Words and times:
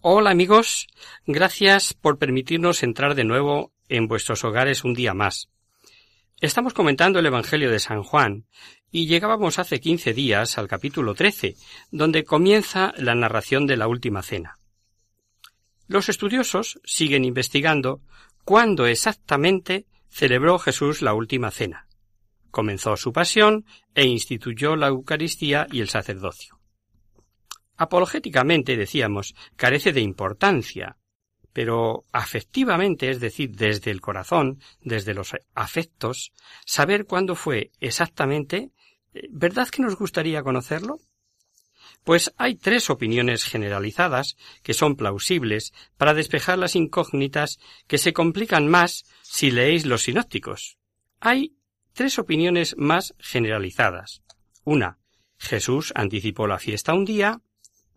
Hola 0.00 0.30
amigos, 0.30 0.86
gracias 1.26 1.92
por 1.92 2.18
permitirnos 2.18 2.84
entrar 2.84 3.16
de 3.16 3.24
nuevo 3.24 3.72
en 3.88 4.06
vuestros 4.06 4.44
hogares 4.44 4.84
un 4.84 4.94
día 4.94 5.12
más. 5.12 5.48
Estamos 6.40 6.72
comentando 6.72 7.18
el 7.18 7.26
Evangelio 7.26 7.68
de 7.68 7.80
San 7.80 8.04
Juan 8.04 8.46
y 8.92 9.08
llegábamos 9.08 9.58
hace 9.58 9.80
quince 9.80 10.14
días 10.14 10.56
al 10.56 10.68
capítulo 10.68 11.16
trece, 11.16 11.56
donde 11.90 12.22
comienza 12.22 12.94
la 12.96 13.16
narración 13.16 13.66
de 13.66 13.76
la 13.76 13.88
última 13.88 14.22
cena. 14.22 14.60
Los 15.88 16.08
estudiosos 16.08 16.78
siguen 16.84 17.24
investigando 17.24 18.00
cuándo 18.44 18.86
exactamente 18.86 19.86
celebró 20.08 20.60
Jesús 20.60 21.02
la 21.02 21.12
última 21.12 21.50
cena. 21.50 21.88
Comenzó 22.52 22.96
su 22.96 23.12
pasión 23.12 23.66
e 23.96 24.04
instituyó 24.04 24.76
la 24.76 24.86
Eucaristía 24.86 25.66
y 25.72 25.80
el 25.80 25.88
sacerdocio. 25.88 26.57
Apologéticamente, 27.78 28.76
decíamos, 28.76 29.34
carece 29.56 29.92
de 29.92 30.00
importancia, 30.00 30.98
pero 31.52 32.04
afectivamente, 32.12 33.08
es 33.08 33.20
decir, 33.20 33.52
desde 33.52 33.90
el 33.90 34.00
corazón, 34.00 34.60
desde 34.80 35.14
los 35.14 35.34
afectos, 35.54 36.32
saber 36.66 37.06
cuándo 37.06 37.34
fue 37.34 37.70
exactamente, 37.80 38.72
eh, 39.14 39.28
¿verdad 39.30 39.68
que 39.68 39.82
nos 39.82 39.96
gustaría 39.96 40.42
conocerlo? 40.42 40.98
Pues 42.04 42.32
hay 42.36 42.56
tres 42.56 42.90
opiniones 42.90 43.44
generalizadas 43.44 44.36
que 44.62 44.74
son 44.74 44.96
plausibles 44.96 45.72
para 45.96 46.14
despejar 46.14 46.58
las 46.58 46.76
incógnitas 46.76 47.58
que 47.86 47.98
se 47.98 48.12
complican 48.12 48.68
más 48.68 49.04
si 49.22 49.50
leéis 49.50 49.86
los 49.86 50.02
sinópticos. 50.02 50.78
Hay 51.20 51.54
tres 51.92 52.18
opiniones 52.18 52.76
más 52.76 53.14
generalizadas. 53.18 54.22
Una, 54.64 54.98
Jesús 55.38 55.92
anticipó 55.94 56.46
la 56.46 56.58
fiesta 56.58 56.94
un 56.94 57.04
día. 57.04 57.40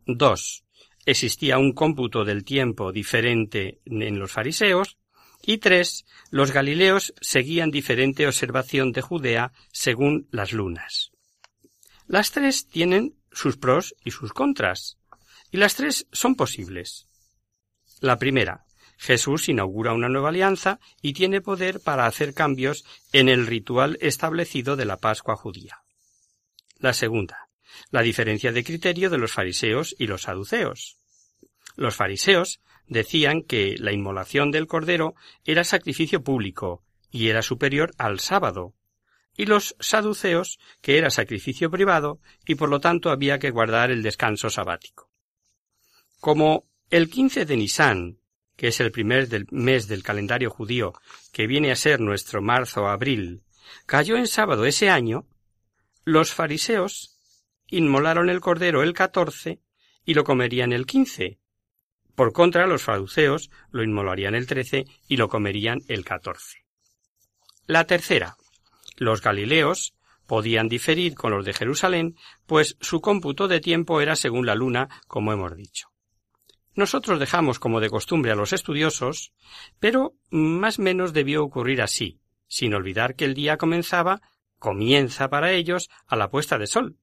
Dos, 0.05 0.63
existía 1.05 1.57
un 1.57 1.73
cómputo 1.73 2.23
del 2.23 2.43
tiempo 2.43 2.91
diferente 2.91 3.81
en 3.85 4.19
los 4.19 4.31
fariseos. 4.31 4.97
Y 5.43 5.57
tres, 5.57 6.05
los 6.29 6.51
galileos 6.51 7.13
seguían 7.19 7.71
diferente 7.71 8.27
observación 8.27 8.91
de 8.91 9.01
Judea 9.01 9.53
según 9.71 10.27
las 10.31 10.53
lunas. 10.53 11.11
Las 12.07 12.31
tres 12.31 12.67
tienen 12.67 13.15
sus 13.31 13.57
pros 13.57 13.95
y 14.03 14.11
sus 14.11 14.33
contras, 14.33 14.97
y 15.51 15.57
las 15.57 15.75
tres 15.75 16.07
son 16.11 16.35
posibles. 16.35 17.07
La 18.01 18.17
primera, 18.17 18.65
Jesús 18.97 19.49
inaugura 19.49 19.93
una 19.93 20.09
nueva 20.09 20.29
alianza 20.29 20.79
y 21.01 21.13
tiene 21.13 21.41
poder 21.41 21.79
para 21.79 22.05
hacer 22.05 22.35
cambios 22.35 22.85
en 23.11 23.29
el 23.29 23.47
ritual 23.47 23.97
establecido 23.99 24.75
de 24.75 24.85
la 24.85 24.97
Pascua 24.97 25.35
judía. 25.35 25.81
La 26.77 26.93
segunda, 26.93 27.49
la 27.89 28.01
diferencia 28.01 28.51
de 28.51 28.63
criterio 28.63 29.09
de 29.09 29.17
los 29.17 29.31
fariseos 29.31 29.95
y 29.97 30.07
los 30.07 30.23
saduceos. 30.23 30.97
Los 31.75 31.95
fariseos 31.95 32.61
decían 32.87 33.41
que 33.41 33.75
la 33.77 33.93
inmolación 33.93 34.51
del 34.51 34.67
cordero 34.67 35.15
era 35.45 35.63
sacrificio 35.63 36.23
público 36.23 36.83
y 37.09 37.29
era 37.29 37.41
superior 37.41 37.93
al 37.97 38.19
sábado, 38.19 38.73
y 39.35 39.45
los 39.45 39.75
saduceos 39.79 40.59
que 40.81 40.97
era 40.97 41.09
sacrificio 41.09 41.71
privado 41.71 42.19
y 42.45 42.55
por 42.55 42.69
lo 42.69 42.79
tanto 42.79 43.09
había 43.09 43.39
que 43.39 43.51
guardar 43.51 43.91
el 43.91 44.03
descanso 44.03 44.49
sabático. 44.49 45.09
Como 46.19 46.67
el 46.89 47.09
15 47.09 47.45
de 47.45 47.57
Nisan, 47.57 48.19
que 48.55 48.67
es 48.67 48.79
el 48.79 48.91
primer 48.91 49.27
del 49.27 49.47
mes 49.49 49.87
del 49.87 50.03
calendario 50.03 50.49
judío, 50.49 50.93
que 51.31 51.47
viene 51.47 51.71
a 51.71 51.75
ser 51.75 51.99
nuestro 51.99 52.41
marzo-abril, 52.41 53.43
cayó 53.85 54.17
en 54.17 54.27
sábado 54.27 54.65
ese 54.65 54.89
año, 54.89 55.25
los 56.03 56.33
fariseos 56.33 57.10
inmolaron 57.71 58.29
el 58.29 58.39
cordero 58.39 58.83
el 58.83 58.93
14 58.93 59.59
y 60.05 60.13
lo 60.13 60.23
comerían 60.23 60.71
el 60.73 60.85
15. 60.85 61.39
Por 62.13 62.33
contra, 62.33 62.67
los 62.67 62.83
saduceos 62.83 63.49
lo 63.71 63.83
inmolarían 63.83 64.35
el 64.35 64.45
13 64.45 64.85
y 65.07 65.17
lo 65.17 65.29
comerían 65.29 65.81
el 65.87 66.05
14. 66.05 66.59
La 67.65 67.85
tercera, 67.85 68.35
los 68.97 69.21
galileos 69.21 69.95
podían 70.27 70.69
diferir 70.69 71.15
con 71.15 71.31
los 71.31 71.45
de 71.45 71.53
Jerusalén, 71.53 72.15
pues 72.45 72.77
su 72.79 73.01
cómputo 73.01 73.47
de 73.47 73.59
tiempo 73.59 74.01
era 74.01 74.15
según 74.15 74.45
la 74.45 74.55
luna, 74.55 74.89
como 75.07 75.33
hemos 75.33 75.55
dicho. 75.55 75.87
Nosotros 76.73 77.19
dejamos 77.19 77.59
como 77.59 77.79
de 77.79 77.89
costumbre 77.89 78.31
a 78.31 78.35
los 78.35 78.53
estudiosos, 78.53 79.33
pero 79.79 80.13
más 80.29 80.79
menos 80.79 81.11
debió 81.11 81.43
ocurrir 81.43 81.81
así, 81.81 82.21
sin 82.47 82.73
olvidar 82.73 83.15
que 83.15 83.25
el 83.25 83.33
día 83.33 83.57
comenzaba, 83.57 84.21
comienza 84.57 85.29
para 85.29 85.51
ellos 85.51 85.89
a 86.07 86.15
la 86.15 86.29
puesta 86.29 86.57
de 86.57 86.67
sol, 86.67 86.97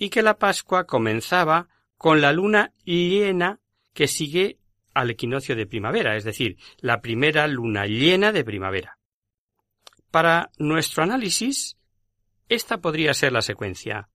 y 0.00 0.08
que 0.08 0.22
la 0.22 0.38
Pascua 0.38 0.86
comenzaba 0.86 1.68
con 1.98 2.22
la 2.22 2.32
luna 2.32 2.72
llena 2.84 3.60
que 3.92 4.08
sigue 4.08 4.58
al 4.94 5.10
equinoccio 5.10 5.54
de 5.54 5.66
primavera, 5.66 6.16
es 6.16 6.24
decir, 6.24 6.56
la 6.78 7.02
primera 7.02 7.46
luna 7.46 7.84
llena 7.84 8.32
de 8.32 8.42
primavera. 8.42 8.98
Para 10.10 10.50
nuestro 10.56 11.02
análisis, 11.02 11.76
esta 12.48 12.80
podría 12.80 13.12
ser 13.12 13.32
la 13.32 13.42
secuencia. 13.42 14.08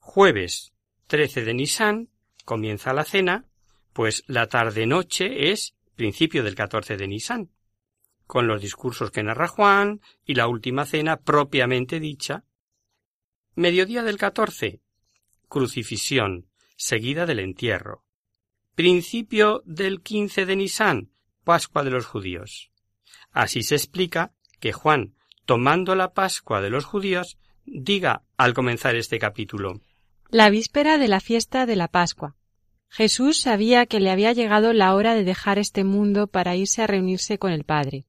Jueves 0.00 0.72
13 1.06 1.44
de 1.44 1.54
Nisan 1.54 2.08
comienza 2.44 2.92
la 2.92 3.04
cena, 3.04 3.44
pues 3.92 4.24
la 4.26 4.48
tarde-noche 4.48 5.52
es 5.52 5.76
principio 5.94 6.42
del 6.42 6.56
14 6.56 6.96
de 6.96 7.06
Nisan, 7.06 7.50
con 8.26 8.48
los 8.48 8.60
discursos 8.60 9.12
que 9.12 9.22
narra 9.22 9.46
Juan 9.46 10.00
y 10.26 10.34
la 10.34 10.48
última 10.48 10.86
cena 10.86 11.18
propiamente 11.18 12.00
dicha. 12.00 12.42
Mediodía 13.54 14.02
del 14.02 14.18
14, 14.18 14.80
crucifixión, 15.50 16.46
seguida 16.76 17.26
del 17.26 17.40
entierro. 17.40 18.06
Principio 18.74 19.62
del 19.66 20.00
15 20.00 20.46
de 20.46 20.56
Nisan, 20.56 21.10
Pascua 21.44 21.84
de 21.84 21.90
los 21.90 22.06
judíos. 22.06 22.70
Así 23.32 23.62
se 23.62 23.74
explica 23.74 24.32
que 24.60 24.72
Juan, 24.72 25.14
tomando 25.44 25.94
la 25.94 26.14
Pascua 26.14 26.62
de 26.62 26.70
los 26.70 26.86
judíos, 26.86 27.36
diga 27.66 28.22
al 28.38 28.54
comenzar 28.54 28.96
este 28.96 29.18
capítulo 29.18 29.82
La 30.30 30.48
víspera 30.48 30.96
de 30.96 31.08
la 31.08 31.20
fiesta 31.20 31.66
de 31.66 31.76
la 31.76 31.88
Pascua. 31.88 32.36
Jesús 32.88 33.38
sabía 33.38 33.86
que 33.86 34.00
le 34.00 34.10
había 34.10 34.32
llegado 34.32 34.72
la 34.72 34.94
hora 34.94 35.14
de 35.14 35.24
dejar 35.24 35.58
este 35.58 35.84
mundo 35.84 36.28
para 36.28 36.56
irse 36.56 36.82
a 36.82 36.86
reunirse 36.86 37.38
con 37.38 37.52
el 37.52 37.64
Padre. 37.64 38.06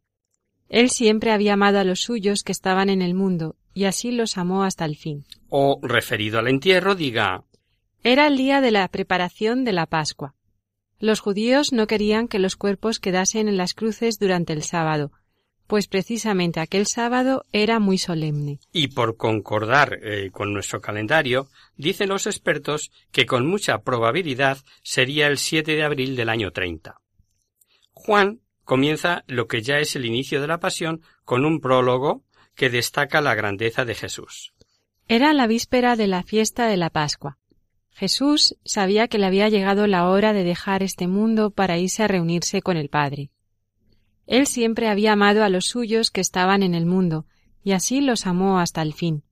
Él 0.71 0.89
siempre 0.89 1.33
había 1.33 1.53
amado 1.53 1.79
a 1.79 1.83
los 1.83 1.99
suyos 1.99 2.43
que 2.43 2.53
estaban 2.53 2.89
en 2.89 3.01
el 3.01 3.13
mundo, 3.13 3.57
y 3.73 3.83
así 3.83 4.09
los 4.09 4.37
amó 4.37 4.63
hasta 4.63 4.85
el 4.85 4.95
fin. 4.95 5.25
o 5.49 5.81
referido 5.83 6.39
al 6.39 6.47
entierro 6.47 6.95
diga 6.95 7.43
Era 8.03 8.25
el 8.27 8.37
día 8.37 8.61
de 8.61 8.71
la 8.71 8.87
preparación 8.87 9.65
de 9.65 9.73
la 9.73 9.85
Pascua. 9.85 10.33
Los 10.97 11.19
judíos 11.19 11.73
no 11.73 11.87
querían 11.87 12.29
que 12.29 12.39
los 12.39 12.55
cuerpos 12.55 13.01
quedasen 13.01 13.49
en 13.49 13.57
las 13.57 13.73
cruces 13.73 14.17
durante 14.17 14.53
el 14.53 14.63
sábado, 14.63 15.11
pues 15.67 15.87
precisamente 15.87 16.61
aquel 16.61 16.85
sábado 16.85 17.45
era 17.51 17.79
muy 17.79 17.97
solemne. 17.97 18.59
Y 18.71 18.89
por 18.89 19.17
concordar 19.17 19.99
eh, 20.01 20.29
con 20.31 20.53
nuestro 20.53 20.79
calendario, 20.79 21.49
dicen 21.75 22.07
los 22.07 22.27
expertos 22.27 22.91
que 23.11 23.25
con 23.25 23.45
mucha 23.45 23.79
probabilidad 23.79 24.57
sería 24.83 25.27
el 25.27 25.37
7 25.37 25.75
de 25.75 25.83
abril 25.83 26.15
del 26.15 26.29
año 26.29 26.51
30. 26.51 26.95
Juan 27.93 28.40
comienza 28.63 29.23
lo 29.27 29.47
que 29.47 29.61
ya 29.61 29.79
es 29.79 29.95
el 29.95 30.05
inicio 30.05 30.41
de 30.41 30.47
la 30.47 30.59
pasión 30.59 31.01
con 31.25 31.45
un 31.45 31.59
prólogo 31.59 32.23
que 32.55 32.69
destaca 32.69 33.21
la 33.21 33.35
grandeza 33.35 33.85
de 33.85 33.95
Jesús. 33.95 34.53
Era 35.07 35.33
la 35.33 35.47
víspera 35.47 35.95
de 35.95 36.07
la 36.07 36.23
fiesta 36.23 36.67
de 36.67 36.77
la 36.77 36.89
Pascua. 36.89 37.37
Jesús 37.89 38.55
sabía 38.63 39.07
que 39.07 39.17
le 39.17 39.25
había 39.25 39.49
llegado 39.49 39.87
la 39.87 40.07
hora 40.07 40.33
de 40.33 40.43
dejar 40.43 40.83
este 40.83 41.07
mundo 41.07 41.51
para 41.51 41.77
irse 41.77 42.03
a 42.03 42.07
reunirse 42.07 42.61
con 42.61 42.77
el 42.77 42.89
Padre. 42.89 43.29
Él 44.27 44.47
siempre 44.47 44.87
había 44.87 45.13
amado 45.13 45.43
a 45.43 45.49
los 45.49 45.65
suyos 45.65 46.09
que 46.09 46.21
estaban 46.21 46.63
en 46.63 46.73
el 46.73 46.85
mundo, 46.85 47.25
y 47.63 47.73
así 47.73 48.01
los 48.01 48.25
amó 48.25 48.59
hasta 48.59 48.81
el 48.81 48.93
fin. 48.93 49.23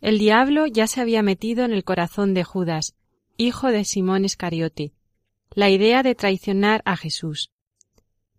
El 0.00 0.18
diablo 0.18 0.66
ya 0.66 0.86
se 0.86 1.00
había 1.00 1.22
metido 1.22 1.64
en 1.64 1.72
el 1.72 1.84
corazón 1.84 2.34
de 2.34 2.44
Judas, 2.44 2.96
hijo 3.36 3.68
de 3.68 3.84
Simón 3.84 4.24
Iscariote, 4.24 4.92
la 5.54 5.70
idea 5.70 6.02
de 6.02 6.14
traicionar 6.14 6.82
a 6.84 6.96
Jesús. 6.96 7.50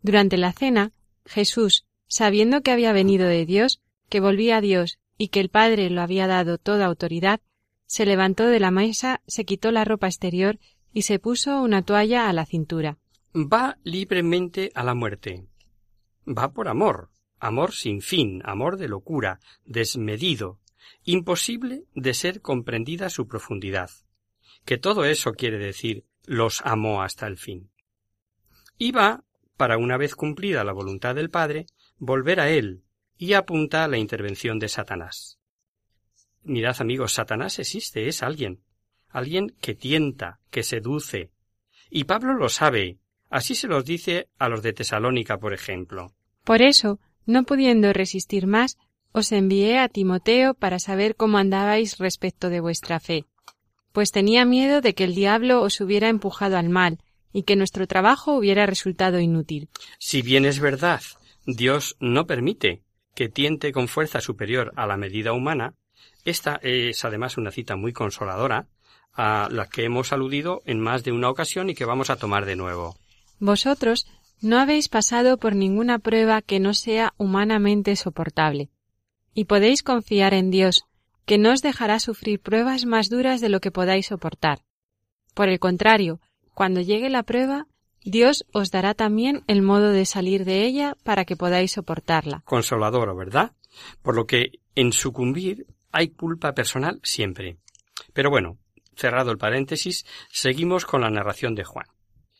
Durante 0.01 0.37
la 0.37 0.53
cena, 0.53 0.91
Jesús, 1.25 1.85
sabiendo 2.07 2.61
que 2.61 2.71
había 2.71 2.93
venido 2.93 3.27
de 3.27 3.45
Dios, 3.45 3.81
que 4.09 4.19
volvía 4.19 4.57
a 4.57 4.61
Dios 4.61 4.99
y 5.17 5.29
que 5.29 5.39
el 5.39 5.49
Padre 5.49 5.89
lo 5.89 6.01
había 6.01 6.27
dado 6.27 6.57
toda 6.57 6.85
autoridad, 6.85 7.41
se 7.85 8.05
levantó 8.05 8.47
de 8.47 8.59
la 8.59 8.71
mesa, 8.71 9.21
se 9.27 9.45
quitó 9.45 9.71
la 9.71 9.85
ropa 9.85 10.07
exterior 10.07 10.59
y 10.93 11.03
se 11.03 11.19
puso 11.19 11.61
una 11.61 11.81
toalla 11.83 12.29
a 12.29 12.33
la 12.33 12.45
cintura. 12.45 12.97
Va 13.35 13.77
libremente 13.83 14.71
a 14.75 14.83
la 14.83 14.93
muerte. 14.93 15.47
Va 16.27 16.51
por 16.53 16.67
amor, 16.67 17.09
amor 17.39 17.71
sin 17.71 18.01
fin, 18.01 18.41
amor 18.45 18.77
de 18.77 18.87
locura, 18.87 19.39
desmedido, 19.65 20.59
imposible 21.03 21.85
de 21.93 22.13
ser 22.13 22.41
comprendida 22.41 23.09
su 23.09 23.27
profundidad. 23.27 23.89
Que 24.65 24.77
todo 24.77 25.05
eso 25.05 25.33
quiere 25.33 25.57
decir 25.57 26.05
los 26.25 26.61
amó 26.65 27.01
hasta 27.01 27.25
el 27.27 27.37
fin. 27.37 27.71
Y 28.77 28.91
va, 28.91 29.23
para 29.57 29.77
una 29.77 29.97
vez 29.97 30.15
cumplida 30.15 30.63
la 30.63 30.71
voluntad 30.71 31.15
del 31.15 31.29
Padre, 31.29 31.65
volver 31.97 32.39
a 32.39 32.49
él, 32.49 32.83
y 33.17 33.33
apunta 33.33 33.83
a 33.83 33.87
la 33.87 33.97
intervención 33.97 34.59
de 34.59 34.69
Satanás. 34.69 35.39
Mirad 36.43 36.77
amigos, 36.79 37.13
Satanás 37.13 37.59
existe, 37.59 38.07
es 38.07 38.23
alguien, 38.23 38.61
alguien 39.09 39.55
que 39.59 39.73
tienta, 39.73 40.39
que 40.49 40.63
seduce. 40.63 41.31
Y 41.89 42.05
Pablo 42.05 42.35
lo 42.35 42.49
sabe, 42.49 42.99
así 43.29 43.55
se 43.55 43.67
los 43.67 43.83
dice 43.83 44.29
a 44.37 44.47
los 44.47 44.61
de 44.61 44.73
Tesalónica, 44.73 45.39
por 45.39 45.53
ejemplo. 45.53 46.13
Por 46.43 46.61
eso, 46.61 46.99
no 47.25 47.43
pudiendo 47.43 47.91
resistir 47.91 48.47
más, 48.47 48.77
os 49.11 49.31
envié 49.31 49.79
a 49.79 49.89
Timoteo 49.89 50.53
para 50.53 50.79
saber 50.79 51.15
cómo 51.15 51.37
andabais 51.37 51.97
respecto 51.97 52.49
de 52.49 52.59
vuestra 52.59 52.99
fe, 52.99 53.25
pues 53.91 54.11
tenía 54.11 54.45
miedo 54.45 54.79
de 54.79 54.93
que 54.93 55.05
el 55.05 55.15
diablo 55.15 55.61
os 55.61 55.81
hubiera 55.81 56.09
empujado 56.09 56.57
al 56.57 56.69
mal, 56.69 56.99
y 57.33 57.43
que 57.43 57.55
nuestro 57.55 57.87
trabajo 57.87 58.35
hubiera 58.35 58.65
resultado 58.65 59.19
inútil. 59.19 59.69
Si 59.99 60.21
bien 60.21 60.45
es 60.45 60.59
verdad, 60.59 61.01
Dios 61.45 61.95
no 61.99 62.25
permite 62.27 62.81
que 63.15 63.29
tiente 63.29 63.71
con 63.71 63.87
fuerza 63.87 64.21
superior 64.21 64.71
a 64.75 64.85
la 64.85 64.97
medida 64.97 65.33
humana, 65.33 65.73
esta 66.23 66.59
es 66.61 67.03
además 67.05 67.37
una 67.37 67.51
cita 67.51 67.75
muy 67.75 67.93
consoladora, 67.93 68.67
a 69.13 69.49
la 69.51 69.67
que 69.67 69.83
hemos 69.83 70.13
aludido 70.13 70.61
en 70.65 70.79
más 70.79 71.03
de 71.03 71.11
una 71.11 71.29
ocasión 71.29 71.69
y 71.69 71.75
que 71.75 71.85
vamos 71.85 72.09
a 72.11 72.17
tomar 72.17 72.45
de 72.45 72.55
nuevo. 72.55 72.95
Vosotros 73.39 74.05
no 74.41 74.59
habéis 74.59 74.89
pasado 74.89 75.37
por 75.37 75.55
ninguna 75.55 75.97
prueba 75.97 76.41
que 76.43 76.59
no 76.59 76.75
sea 76.75 77.13
humanamente 77.17 77.95
soportable, 77.95 78.69
y 79.33 79.45
podéis 79.45 79.81
confiar 79.81 80.35
en 80.35 80.51
Dios, 80.51 80.85
que 81.25 81.37
no 81.37 81.51
os 81.51 81.61
dejará 81.61 81.99
sufrir 81.99 82.39
pruebas 82.39 82.85
más 82.85 83.09
duras 83.09 83.41
de 83.41 83.49
lo 83.49 83.59
que 83.59 83.71
podáis 83.71 84.07
soportar. 84.07 84.59
Por 85.33 85.49
el 85.49 85.59
contrario, 85.59 86.19
cuando 86.57 86.81
llegue 86.81 87.11
la 87.11 87.21
prueba, 87.21 87.67
Dios 88.01 88.43
os 88.51 88.71
dará 88.71 88.95
también 88.95 89.43
el 89.45 89.61
modo 89.61 89.91
de 89.91 90.07
salir 90.07 90.43
de 90.43 90.65
ella 90.65 90.97
para 91.03 91.23
que 91.23 91.35
podáis 91.35 91.73
soportarla. 91.73 92.41
Consolador, 92.45 93.15
¿verdad? 93.15 93.51
Por 94.01 94.15
lo 94.15 94.25
que 94.25 94.53
en 94.73 94.91
sucumbir 94.91 95.67
hay 95.91 96.07
culpa 96.07 96.55
personal 96.55 96.99
siempre. 97.03 97.59
Pero 98.11 98.31
bueno, 98.31 98.57
cerrado 98.95 99.29
el 99.29 99.37
paréntesis, 99.37 100.03
seguimos 100.31 100.87
con 100.87 101.01
la 101.01 101.11
narración 101.11 101.53
de 101.53 101.63
Juan. 101.63 101.85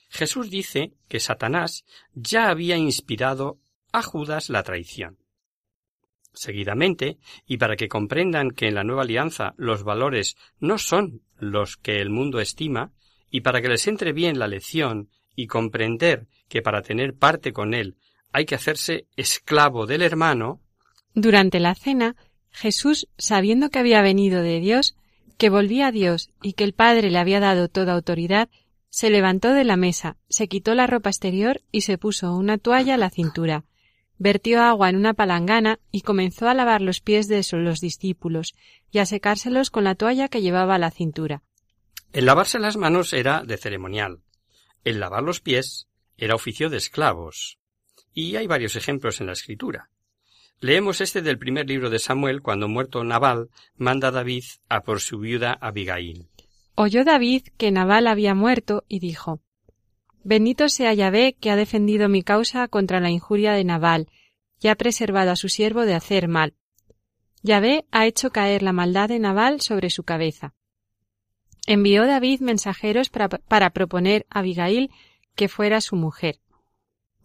Jesús 0.10 0.50
dice 0.50 0.94
que 1.08 1.19
Satanás 1.19 1.86
ya 2.16 2.50
había 2.50 2.75
inspirado 2.75 3.60
a 3.92 4.02
Judas 4.02 4.50
la 4.50 4.64
traición. 4.64 5.19
Seguidamente, 6.34 7.19
y 7.46 7.58
para 7.58 7.75
que 7.75 7.88
comprendan 7.88 8.50
que 8.50 8.68
en 8.68 8.74
la 8.74 8.84
nueva 8.84 9.04
alianza 9.04 9.54
los 9.58 9.84
valores 9.84 10.38
no 10.60 10.80
son 10.80 11.22
los 11.38 11.78
que 11.78 11.98
el 11.98 12.10
mundo 12.10 12.40
estima, 12.40 12.94
y 13.30 13.42
para 13.42 13.62
que 13.62 13.70
les 13.70 13.88
entre 13.88 14.14
bien 14.14 14.40
la 14.40 14.48
lección 14.48 15.10
y 15.36 15.48
comprender 15.48 16.28
que 16.48 16.62
para 16.62 16.82
tener 16.82 17.14
parte 17.14 17.54
con 17.54 17.74
él 17.74 17.96
hay 18.32 18.46
que 18.46 18.56
hacerse 18.56 19.08
esclavo 19.16 19.86
del 19.86 20.02
hermano, 20.02 20.62
durante 21.20 21.60
la 21.60 21.74
cena, 21.74 22.16
Jesús, 22.52 23.08
sabiendo 23.18 23.72
que 23.72 23.80
había 23.80 24.04
venido 24.04 24.44
de 24.44 24.60
Dios, 24.60 24.96
que 25.40 25.50
volvía 25.50 25.88
a 25.88 25.92
Dios 25.92 26.30
y 26.44 26.54
que 26.54 26.64
el 26.64 26.74
Padre 26.74 27.10
le 27.10 27.18
había 27.18 27.40
dado 27.40 27.70
toda 27.70 27.94
autoridad, 27.94 28.50
se 28.92 29.10
levantó 29.10 29.52
de 29.54 29.64
la 29.64 29.78
mesa, 29.78 30.18
se 30.30 30.48
quitó 30.48 30.76
la 30.76 30.86
ropa 30.86 31.10
exterior 31.10 31.62
y 31.72 31.82
se 31.82 31.98
puso 31.98 32.36
una 32.36 32.60
toalla 32.60 32.94
a 32.94 32.98
la 32.98 33.10
cintura, 33.10 33.66
vertió 34.20 34.62
agua 34.62 34.90
en 34.90 34.96
una 34.96 35.16
palangana 35.16 35.80
y 35.92 36.02
comenzó 36.02 36.48
a 36.48 36.54
lavar 36.54 36.84
los 36.84 37.02
pies 37.02 37.28
de 37.28 37.44
los 37.54 37.80
discípulos 37.80 38.54
y 38.92 39.00
a 39.00 39.08
secárselos 39.08 39.72
con 39.72 39.86
la 39.86 39.96
toalla 39.96 40.28
que 40.28 40.44
llevaba 40.44 40.76
a 40.76 40.80
la 40.80 40.92
cintura. 40.92 41.42
El 42.13 42.25
lavarse 42.25 42.59
las 42.59 42.77
manos 42.77 43.13
era 43.13 43.44
de 43.44 43.57
ceremonial, 43.57 44.21
el 44.83 45.00
lavar 45.00 45.24
los 45.24 45.42
pies 45.42 45.88
era 46.18 46.36
oficio 46.36 46.69
de 46.69 46.77
esclavos. 46.77 47.59
Y 48.13 48.38
hay 48.38 48.48
varios 48.48 48.75
ejemplos 48.75 49.19
en 49.19 49.27
la 49.27 49.33
escritura. 49.33 49.89
Leemos 50.59 51.01
este 51.01 51.21
del 51.21 51.38
primer 51.38 51.68
libro 51.68 51.89
de 51.89 52.00
Samuel 52.00 52.42
cuando 52.42 52.68
muerto 52.68 53.04
Nabal 53.04 53.50
manda 53.75 54.09
David 54.12 54.44
a 54.69 54.81
por 54.81 55.01
su 55.01 55.19
viuda 55.19 55.54
Abigail. 55.54 56.30
Oyó 56.73 57.04
David 57.04 57.44
que 57.57 57.69
Nabal 57.69 58.07
había 58.07 58.33
muerto 58.33 58.83
y 58.87 58.99
dijo 58.99 59.42
Bendito 60.23 60.68
sea 60.68 60.94
Yahvé 60.94 61.35
que 61.40 61.52
ha 61.52 61.56
defendido 61.56 62.09
mi 62.09 62.23
causa 62.23 62.68
contra 62.68 62.99
la 62.99 63.11
injuria 63.11 63.52
de 63.52 63.64
Nabal 63.64 64.09
y 64.59 64.69
ha 64.69 64.76
preservado 64.76 65.31
a 65.31 65.35
su 65.35 65.49
siervo 65.49 65.85
de 65.85 65.94
hacer 65.94 66.28
mal. 66.28 66.56
Yahvé 67.44 67.85
ha 67.92 68.07
hecho 68.07 68.31
caer 68.31 68.64
la 68.64 68.73
maldad 68.73 69.09
de 69.09 69.19
Nabal 69.19 69.61
sobre 69.61 69.90
su 69.90 70.04
cabeza. 70.04 70.56
Envió 71.69 72.07
David 72.07 72.40
mensajeros 72.40 73.09
para, 73.09 73.69
proponer 73.71 74.26
a 74.30 74.40
Abigail 74.40 74.90
que 75.36 75.50
fuera 75.50 75.81
su 75.81 75.97
mujer. 75.97 76.40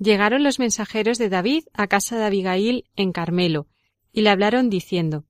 Llegaron 0.01 0.43
los 0.43 0.59
mensajeros 0.59 1.17
de 1.19 1.29
David 1.29 1.67
a 1.73 1.87
casa 1.87 2.19
de 2.19 2.25
Abigail 2.25 2.85
en 2.97 3.13
Carmelo, 3.13 3.69
y 4.13 4.23
le 4.23 4.31
hablaron 4.31 4.69
diciendo 4.69 5.27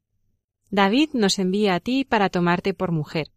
David 0.71 1.11
nos 1.13 1.39
envía 1.39 1.75
a 1.75 1.81
ti 1.81 2.07
para 2.07 2.31
tomarte 2.31 2.73
por 2.73 2.91
mujer. 2.91 3.29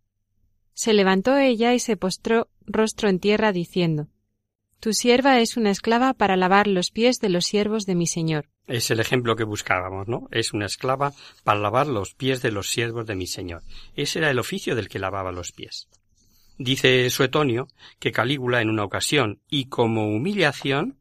Se 0.73 0.93
levantó 0.93 1.35
ella 1.35 1.73
y 1.73 1.79
se 1.79 1.97
postró 1.97 2.47
rostro 2.65 3.09
en 3.09 3.19
tierra 3.19 3.51
diciendo 3.51 4.07
Tu 4.85 4.93
sierva 4.93 5.39
es 5.39 5.57
una 5.57 5.71
esclava 5.71 6.13
para 6.13 6.37
lavar 6.37 6.67
los 6.67 6.91
pies 6.91 7.19
de 7.19 7.29
los 7.29 7.47
siervos 7.47 7.87
de 7.87 7.95
mi 7.95 8.05
señor. 8.05 8.51
Es 8.67 8.91
el 8.91 8.99
ejemplo 8.99 9.35
que 9.35 9.43
buscábamos, 9.43 10.07
¿no? 10.07 10.27
Es 10.29 10.53
una 10.53 10.67
esclava 10.67 11.11
para 11.43 11.59
lavar 11.59 11.87
los 11.87 12.13
pies 12.13 12.43
de 12.43 12.51
los 12.51 12.69
siervos 12.69 13.07
de 13.07 13.15
mi 13.15 13.25
señor. 13.25 13.63
Ese 13.95 14.19
era 14.19 14.29
el 14.29 14.37
oficio 14.37 14.75
del 14.75 14.87
que 14.87 14.99
lavaba 14.99 15.31
los 15.31 15.51
pies. 15.53 15.87
Dice 16.59 17.09
Suetonio 17.09 17.67
que 17.97 18.11
Calígula 18.11 18.61
en 18.61 18.69
una 18.69 18.83
ocasión 18.83 19.41
y 19.49 19.69
como 19.69 20.05
humillación 20.07 20.99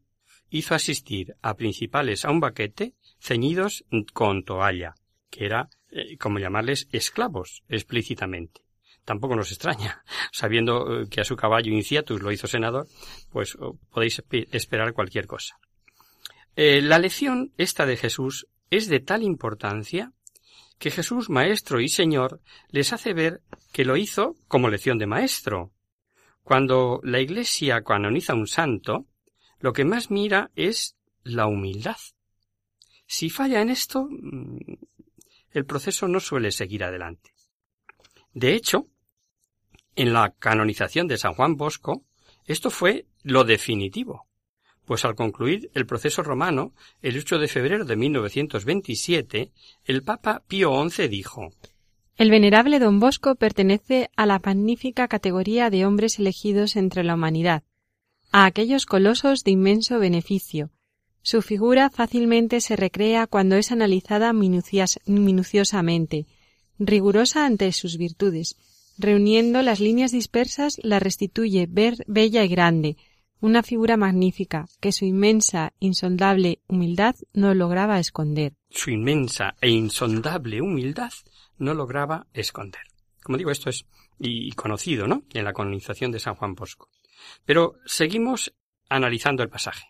hizo 0.49 0.73
asistir 0.73 1.35
a 1.43 1.55
principales 1.55 2.25
a 2.25 2.31
un 2.31 2.39
baquete 2.39 2.95
ceñidos 3.19 3.85
con 4.13 4.45
toalla, 4.45 4.95
que 5.29 5.45
era 5.45 5.69
eh, 5.91 6.17
como 6.17 6.39
llamarles 6.39 6.87
esclavos 6.91 7.61
explícitamente. 7.69 8.64
Tampoco 9.05 9.35
nos 9.35 9.51
extraña, 9.51 10.03
sabiendo 10.31 11.01
eh, 11.01 11.07
que 11.09 11.21
a 11.21 11.25
su 11.25 11.35
caballo 11.35 11.71
Inciatus 11.71 12.21
lo 12.21 12.31
hizo 12.31 12.47
senador, 12.47 12.87
pues 13.29 13.57
podéis 13.91 14.21
esperar 14.51 14.93
cualquier 14.93 15.27
cosa. 15.27 15.57
Eh, 16.55 16.81
la 16.81 16.99
lección 16.99 17.53
esta 17.57 17.85
de 17.85 17.97
Jesús 17.97 18.47
es 18.69 18.87
de 18.87 18.99
tal 18.99 19.23
importancia 19.23 20.11
que 20.79 20.91
Jesús, 20.91 21.29
Maestro 21.29 21.79
y 21.79 21.87
Señor, 21.87 22.41
les 22.69 22.91
hace 22.93 23.13
ver 23.13 23.41
que 23.71 23.85
lo 23.85 23.95
hizo 23.95 24.35
como 24.47 24.69
lección 24.69 24.97
de 24.97 25.05
Maestro. 25.05 25.71
Cuando 26.43 26.99
la 27.03 27.19
Iglesia 27.19 27.81
canoniza 27.81 28.33
un 28.33 28.47
santo, 28.47 29.05
lo 29.59 29.73
que 29.73 29.85
más 29.85 30.11
mira 30.11 30.51
es 30.55 30.95
la 31.23 31.47
humildad. 31.47 31.97
Si 33.07 33.29
falla 33.29 33.61
en 33.61 33.69
esto, 33.69 34.07
mm, 34.09 34.57
el 35.51 35.65
proceso 35.65 36.07
no 36.07 36.19
suele 36.19 36.51
seguir 36.51 36.83
adelante. 36.83 37.33
De 38.33 38.53
hecho, 38.53 38.87
en 39.95 40.13
la 40.13 40.31
canonización 40.31 41.07
de 41.07 41.17
San 41.17 41.33
Juan 41.33 41.55
Bosco, 41.55 42.03
esto 42.45 42.69
fue 42.69 43.05
lo 43.23 43.43
definitivo 43.43 44.27
pues 44.85 45.03
al 45.03 45.15
concluir 45.15 45.71
el 45.73 45.85
proceso 45.85 46.23
romano, 46.23 46.73
el 47.01 47.17
8 47.17 47.39
de 47.39 47.47
febrero 47.47 47.85
de 47.85 47.95
1927, 47.95 49.51
el 49.83 50.03
Papa 50.03 50.43
Pío 50.47 50.71
XI 50.89 51.07
dijo 51.07 51.51
El 52.17 52.29
venerable 52.29 52.79
don 52.79 52.99
Bosco 52.99 53.35
pertenece 53.35 54.09
a 54.15 54.25
la 54.25 54.39
magnífica 54.43 55.07
categoría 55.07 55.69
de 55.69 55.85
hombres 55.85 56.19
elegidos 56.19 56.75
entre 56.75 57.03
la 57.03 57.15
humanidad, 57.15 57.63
a 58.31 58.45
aquellos 58.45 58.85
colosos 58.85 59.43
de 59.43 59.51
inmenso 59.51 59.99
beneficio. 59.99 60.69
Su 61.21 61.41
figura 61.41 61.89
fácilmente 61.89 62.61
se 62.61 62.75
recrea 62.75 63.25
cuando 63.25 63.55
es 63.55 63.71
analizada 63.71 64.31
minuciosamente, 64.33 66.27
rigurosa 66.77 67.47
ante 67.47 67.71
sus 67.71 67.97
virtudes, 67.97 68.57
reuniendo 68.97 69.61
las 69.61 69.79
líneas 69.79 70.11
dispersas 70.11 70.79
la 70.83 70.99
restituye 70.99 71.67
ver, 71.69 72.03
bella 72.07 72.43
y 72.43 72.47
grande, 72.47 72.97
una 73.41 73.63
figura 73.63 73.97
magnífica 73.97 74.67
que 74.79 74.91
su 74.91 75.05
inmensa, 75.05 75.73
insondable 75.79 76.59
humildad 76.67 77.15
no 77.33 77.53
lograba 77.53 77.99
esconder. 77.99 78.53
Su 78.69 78.89
inmensa 78.89 79.55
e 79.61 79.69
insondable 79.69 80.61
humildad 80.61 81.13
no 81.57 81.73
lograba 81.73 82.27
esconder. 82.33 82.81
Como 83.21 83.37
digo, 83.37 83.51
esto 83.51 83.69
es 83.69 83.85
y 84.17 84.51
conocido, 84.53 85.07
¿no? 85.07 85.23
En 85.33 85.43
la 85.43 85.53
colonización 85.53 86.11
de 86.11 86.19
San 86.19 86.35
Juan 86.35 86.55
Bosco. 86.55 86.89
Pero 87.45 87.75
seguimos 87.85 88.53
analizando 88.89 89.43
el 89.43 89.49
pasaje. 89.49 89.87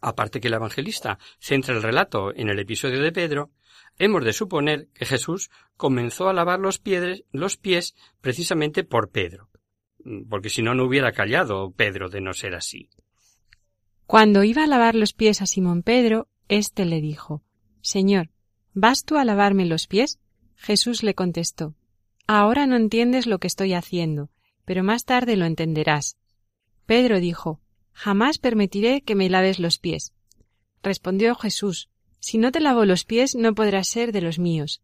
Aparte 0.00 0.40
que 0.40 0.48
el 0.48 0.54
evangelista 0.54 1.18
centra 1.38 1.74
el 1.74 1.82
relato 1.82 2.34
en 2.34 2.48
el 2.48 2.58
episodio 2.58 3.02
de 3.02 3.12
Pedro, 3.12 3.50
hemos 3.98 4.24
de 4.24 4.32
suponer 4.32 4.88
que 4.94 5.04
Jesús 5.04 5.50
comenzó 5.76 6.28
a 6.28 6.32
lavar 6.32 6.60
los, 6.60 6.78
pies, 6.78 7.94
precisamente 8.20 8.84
por 8.84 9.10
Pedro, 9.10 9.50
porque 10.28 10.50
si 10.50 10.62
no, 10.62 10.74
no 10.74 10.84
hubiera 10.84 11.12
callado 11.12 11.72
Pedro 11.72 12.08
de 12.08 12.20
no 12.20 12.32
ser 12.32 12.54
así. 12.54 12.88
Cuando 14.06 14.44
iba 14.44 14.64
a 14.64 14.66
lavar 14.66 14.94
los 14.94 15.12
pies 15.12 15.42
a 15.42 15.46
Simón 15.46 15.82
Pedro, 15.82 16.28
éste 16.48 16.84
le 16.84 17.00
dijo 17.00 17.42
Señor, 17.82 18.30
¿vas 18.72 19.04
tú 19.04 19.16
a 19.16 19.24
lavarme 19.24 19.66
los 19.66 19.86
pies? 19.86 20.18
Jesús 20.56 21.02
le 21.02 21.14
contestó 21.14 21.74
Ahora 22.26 22.66
no 22.66 22.76
entiendes 22.76 23.26
lo 23.26 23.38
que 23.38 23.46
estoy 23.46 23.72
haciendo, 23.72 24.30
pero 24.64 24.84
más 24.84 25.04
tarde 25.04 25.36
lo 25.36 25.46
entenderás. 25.46 26.18
Pedro 26.84 27.20
dijo 27.20 27.60
Jamás 27.92 28.38
permitiré 28.38 29.00
que 29.00 29.14
me 29.14 29.28
laves 29.28 29.58
los 29.58 29.78
pies. 29.78 30.12
Respondió 30.82 31.34
Jesús 31.34 31.88
Si 32.20 32.38
no 32.38 32.52
te 32.52 32.60
lavo 32.60 32.84
los 32.84 33.04
pies, 33.04 33.34
no 33.34 33.54
podrás 33.54 33.88
ser 33.88 34.12
de 34.12 34.20
los 34.20 34.38
míos. 34.38 34.82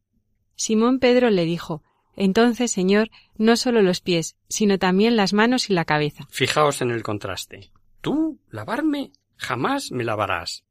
Simón 0.56 0.98
Pedro 0.98 1.30
le 1.30 1.44
dijo 1.44 1.82
entonces, 2.16 2.70
Señor, 2.70 3.10
no 3.36 3.56
solo 3.56 3.82
los 3.82 4.00
pies, 4.00 4.36
sino 4.48 4.78
también 4.78 5.16
las 5.16 5.32
manos 5.32 5.70
y 5.70 5.72
la 5.72 5.84
cabeza. 5.84 6.26
Fijaos 6.30 6.80
en 6.80 6.90
el 6.90 7.02
contraste. 7.02 7.70
¿Tú 8.00 8.40
lavarme? 8.50 9.12
Jamás 9.36 9.90
me 9.90 10.04
lavarás. 10.04 10.64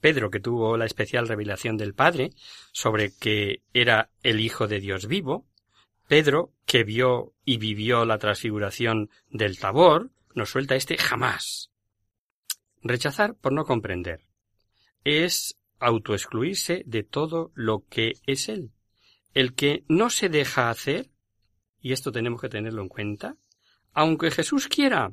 Pedro, 0.00 0.30
que 0.30 0.40
tuvo 0.40 0.76
la 0.76 0.84
especial 0.84 1.26
revelación 1.26 1.76
del 1.76 1.94
Padre 1.94 2.30
sobre 2.72 3.12
que 3.12 3.62
era 3.72 4.10
el 4.22 4.40
Hijo 4.40 4.68
de 4.68 4.78
Dios 4.78 5.06
vivo, 5.06 5.46
Pedro, 6.06 6.52
que 6.66 6.84
vio 6.84 7.32
y 7.44 7.56
vivió 7.56 8.04
la 8.04 8.18
transfiguración 8.18 9.10
del 9.28 9.58
Tabor, 9.58 10.10
nos 10.34 10.50
suelta 10.50 10.76
este 10.76 10.96
jamás. 10.98 11.70
Rechazar 12.82 13.34
por 13.34 13.52
no 13.52 13.64
comprender. 13.64 14.20
Es 15.02 15.56
autoexcluirse 15.78 16.82
de 16.86 17.02
todo 17.02 17.52
lo 17.54 17.84
que 17.88 18.14
es 18.26 18.48
Él. 18.48 18.72
El 19.34 19.54
que 19.54 19.84
no 19.88 20.10
se 20.10 20.28
deja 20.28 20.70
hacer, 20.70 21.10
y 21.80 21.92
esto 21.92 22.12
tenemos 22.12 22.40
que 22.40 22.48
tenerlo 22.48 22.82
en 22.82 22.88
cuenta, 22.88 23.36
aunque 23.92 24.30
Jesús 24.30 24.68
quiera, 24.68 25.12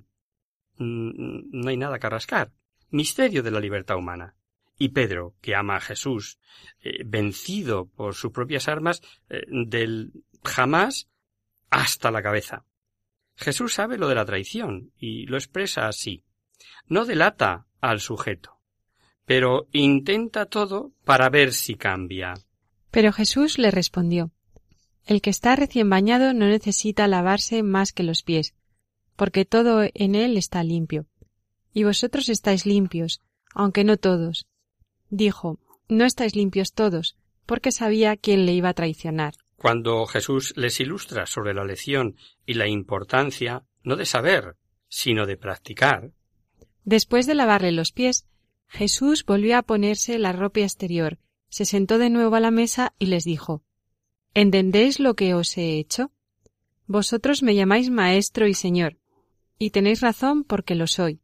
no 0.77 1.69
hay 1.69 1.77
nada 1.77 1.99
que 1.99 2.09
rascar. 2.09 2.51
Misterio 2.89 3.43
de 3.43 3.51
la 3.51 3.59
libertad 3.59 3.97
humana. 3.97 4.35
Y 4.77 4.89
Pedro, 4.89 5.35
que 5.41 5.55
ama 5.55 5.77
a 5.77 5.81
Jesús, 5.81 6.39
eh, 6.81 7.03
vencido 7.05 7.87
por 7.87 8.15
sus 8.15 8.31
propias 8.31 8.67
armas, 8.67 9.01
eh, 9.29 9.43
del 9.47 10.11
jamás 10.43 11.09
hasta 11.69 12.11
la 12.11 12.21
cabeza. 12.21 12.65
Jesús 13.35 13.73
sabe 13.73 13.97
lo 13.97 14.07
de 14.07 14.15
la 14.15 14.25
traición 14.25 14.91
y 14.97 15.25
lo 15.25 15.37
expresa 15.37 15.87
así. 15.87 16.25
No 16.87 17.05
delata 17.05 17.67
al 17.81 17.99
sujeto, 17.99 18.59
pero 19.25 19.67
intenta 19.71 20.45
todo 20.45 20.91
para 21.05 21.29
ver 21.29 21.53
si 21.53 21.75
cambia. 21.75 22.33
Pero 22.91 23.11
Jesús 23.11 23.57
le 23.57 23.71
respondió 23.71 24.31
El 25.05 25.21
que 25.21 25.29
está 25.29 25.55
recién 25.55 25.89
bañado 25.89 26.33
no 26.33 26.47
necesita 26.47 27.07
lavarse 27.07 27.63
más 27.63 27.91
que 27.91 28.03
los 28.03 28.23
pies, 28.23 28.53
porque 29.15 29.45
todo 29.45 29.83
en 29.93 30.15
él 30.15 30.37
está 30.37 30.63
limpio. 30.63 31.05
Y 31.73 31.83
vosotros 31.83 32.29
estáis 32.29 32.65
limpios, 32.65 33.21
aunque 33.53 33.83
no 33.83 33.97
todos. 33.97 34.47
Dijo 35.09 35.59
No 35.89 36.05
estáis 36.05 36.35
limpios 36.35 36.73
todos, 36.73 37.17
porque 37.45 37.71
sabía 37.71 38.15
quién 38.17 38.45
le 38.45 38.53
iba 38.53 38.69
a 38.69 38.73
traicionar. 38.73 39.33
Cuando 39.55 40.05
Jesús 40.05 40.53
les 40.57 40.79
ilustra 40.79 41.25
sobre 41.25 41.53
la 41.53 41.63
lección 41.63 42.17
y 42.45 42.55
la 42.55 42.67
importancia 42.67 43.63
no 43.83 43.95
de 43.95 44.05
saber, 44.05 44.57
sino 44.89 45.25
de 45.25 45.37
practicar. 45.37 46.11
Después 46.83 47.25
de 47.27 47.35
lavarle 47.35 47.71
los 47.71 47.91
pies, 47.91 48.27
Jesús 48.73 49.23
volvió 49.23 49.57
a 49.57 49.61
ponerse 49.61 50.17
la 50.17 50.31
ropa 50.31 50.61
exterior 50.61 51.19
se 51.47 51.65
sentó 51.65 51.99
de 51.99 52.09
nuevo 52.09 52.35
a 52.35 52.39
la 52.39 52.49
mesa 52.49 52.95
y 52.97 53.05
les 53.05 53.23
dijo 53.23 53.61
¿Entendéis 54.33 54.99
lo 54.99 55.13
que 55.13 55.35
os 55.35 55.55
he 55.55 55.77
hecho? 55.77 56.11
Vosotros 56.87 57.43
me 57.43 57.53
llamáis 57.53 57.91
maestro 57.91 58.47
y 58.47 58.55
señor, 58.55 58.97
y 59.59 59.69
tenéis 59.69 60.01
razón 60.01 60.43
porque 60.43 60.73
lo 60.73 60.87
soy. 60.87 61.21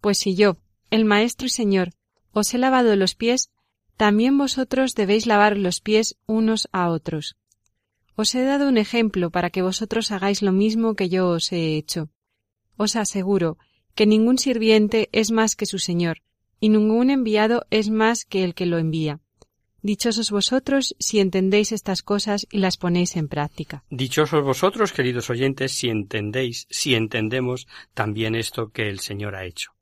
Pues 0.00 0.18
si 0.18 0.34
yo, 0.34 0.56
el 0.90 1.04
maestro 1.04 1.46
y 1.46 1.50
señor, 1.50 1.92
os 2.32 2.52
he 2.52 2.58
lavado 2.58 2.96
los 2.96 3.14
pies, 3.14 3.52
también 3.96 4.36
vosotros 4.36 4.96
debéis 4.96 5.26
lavar 5.26 5.56
los 5.56 5.80
pies 5.80 6.16
unos 6.26 6.68
a 6.72 6.88
otros. 6.88 7.36
Os 8.16 8.34
he 8.34 8.42
dado 8.42 8.68
un 8.68 8.76
ejemplo 8.76 9.30
para 9.30 9.50
que 9.50 9.62
vosotros 9.62 10.10
hagáis 10.10 10.42
lo 10.42 10.50
mismo 10.50 10.96
que 10.96 11.08
yo 11.08 11.28
os 11.28 11.52
he 11.52 11.76
hecho. 11.76 12.10
Os 12.76 12.96
aseguro 12.96 13.58
que 13.94 14.06
ningún 14.06 14.38
sirviente 14.38 15.08
es 15.12 15.30
más 15.30 15.54
que 15.54 15.66
su 15.66 15.78
señor, 15.78 16.18
y 16.62 16.68
ningún 16.68 17.10
enviado 17.10 17.66
es 17.70 17.90
más 17.90 18.24
que 18.24 18.44
el 18.44 18.54
que 18.54 18.66
lo 18.66 18.78
envía. 18.78 19.18
Dichosos 19.82 20.30
vosotros 20.30 20.94
si 21.00 21.18
entendéis 21.18 21.72
estas 21.72 22.02
cosas 22.02 22.46
y 22.52 22.58
las 22.58 22.76
ponéis 22.76 23.16
en 23.16 23.26
práctica. 23.26 23.82
Dichosos 23.90 24.44
vosotros, 24.44 24.92
queridos 24.92 25.28
oyentes, 25.28 25.72
si 25.72 25.88
entendéis, 25.88 26.68
si 26.70 26.94
entendemos 26.94 27.66
también 27.94 28.36
esto 28.36 28.70
que 28.70 28.88
el 28.88 29.00
Señor 29.00 29.34
ha 29.34 29.44
hecho. 29.44 29.72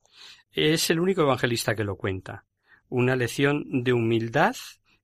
Es 0.52 0.88
el 0.88 1.00
único 1.00 1.20
evangelista 1.20 1.74
que 1.74 1.84
lo 1.84 1.96
cuenta. 1.96 2.46
Una 2.88 3.14
lección 3.14 3.84
de 3.84 3.92
humildad 3.92 4.56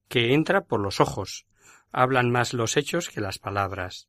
que 0.09 0.33
entra 0.33 0.65
por 0.65 0.81
los 0.81 0.99
ojos. 0.99 1.47
Hablan 1.93 2.31
más 2.31 2.55
los 2.55 2.79
hechos 2.79 3.11
que 3.11 3.21
las 3.21 3.39
palabras. 3.39 4.09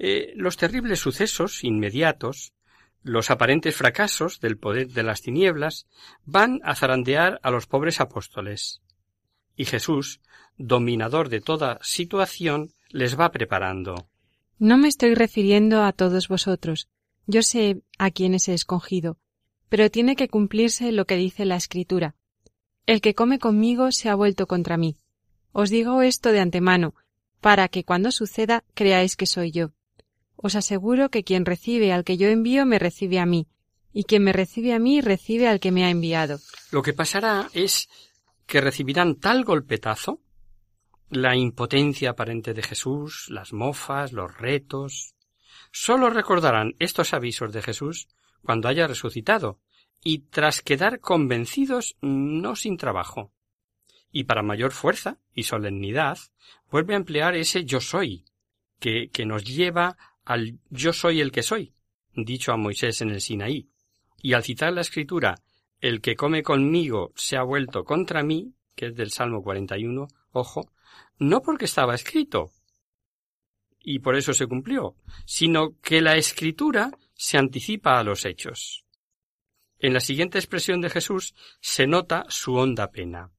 Eh, 0.00 0.32
los 0.34 0.56
terribles 0.56 0.98
sucesos 0.98 1.62
inmediatos, 1.62 2.54
los 3.06 3.30
aparentes 3.30 3.74
fracasos 3.74 4.40
del 4.40 4.58
poder 4.58 4.88
de 4.88 5.02
las 5.02 5.22
tinieblas, 5.22 5.86
van 6.24 6.60
a 6.64 6.74
zarandear 6.74 7.40
a 7.42 7.50
los 7.50 7.66
pobres 7.66 8.00
apóstoles 8.00 8.82
y 9.56 9.64
Jesús, 9.64 10.20
dominador 10.58 11.28
de 11.28 11.40
toda 11.40 11.78
situación, 11.82 12.70
les 12.90 13.18
va 13.18 13.32
preparando. 13.32 14.08
No 14.58 14.76
me 14.76 14.88
estoy 14.88 15.14
refiriendo 15.14 15.82
a 15.82 15.92
todos 15.92 16.28
vosotros. 16.28 16.88
Yo 17.26 17.42
sé 17.42 17.82
a 17.98 18.10
quienes 18.10 18.48
he 18.48 18.54
escogido, 18.54 19.18
pero 19.68 19.90
tiene 19.90 20.14
que 20.14 20.28
cumplirse 20.28 20.92
lo 20.92 21.06
que 21.06 21.16
dice 21.16 21.44
la 21.44 21.56
Escritura. 21.56 22.14
El 22.86 23.00
que 23.00 23.14
come 23.14 23.38
conmigo 23.38 23.90
se 23.90 24.08
ha 24.08 24.14
vuelto 24.14 24.46
contra 24.46 24.76
mí. 24.76 24.96
Os 25.52 25.70
digo 25.70 26.02
esto 26.02 26.30
de 26.30 26.40
antemano, 26.40 26.94
para 27.40 27.68
que 27.68 27.84
cuando 27.84 28.12
suceda 28.12 28.62
creáis 28.74 29.16
que 29.16 29.26
soy 29.26 29.50
yo. 29.50 29.72
Os 30.36 30.54
aseguro 30.54 31.10
que 31.10 31.24
quien 31.24 31.44
recibe 31.44 31.92
al 31.92 32.04
que 32.04 32.16
yo 32.16 32.28
envío 32.28 32.66
me 32.66 32.78
recibe 32.78 33.18
a 33.18 33.26
mí, 33.26 33.48
y 33.92 34.04
quien 34.04 34.24
me 34.24 34.32
recibe 34.32 34.74
a 34.74 34.78
mí 34.78 35.00
recibe 35.00 35.48
al 35.48 35.60
que 35.60 35.72
me 35.72 35.84
ha 35.84 35.90
enviado. 35.90 36.38
Lo 36.70 36.82
que 36.82 36.92
pasará 36.92 37.48
es 37.54 37.88
que 38.46 38.60
recibirán 38.60 39.16
tal 39.16 39.44
golpetazo, 39.44 40.20
la 41.08 41.36
impotencia 41.36 42.10
aparente 42.10 42.52
de 42.52 42.62
Jesús, 42.62 43.26
las 43.30 43.52
mofas, 43.52 44.12
los 44.12 44.36
retos, 44.36 45.14
sólo 45.72 46.10
recordarán 46.10 46.74
estos 46.78 47.14
avisos 47.14 47.52
de 47.52 47.62
Jesús 47.62 48.08
cuando 48.42 48.68
haya 48.68 48.86
resucitado, 48.86 49.60
y 50.02 50.18
tras 50.18 50.62
quedar 50.62 51.00
convencidos 51.00 51.96
no 52.00 52.54
sin 52.54 52.76
trabajo. 52.76 53.32
Y 54.12 54.24
para 54.24 54.42
mayor 54.42 54.72
fuerza 54.72 55.18
y 55.34 55.44
solemnidad, 55.44 56.18
vuelve 56.70 56.94
a 56.94 56.98
emplear 56.98 57.34
ese 57.34 57.64
yo 57.64 57.80
soy, 57.80 58.24
que, 58.78 59.10
que 59.10 59.26
nos 59.26 59.44
lleva 59.44 59.96
al 60.26 60.58
yo 60.68 60.92
soy 60.92 61.20
el 61.22 61.32
que 61.32 61.42
soy, 61.42 61.72
dicho 62.14 62.52
a 62.52 62.58
Moisés 62.58 63.00
en 63.00 63.10
el 63.10 63.22
Sinaí. 63.22 63.70
Y 64.20 64.34
al 64.34 64.44
citar 64.44 64.72
la 64.72 64.82
escritura 64.82 65.36
el 65.80 66.00
que 66.00 66.16
come 66.16 66.42
conmigo 66.42 67.12
se 67.16 67.36
ha 67.36 67.42
vuelto 67.42 67.84
contra 67.84 68.22
mí, 68.22 68.54
que 68.74 68.86
es 68.86 68.96
del 68.96 69.10
Salmo 69.10 69.42
41, 69.42 70.08
ojo, 70.32 70.72
no 71.18 71.42
porque 71.42 71.66
estaba 71.66 71.94
escrito, 71.94 72.50
y 73.88 74.00
por 74.00 74.16
eso 74.16 74.34
se 74.34 74.48
cumplió, 74.48 74.96
sino 75.24 75.78
que 75.80 76.00
la 76.00 76.16
escritura 76.16 76.90
se 77.14 77.38
anticipa 77.38 77.98
a 77.98 78.02
los 78.02 78.24
hechos. 78.24 78.84
En 79.78 79.94
la 79.94 80.00
siguiente 80.00 80.38
expresión 80.38 80.80
de 80.80 80.90
Jesús 80.90 81.34
se 81.60 81.86
nota 81.86 82.24
su 82.28 82.54
honda 82.54 82.90
pena. 82.90 83.30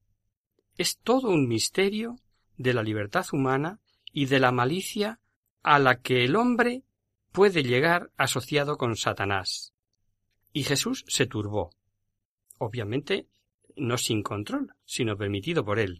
Es 0.77 0.99
todo 0.99 1.29
un 1.29 1.49
misterio 1.49 2.15
de 2.55 2.73
la 2.73 2.81
libertad 2.81 3.25
humana 3.33 3.81
y 4.13 4.27
de 4.27 4.39
la 4.39 4.53
malicia 4.53 5.19
a 5.67 5.79
la 5.79 5.99
que 5.99 6.23
el 6.23 6.37
hombre 6.37 6.83
puede 7.33 7.61
llegar 7.61 8.09
asociado 8.15 8.77
con 8.77 8.95
Satanás. 8.95 9.73
Y 10.53 10.63
Jesús 10.63 11.03
se 11.09 11.25
turbó. 11.25 11.71
Obviamente, 12.57 13.27
no 13.75 13.97
sin 13.97 14.23
control, 14.23 14.73
sino 14.85 15.17
permitido 15.17 15.65
por 15.65 15.79
él. 15.79 15.99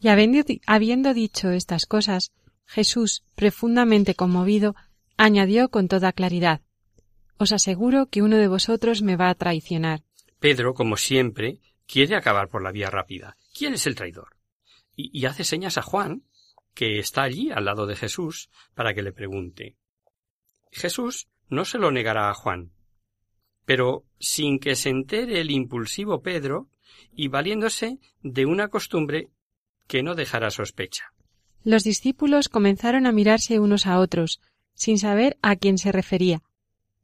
Y 0.00 0.08
habiendo, 0.08 1.12
dicho 1.12 1.50
estas 1.50 1.86
cosas, 1.86 2.32
Jesús, 2.66 3.24
profundamente 3.34 4.14
conmovido, 4.14 4.76
añadió 5.16 5.70
con 5.70 5.88
toda 5.88 6.12
claridad 6.12 6.62
Os 7.36 7.50
aseguro 7.50 8.06
que 8.06 8.22
uno 8.22 8.36
de 8.36 8.46
vosotros 8.46 9.02
me 9.02 9.16
va 9.16 9.28
a 9.28 9.34
traicionar. 9.34 10.04
Pedro, 10.38 10.72
como 10.72 10.96
siempre, 10.96 11.58
quiere 11.86 12.14
acabar 12.14 12.48
por 12.48 12.62
la 12.62 12.70
vía 12.70 12.90
rápida. 12.90 13.36
¿Quién 13.52 13.74
es 13.74 13.88
el 13.88 13.96
traidor? 13.96 14.36
Y, 14.94 15.10
y 15.12 15.26
hace 15.26 15.42
señas 15.42 15.78
a 15.78 15.82
Juan, 15.82 16.22
que 16.74 16.98
está 16.98 17.22
allí 17.22 17.50
al 17.50 17.64
lado 17.64 17.86
de 17.86 17.96
Jesús, 17.96 18.50
para 18.74 18.94
que 18.94 19.02
le 19.02 19.12
pregunte. 19.12 19.76
Jesús 20.70 21.28
no 21.48 21.64
se 21.64 21.78
lo 21.78 21.90
negará 21.90 22.30
a 22.30 22.34
Juan, 22.34 22.72
pero 23.64 24.04
sin 24.18 24.58
que 24.58 24.76
se 24.76 24.90
entere 24.90 25.40
el 25.40 25.50
impulsivo 25.50 26.22
Pedro 26.22 26.68
y 27.12 27.28
valiéndose 27.28 27.98
de 28.22 28.46
una 28.46 28.68
costumbre 28.68 29.28
que 29.86 30.02
no 30.02 30.14
dejará 30.14 30.50
sospecha. 30.50 31.12
Los 31.62 31.84
discípulos 31.84 32.48
comenzaron 32.48 33.06
a 33.06 33.12
mirarse 33.12 33.60
unos 33.60 33.86
a 33.86 33.98
otros, 33.98 34.40
sin 34.74 34.98
saber 34.98 35.36
a 35.42 35.56
quién 35.56 35.76
se 35.78 35.92
refería. 35.92 36.42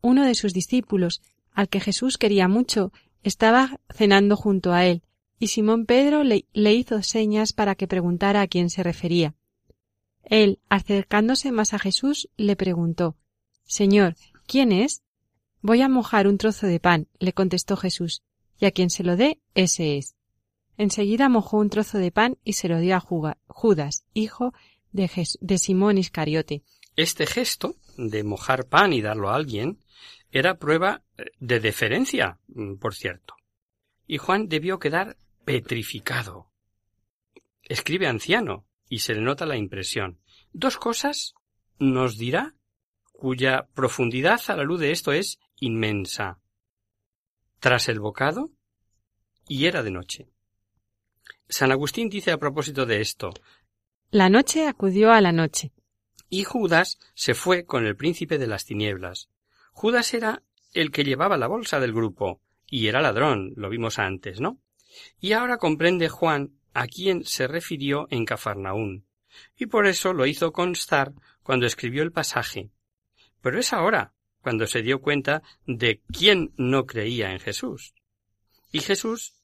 Uno 0.00 0.24
de 0.24 0.34
sus 0.34 0.54
discípulos, 0.54 1.20
al 1.52 1.68
que 1.68 1.80
Jesús 1.80 2.16
quería 2.16 2.48
mucho, 2.48 2.92
estaba 3.22 3.80
cenando 3.92 4.36
junto 4.36 4.72
a 4.72 4.86
él, 4.86 5.02
y 5.38 5.48
Simón 5.48 5.84
Pedro 5.84 6.24
le, 6.24 6.46
le 6.52 6.74
hizo 6.74 7.02
señas 7.02 7.52
para 7.52 7.74
que 7.74 7.88
preguntara 7.88 8.40
a 8.40 8.46
quién 8.46 8.70
se 8.70 8.82
refería. 8.82 9.34
Él, 10.26 10.58
acercándose 10.68 11.52
más 11.52 11.72
a 11.72 11.78
Jesús, 11.78 12.28
le 12.36 12.56
preguntó 12.56 13.16
Señor, 13.64 14.16
¿quién 14.46 14.72
es? 14.72 15.02
Voy 15.60 15.82
a 15.82 15.88
mojar 15.88 16.28
un 16.28 16.38
trozo 16.38 16.66
de 16.66 16.78
pan, 16.78 17.08
le 17.18 17.32
contestó 17.32 17.76
Jesús, 17.76 18.22
y 18.58 18.66
a 18.66 18.70
quien 18.70 18.90
se 18.90 19.02
lo 19.02 19.16
dé, 19.16 19.40
ese 19.54 19.96
es. 19.96 20.14
Enseguida 20.76 21.28
mojó 21.28 21.58
un 21.58 21.70
trozo 21.70 21.98
de 21.98 22.10
pan 22.10 22.38
y 22.44 22.52
se 22.52 22.68
lo 22.68 22.78
dio 22.78 22.96
a 22.96 23.00
Judas, 23.00 24.04
hijo 24.12 24.52
de, 24.92 25.10
de 25.40 25.58
Simón 25.58 25.98
Iscariote. 25.98 26.62
Este 26.96 27.26
gesto 27.26 27.76
de 27.96 28.22
mojar 28.24 28.66
pan 28.66 28.92
y 28.92 29.00
darlo 29.00 29.30
a 29.30 29.36
alguien 29.36 29.78
era 30.30 30.58
prueba 30.58 31.02
eh, 31.16 31.24
de 31.40 31.60
deferencia, 31.60 32.38
mm, 32.48 32.76
por 32.76 32.94
cierto. 32.94 33.34
Y 34.06 34.18
Juan 34.18 34.48
debió 34.48 34.78
quedar 34.78 35.16
petrificado. 35.44 36.50
Escribe 37.62 38.06
anciano, 38.06 38.65
y 38.88 39.00
se 39.00 39.14
le 39.14 39.20
nota 39.20 39.46
la 39.46 39.56
impresión. 39.56 40.20
Dos 40.52 40.78
cosas 40.78 41.34
nos 41.78 42.16
dirá 42.16 42.54
cuya 43.12 43.68
profundidad 43.74 44.40
a 44.48 44.56
la 44.56 44.64
luz 44.64 44.80
de 44.80 44.92
esto 44.92 45.12
es 45.12 45.38
inmensa. 45.58 46.38
Tras 47.58 47.88
el 47.88 48.00
bocado, 48.00 48.50
y 49.48 49.66
era 49.66 49.82
de 49.82 49.90
noche. 49.90 50.28
San 51.48 51.72
Agustín 51.72 52.08
dice 52.08 52.32
a 52.32 52.38
propósito 52.38 52.86
de 52.86 53.00
esto 53.00 53.30
La 54.10 54.28
noche 54.28 54.66
acudió 54.66 55.12
a 55.12 55.20
la 55.20 55.32
noche. 55.32 55.72
Y 56.28 56.44
Judas 56.44 56.98
se 57.14 57.34
fue 57.34 57.64
con 57.64 57.86
el 57.86 57.96
príncipe 57.96 58.36
de 58.38 58.48
las 58.48 58.64
tinieblas. 58.64 59.30
Judas 59.72 60.12
era 60.14 60.42
el 60.72 60.90
que 60.90 61.04
llevaba 61.04 61.36
la 61.36 61.46
bolsa 61.46 61.78
del 61.80 61.92
grupo, 61.92 62.40
y 62.66 62.88
era 62.88 63.00
ladrón, 63.00 63.52
lo 63.56 63.68
vimos 63.68 63.98
antes, 63.98 64.40
¿no? 64.40 64.60
Y 65.20 65.32
ahora 65.32 65.58
comprende 65.58 66.08
Juan 66.08 66.55
a 66.80 66.86
quién 66.86 67.24
se 67.24 67.46
refirió 67.46 68.06
en 68.10 68.24
Cafarnaún, 68.24 69.06
y 69.56 69.66
por 69.66 69.86
eso 69.86 70.12
lo 70.12 70.26
hizo 70.26 70.52
constar 70.52 71.12
cuando 71.42 71.66
escribió 71.66 72.02
el 72.02 72.12
pasaje 72.12 72.70
pero 73.46 73.60
es 73.60 73.72
ahora 73.72 74.12
cuando 74.42 74.66
se 74.66 74.82
dio 74.82 75.00
cuenta 75.00 75.40
de 75.68 76.02
quién 76.08 76.52
no 76.56 76.84
creía 76.84 77.30
en 77.30 77.38
Jesús. 77.38 77.94
Y 78.72 78.80
Jesús, 78.80 79.34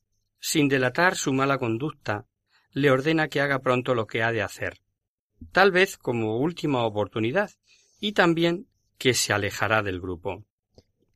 sin 0.40 0.66
delatar 0.66 1.14
su 1.14 1.33
mala 1.33 1.57
conducta, 1.57 2.27
le 2.73 2.90
ordena 2.90 3.29
que 3.29 3.40
haga 3.40 3.61
pronto 3.61 3.95
lo 3.95 4.09
que 4.09 4.25
ha 4.25 4.33
de 4.33 4.42
hacer, 4.42 4.81
tal 5.53 5.71
vez 5.71 5.97
como 5.97 6.38
última 6.38 6.83
oportunidad, 6.83 7.53
y 8.01 8.11
también 8.11 8.66
que 8.99 9.14
se 9.14 9.33
alejará 9.33 9.85
del 9.85 10.01
grupo. 10.01 10.45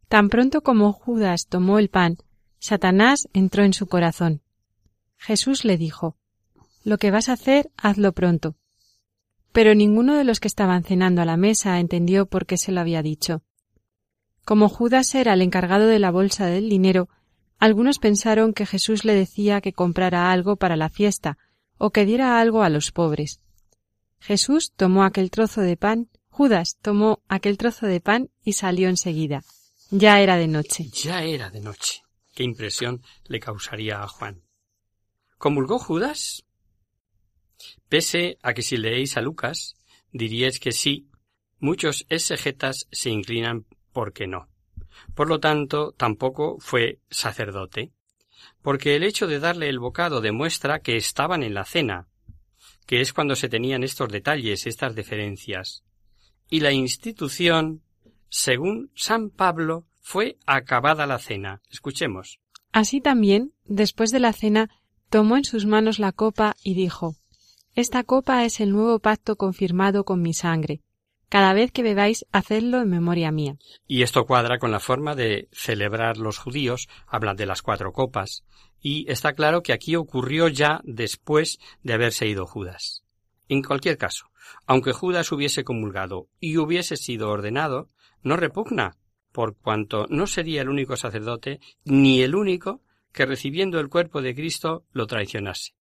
Tan 0.06 0.28
pronto 0.28 0.62
como 0.62 0.92
Judas 0.92 1.48
tomó 1.48 1.80
el 1.80 1.88
pan, 1.88 2.18
Satanás 2.60 3.26
entró 3.32 3.64
en 3.64 3.72
su 3.72 3.88
corazón. 3.88 4.42
Jesús 5.18 5.64
le 5.64 5.76
dijo 5.76 6.16
Lo 6.84 6.98
que 6.98 7.10
vas 7.10 7.28
a 7.28 7.34
hacer, 7.34 7.70
hazlo 7.76 8.12
pronto. 8.12 8.56
Pero 9.52 9.74
ninguno 9.74 10.16
de 10.16 10.24
los 10.24 10.40
que 10.40 10.48
estaban 10.48 10.84
cenando 10.84 11.22
a 11.22 11.24
la 11.24 11.36
mesa 11.36 11.80
entendió 11.80 12.26
por 12.26 12.46
qué 12.46 12.58
se 12.58 12.72
lo 12.72 12.80
había 12.80 13.02
dicho. 13.02 13.42
Como 14.44 14.68
Judas 14.68 15.14
era 15.14 15.32
el 15.32 15.42
encargado 15.42 15.86
de 15.86 15.98
la 15.98 16.10
bolsa 16.10 16.46
del 16.46 16.68
dinero, 16.68 17.08
algunos 17.58 17.98
pensaron 17.98 18.52
que 18.52 18.66
Jesús 18.66 19.04
le 19.04 19.14
decía 19.14 19.60
que 19.60 19.72
comprara 19.72 20.30
algo 20.30 20.56
para 20.56 20.76
la 20.76 20.90
fiesta 20.90 21.38
o 21.78 21.90
que 21.90 22.04
diera 22.04 22.38
algo 22.40 22.62
a 22.62 22.68
los 22.68 22.92
pobres. 22.92 23.40
Jesús 24.20 24.72
tomó 24.76 25.04
aquel 25.04 25.30
trozo 25.30 25.62
de 25.62 25.76
pan, 25.76 26.08
Judas 26.28 26.76
tomó 26.82 27.22
aquel 27.28 27.56
trozo 27.56 27.86
de 27.86 28.00
pan 28.00 28.30
y 28.44 28.52
salió 28.52 28.88
enseguida. 28.88 29.42
Ya 29.90 30.20
era 30.20 30.36
de 30.36 30.48
noche. 30.48 30.90
Ya 30.92 31.22
era 31.22 31.50
de 31.50 31.60
noche. 31.60 32.02
Qué 32.34 32.42
impresión 32.42 33.02
le 33.24 33.40
causaría 33.40 34.02
a 34.02 34.08
Juan. 34.08 34.42
¿Comulgó 35.38 35.78
Judas? 35.78 36.44
Pese 37.88 38.38
a 38.42 38.54
que 38.54 38.62
si 38.62 38.76
leéis 38.76 39.16
a 39.16 39.20
Lucas, 39.20 39.76
diríais 40.12 40.58
que 40.58 40.72
sí, 40.72 41.08
muchos 41.58 42.06
exegetas 42.08 42.88
se 42.90 43.10
inclinan 43.10 43.66
porque 43.92 44.26
no. 44.26 44.48
Por 45.14 45.28
lo 45.28 45.38
tanto, 45.38 45.92
tampoco 45.92 46.56
fue 46.58 47.00
sacerdote, 47.10 47.92
porque 48.62 48.96
el 48.96 49.04
hecho 49.04 49.26
de 49.26 49.38
darle 49.38 49.68
el 49.68 49.78
bocado 49.78 50.20
demuestra 50.20 50.80
que 50.80 50.96
estaban 50.96 51.42
en 51.42 51.54
la 51.54 51.64
cena, 51.64 52.08
que 52.86 53.00
es 53.00 53.12
cuando 53.12 53.36
se 53.36 53.48
tenían 53.48 53.82
estos 53.82 54.08
detalles, 54.08 54.66
estas 54.66 54.94
deferencias. 54.94 55.84
Y 56.48 56.60
la 56.60 56.72
institución, 56.72 57.82
según 58.30 58.90
San 58.94 59.30
Pablo, 59.30 59.86
fue 60.00 60.38
acabada 60.46 61.06
la 61.06 61.18
cena. 61.18 61.60
Escuchemos. 61.70 62.40
Así 62.72 63.00
también, 63.00 63.52
después 63.64 64.10
de 64.12 64.20
la 64.20 64.32
cena, 64.32 64.70
tomó 65.10 65.36
en 65.36 65.44
sus 65.44 65.66
manos 65.66 65.98
la 65.98 66.12
copa 66.12 66.56
y 66.62 66.74
dijo 66.74 67.16
esta 67.76 68.04
copa 68.04 68.46
es 68.46 68.60
el 68.60 68.72
nuevo 68.72 69.00
pacto 69.00 69.36
confirmado 69.36 70.04
con 70.04 70.22
mi 70.22 70.32
sangre. 70.32 70.80
Cada 71.28 71.52
vez 71.52 71.72
que 71.72 71.82
bebáis, 71.82 72.24
hacedlo 72.32 72.80
en 72.80 72.88
memoria 72.88 73.30
mía. 73.30 73.58
Y 73.86 74.00
esto 74.00 74.24
cuadra 74.24 74.58
con 74.58 74.70
la 74.70 74.80
forma 74.80 75.14
de 75.14 75.50
celebrar 75.52 76.16
los 76.16 76.38
judíos, 76.38 76.88
hablan 77.06 77.36
de 77.36 77.44
las 77.44 77.60
cuatro 77.60 77.92
copas, 77.92 78.44
y 78.80 79.04
está 79.10 79.34
claro 79.34 79.62
que 79.62 79.74
aquí 79.74 79.94
ocurrió 79.94 80.48
ya 80.48 80.80
después 80.84 81.58
de 81.82 81.92
haberse 81.92 82.26
ido 82.26 82.46
Judas. 82.46 83.04
En 83.46 83.62
cualquier 83.62 83.98
caso, 83.98 84.30
aunque 84.66 84.92
Judas 84.92 85.30
hubiese 85.30 85.62
comulgado 85.62 86.28
y 86.40 86.56
hubiese 86.56 86.96
sido 86.96 87.28
ordenado, 87.28 87.90
no 88.22 88.38
repugna, 88.38 88.96
por 89.32 89.54
cuanto 89.54 90.06
no 90.08 90.26
sería 90.26 90.62
el 90.62 90.70
único 90.70 90.96
sacerdote 90.96 91.60
ni 91.84 92.22
el 92.22 92.34
único 92.34 92.80
que 93.16 93.24
recibiendo 93.24 93.80
el 93.80 93.88
cuerpo 93.88 94.20
de 94.20 94.34
Cristo 94.34 94.84
lo 94.92 95.06
traicionase. 95.06 95.72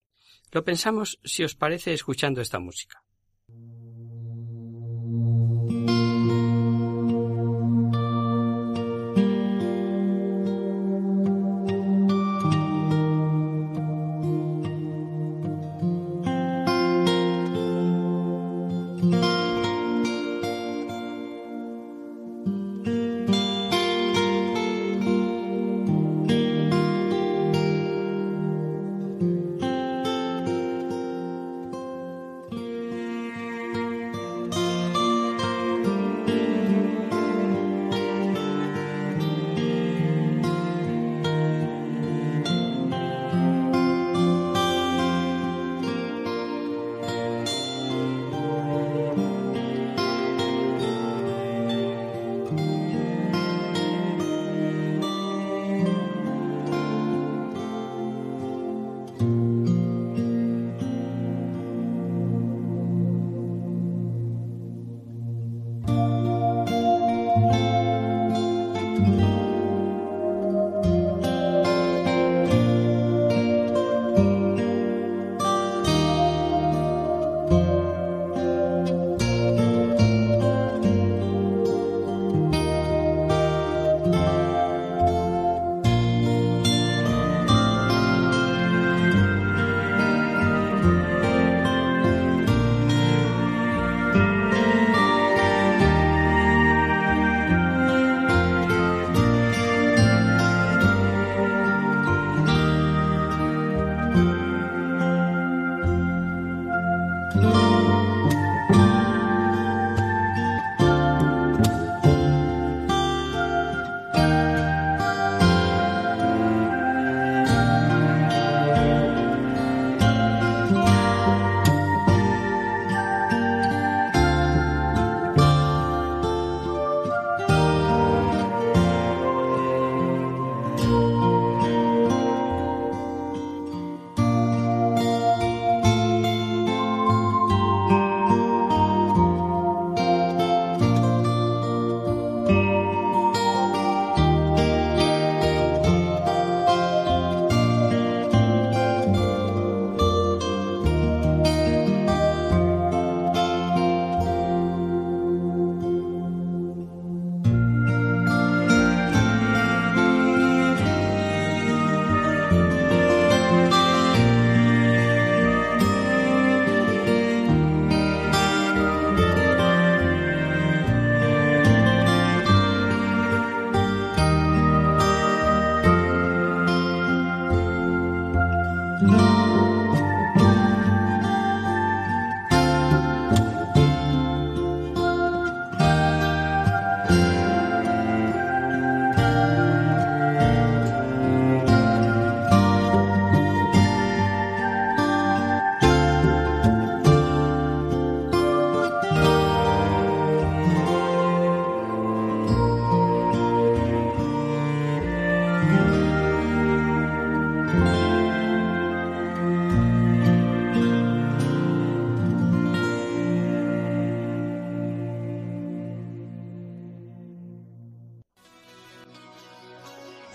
Lo 0.54 0.64
pensamos 0.64 1.20
si 1.26 1.44
os 1.44 1.54
parece 1.54 1.94
escuchando 1.94 2.40
esta 2.40 2.60
música. 2.60 3.04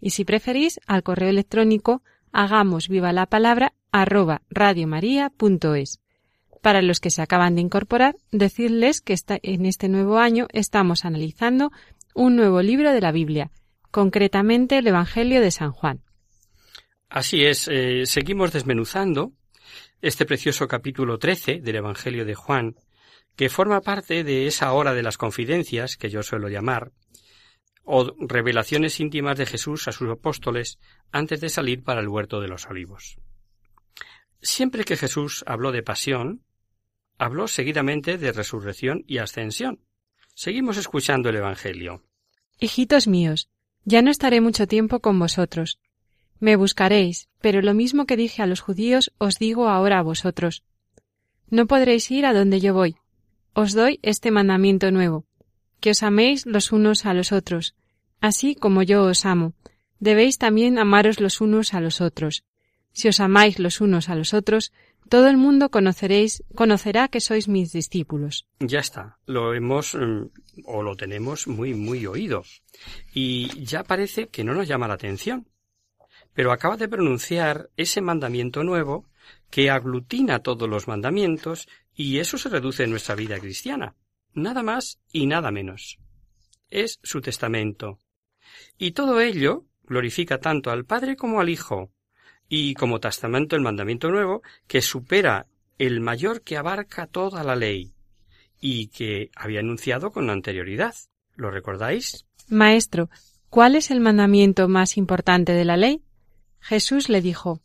y 0.00 0.10
si 0.10 0.24
preferís 0.24 0.80
al 0.86 1.02
correo 1.02 1.28
electrónico 1.28 2.02
hagamos 2.32 2.88
viva 2.88 3.12
la 3.12 3.26
palabra 3.26 3.72
arroba 3.92 4.42
radiomaria.es. 4.50 6.00
Para 6.62 6.82
los 6.82 7.00
que 7.00 7.10
se 7.10 7.22
acaban 7.22 7.54
de 7.54 7.60
incorporar, 7.60 8.16
decirles 8.32 9.00
que 9.00 9.16
en 9.42 9.66
este 9.66 9.88
nuevo 9.88 10.18
año 10.18 10.46
estamos 10.52 11.04
analizando 11.04 11.70
un 12.14 12.36
nuevo 12.36 12.62
libro 12.62 12.92
de 12.92 13.00
la 13.00 13.12
Biblia, 13.12 13.50
concretamente 13.90 14.78
el 14.78 14.86
Evangelio 14.86 15.40
de 15.40 15.50
San 15.50 15.72
Juan. 15.72 16.00
Así 17.08 17.44
es, 17.44 17.68
eh, 17.68 18.04
seguimos 18.04 18.52
desmenuzando 18.52 19.32
este 20.02 20.26
precioso 20.26 20.66
capítulo 20.66 21.18
13 21.18 21.60
del 21.60 21.76
Evangelio 21.76 22.24
de 22.24 22.34
Juan, 22.34 22.74
que 23.36 23.48
forma 23.48 23.80
parte 23.80 24.24
de 24.24 24.46
esa 24.46 24.72
hora 24.72 24.92
de 24.92 25.02
las 25.02 25.18
confidencias 25.18 25.96
que 25.96 26.10
yo 26.10 26.22
suelo 26.22 26.48
llamar, 26.48 26.92
o 27.86 28.14
revelaciones 28.18 29.00
íntimas 29.00 29.38
de 29.38 29.46
Jesús 29.46 29.88
a 29.88 29.92
sus 29.92 30.10
apóstoles 30.10 30.78
antes 31.12 31.40
de 31.40 31.48
salir 31.48 31.82
para 31.82 32.00
el 32.00 32.08
huerto 32.08 32.40
de 32.40 32.48
los 32.48 32.66
olivos. 32.66 33.18
Siempre 34.42 34.84
que 34.84 34.96
Jesús 34.96 35.44
habló 35.46 35.72
de 35.72 35.82
pasión, 35.82 36.42
habló 37.16 37.48
seguidamente 37.48 38.18
de 38.18 38.32
resurrección 38.32 39.04
y 39.06 39.18
ascensión. 39.18 39.80
Seguimos 40.34 40.76
escuchando 40.76 41.30
el 41.30 41.36
Evangelio. 41.36 42.02
Hijitos 42.58 43.06
míos, 43.06 43.48
ya 43.84 44.02
no 44.02 44.10
estaré 44.10 44.40
mucho 44.40 44.66
tiempo 44.66 45.00
con 45.00 45.18
vosotros. 45.18 45.78
Me 46.40 46.56
buscaréis, 46.56 47.28
pero 47.40 47.62
lo 47.62 47.72
mismo 47.72 48.04
que 48.04 48.16
dije 48.16 48.42
a 48.42 48.46
los 48.46 48.60
judíos 48.60 49.12
os 49.18 49.38
digo 49.38 49.68
ahora 49.68 50.00
a 50.00 50.02
vosotros. 50.02 50.64
No 51.48 51.66
podréis 51.66 52.10
ir 52.10 52.26
a 52.26 52.34
donde 52.34 52.60
yo 52.60 52.74
voy. 52.74 52.96
Os 53.52 53.72
doy 53.72 54.00
este 54.02 54.30
mandamiento 54.30 54.90
nuevo, 54.90 55.24
que 55.80 55.90
os 55.90 56.02
améis 56.02 56.46
los 56.46 56.72
unos 56.72 57.06
a 57.06 57.14
los 57.14 57.32
otros, 57.32 57.74
así 58.20 58.54
como 58.54 58.82
yo 58.82 59.04
os 59.04 59.24
amo. 59.24 59.54
Debéis 59.98 60.38
también 60.38 60.78
amaros 60.78 61.20
los 61.20 61.40
unos 61.40 61.74
a 61.74 61.80
los 61.80 62.00
otros. 62.00 62.44
Si 62.92 63.08
os 63.08 63.20
amáis 63.20 63.58
los 63.58 63.80
unos 63.80 64.08
a 64.08 64.14
los 64.14 64.34
otros, 64.34 64.72
todo 65.08 65.28
el 65.28 65.36
mundo 65.36 65.70
conoceréis, 65.70 66.42
conocerá 66.54 67.08
que 67.08 67.20
sois 67.20 67.48
mis 67.48 67.72
discípulos. 67.72 68.46
Ya 68.58 68.80
está, 68.80 69.18
lo 69.26 69.54
hemos 69.54 69.94
mm, 69.94 70.30
o 70.64 70.82
lo 70.82 70.96
tenemos 70.96 71.46
muy 71.46 71.74
muy 71.74 72.06
oído. 72.06 72.42
Y 73.14 73.64
ya 73.64 73.84
parece 73.84 74.28
que 74.28 74.44
no 74.44 74.54
nos 74.54 74.66
llama 74.66 74.88
la 74.88 74.94
atención. 74.94 75.46
Pero 76.34 76.52
acaba 76.52 76.76
de 76.76 76.88
pronunciar 76.88 77.70
ese 77.76 78.00
mandamiento 78.00 78.64
nuevo 78.64 79.06
que 79.50 79.70
aglutina 79.70 80.40
todos 80.40 80.68
los 80.68 80.88
mandamientos 80.88 81.68
y 81.94 82.18
eso 82.18 82.36
se 82.36 82.48
reduce 82.48 82.84
en 82.84 82.90
nuestra 82.90 83.14
vida 83.14 83.38
cristiana 83.38 83.94
nada 84.36 84.62
más 84.62 85.00
y 85.10 85.26
nada 85.26 85.50
menos. 85.50 85.98
Es 86.70 87.00
su 87.02 87.20
testamento. 87.20 87.98
Y 88.78 88.92
todo 88.92 89.20
ello 89.20 89.64
glorifica 89.84 90.38
tanto 90.38 90.70
al 90.70 90.84
Padre 90.84 91.16
como 91.16 91.40
al 91.40 91.48
Hijo, 91.48 91.90
y 92.48 92.74
como 92.74 93.00
testamento 93.00 93.56
el 93.56 93.62
mandamiento 93.62 94.10
nuevo, 94.10 94.42
que 94.68 94.82
supera 94.82 95.46
el 95.78 96.00
mayor 96.00 96.42
que 96.42 96.56
abarca 96.56 97.06
toda 97.06 97.42
la 97.42 97.56
ley, 97.56 97.94
y 98.60 98.88
que 98.88 99.30
había 99.34 99.60
anunciado 99.60 100.12
con 100.12 100.30
anterioridad. 100.30 100.94
¿Lo 101.34 101.50
recordáis? 101.50 102.26
Maestro, 102.48 103.10
¿cuál 103.50 103.74
es 103.74 103.90
el 103.90 104.00
mandamiento 104.00 104.68
más 104.68 104.96
importante 104.96 105.52
de 105.52 105.64
la 105.64 105.76
ley? 105.76 106.02
Jesús 106.60 107.08
le 107.08 107.20
dijo 107.20 107.60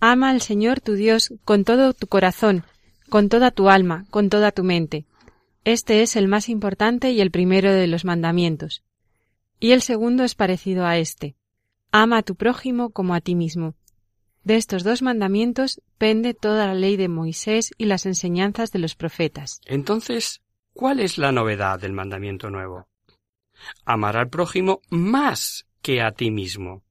Ama 0.00 0.30
al 0.30 0.42
Señor 0.42 0.80
tu 0.80 0.94
Dios 0.94 1.32
con 1.44 1.64
todo 1.64 1.94
tu 1.94 2.06
corazón, 2.06 2.64
con 3.08 3.28
toda 3.28 3.50
tu 3.50 3.70
alma, 3.70 4.04
con 4.10 4.28
toda 4.28 4.52
tu 4.52 4.64
mente. 4.64 5.06
Este 5.64 6.02
es 6.02 6.14
el 6.16 6.28
más 6.28 6.48
importante 6.50 7.10
y 7.10 7.20
el 7.20 7.30
primero 7.30 7.72
de 7.72 7.86
los 7.86 8.04
mandamientos. 8.04 8.82
Y 9.60 9.72
el 9.72 9.80
segundo 9.80 10.22
es 10.22 10.34
parecido 10.34 10.84
a 10.84 10.98
este. 10.98 11.36
Ama 11.90 12.18
a 12.18 12.22
tu 12.22 12.34
prójimo 12.34 12.90
como 12.90 13.14
a 13.14 13.20
ti 13.22 13.34
mismo. 13.34 13.74
De 14.42 14.56
estos 14.56 14.84
dos 14.84 15.00
mandamientos 15.00 15.80
pende 15.96 16.34
toda 16.34 16.66
la 16.66 16.74
ley 16.74 16.98
de 16.98 17.08
Moisés 17.08 17.72
y 17.78 17.86
las 17.86 18.04
enseñanzas 18.04 18.72
de 18.72 18.78
los 18.78 18.94
profetas. 18.94 19.62
Entonces, 19.64 20.42
¿cuál 20.74 21.00
es 21.00 21.16
la 21.16 21.32
novedad 21.32 21.80
del 21.80 21.94
mandamiento 21.94 22.50
nuevo? 22.50 22.86
Amar 23.86 24.18
al 24.18 24.28
prójimo 24.28 24.82
más 24.90 25.66
que 25.80 26.02
a 26.02 26.12
ti 26.12 26.30
mismo. 26.30 26.82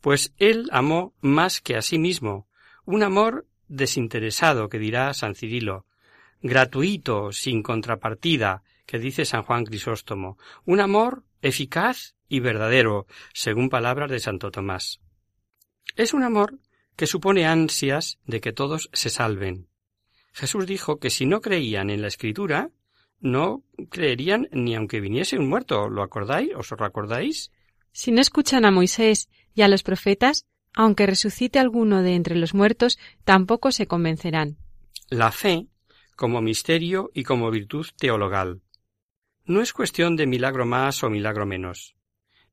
Pues 0.00 0.32
él 0.38 0.70
amó 0.72 1.12
más 1.20 1.60
que 1.60 1.76
a 1.76 1.82
sí 1.82 1.98
mismo, 1.98 2.48
un 2.86 3.02
amor 3.02 3.46
desinteresado 3.68 4.70
que 4.70 4.78
dirá 4.78 5.12
San 5.12 5.34
Cirilo, 5.34 5.84
gratuito, 6.42 7.32
sin 7.32 7.62
contrapartida, 7.62 8.62
que 8.86 8.98
dice 8.98 9.24
San 9.24 9.42
Juan 9.42 9.64
Crisóstomo, 9.64 10.38
un 10.64 10.80
amor 10.80 11.24
eficaz 11.40 12.14
y 12.28 12.40
verdadero, 12.40 13.06
según 13.32 13.68
palabras 13.68 14.10
de 14.10 14.20
Santo 14.20 14.50
Tomás. 14.50 15.00
Es 15.96 16.14
un 16.14 16.22
amor 16.22 16.58
que 16.96 17.06
supone 17.06 17.46
ansias 17.46 18.18
de 18.26 18.40
que 18.40 18.52
todos 18.52 18.90
se 18.92 19.10
salven. 19.10 19.68
Jesús 20.32 20.66
dijo 20.66 20.98
que 20.98 21.10
si 21.10 21.26
no 21.26 21.40
creían 21.40 21.90
en 21.90 22.02
la 22.02 22.08
Escritura, 22.08 22.70
no 23.20 23.62
creerían 23.90 24.48
ni 24.52 24.74
aunque 24.74 25.00
viniese 25.00 25.38
un 25.38 25.48
muerto. 25.48 25.88
¿Lo 25.88 26.02
acordáis? 26.02 26.50
¿Os 26.56 26.70
lo 26.70 26.84
acordáis? 26.84 27.50
Si 27.92 28.10
no 28.10 28.20
escuchan 28.20 28.64
a 28.64 28.70
Moisés 28.70 29.28
y 29.54 29.62
a 29.62 29.68
los 29.68 29.82
profetas, 29.82 30.46
aunque 30.74 31.06
resucite 31.06 31.58
alguno 31.58 32.02
de 32.02 32.14
entre 32.14 32.34
los 32.36 32.54
muertos, 32.54 32.98
tampoco 33.24 33.70
se 33.70 33.86
convencerán. 33.86 34.56
La 35.10 35.30
fe 35.30 35.68
como 36.16 36.40
misterio 36.40 37.10
y 37.14 37.24
como 37.24 37.50
virtud 37.50 37.86
teologal. 37.98 38.62
No 39.44 39.60
es 39.60 39.72
cuestión 39.72 40.16
de 40.16 40.26
milagro 40.26 40.66
más 40.66 41.02
o 41.02 41.10
milagro 41.10 41.46
menos. 41.46 41.94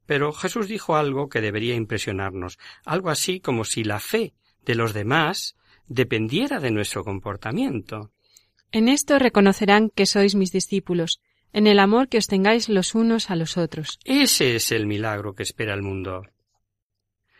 Pero 0.05 0.33
Jesús 0.33 0.67
dijo 0.67 0.95
algo 0.95 1.29
que 1.29 1.41
debería 1.41 1.75
impresionarnos, 1.75 2.57
algo 2.83 3.09
así 3.09 3.39
como 3.39 3.63
si 3.63 3.83
la 3.83 3.99
fe 3.99 4.33
de 4.65 4.75
los 4.75 4.93
demás 4.93 5.55
dependiera 5.87 6.59
de 6.59 6.71
nuestro 6.71 7.03
comportamiento. 7.03 8.11
En 8.71 8.87
esto 8.87 9.19
reconocerán 9.19 9.89
que 9.89 10.05
sois 10.05 10.35
mis 10.35 10.51
discípulos, 10.51 11.19
en 11.53 11.67
el 11.67 11.79
amor 11.79 12.07
que 12.07 12.17
os 12.17 12.27
tengáis 12.27 12.69
los 12.69 12.93
unos 12.95 13.29
a 13.29 13.35
los 13.35 13.57
otros. 13.57 13.99
Ese 14.03 14.55
es 14.55 14.71
el 14.71 14.85
milagro 14.85 15.33
que 15.33 15.43
espera 15.43 15.73
el 15.73 15.81
mundo. 15.81 16.23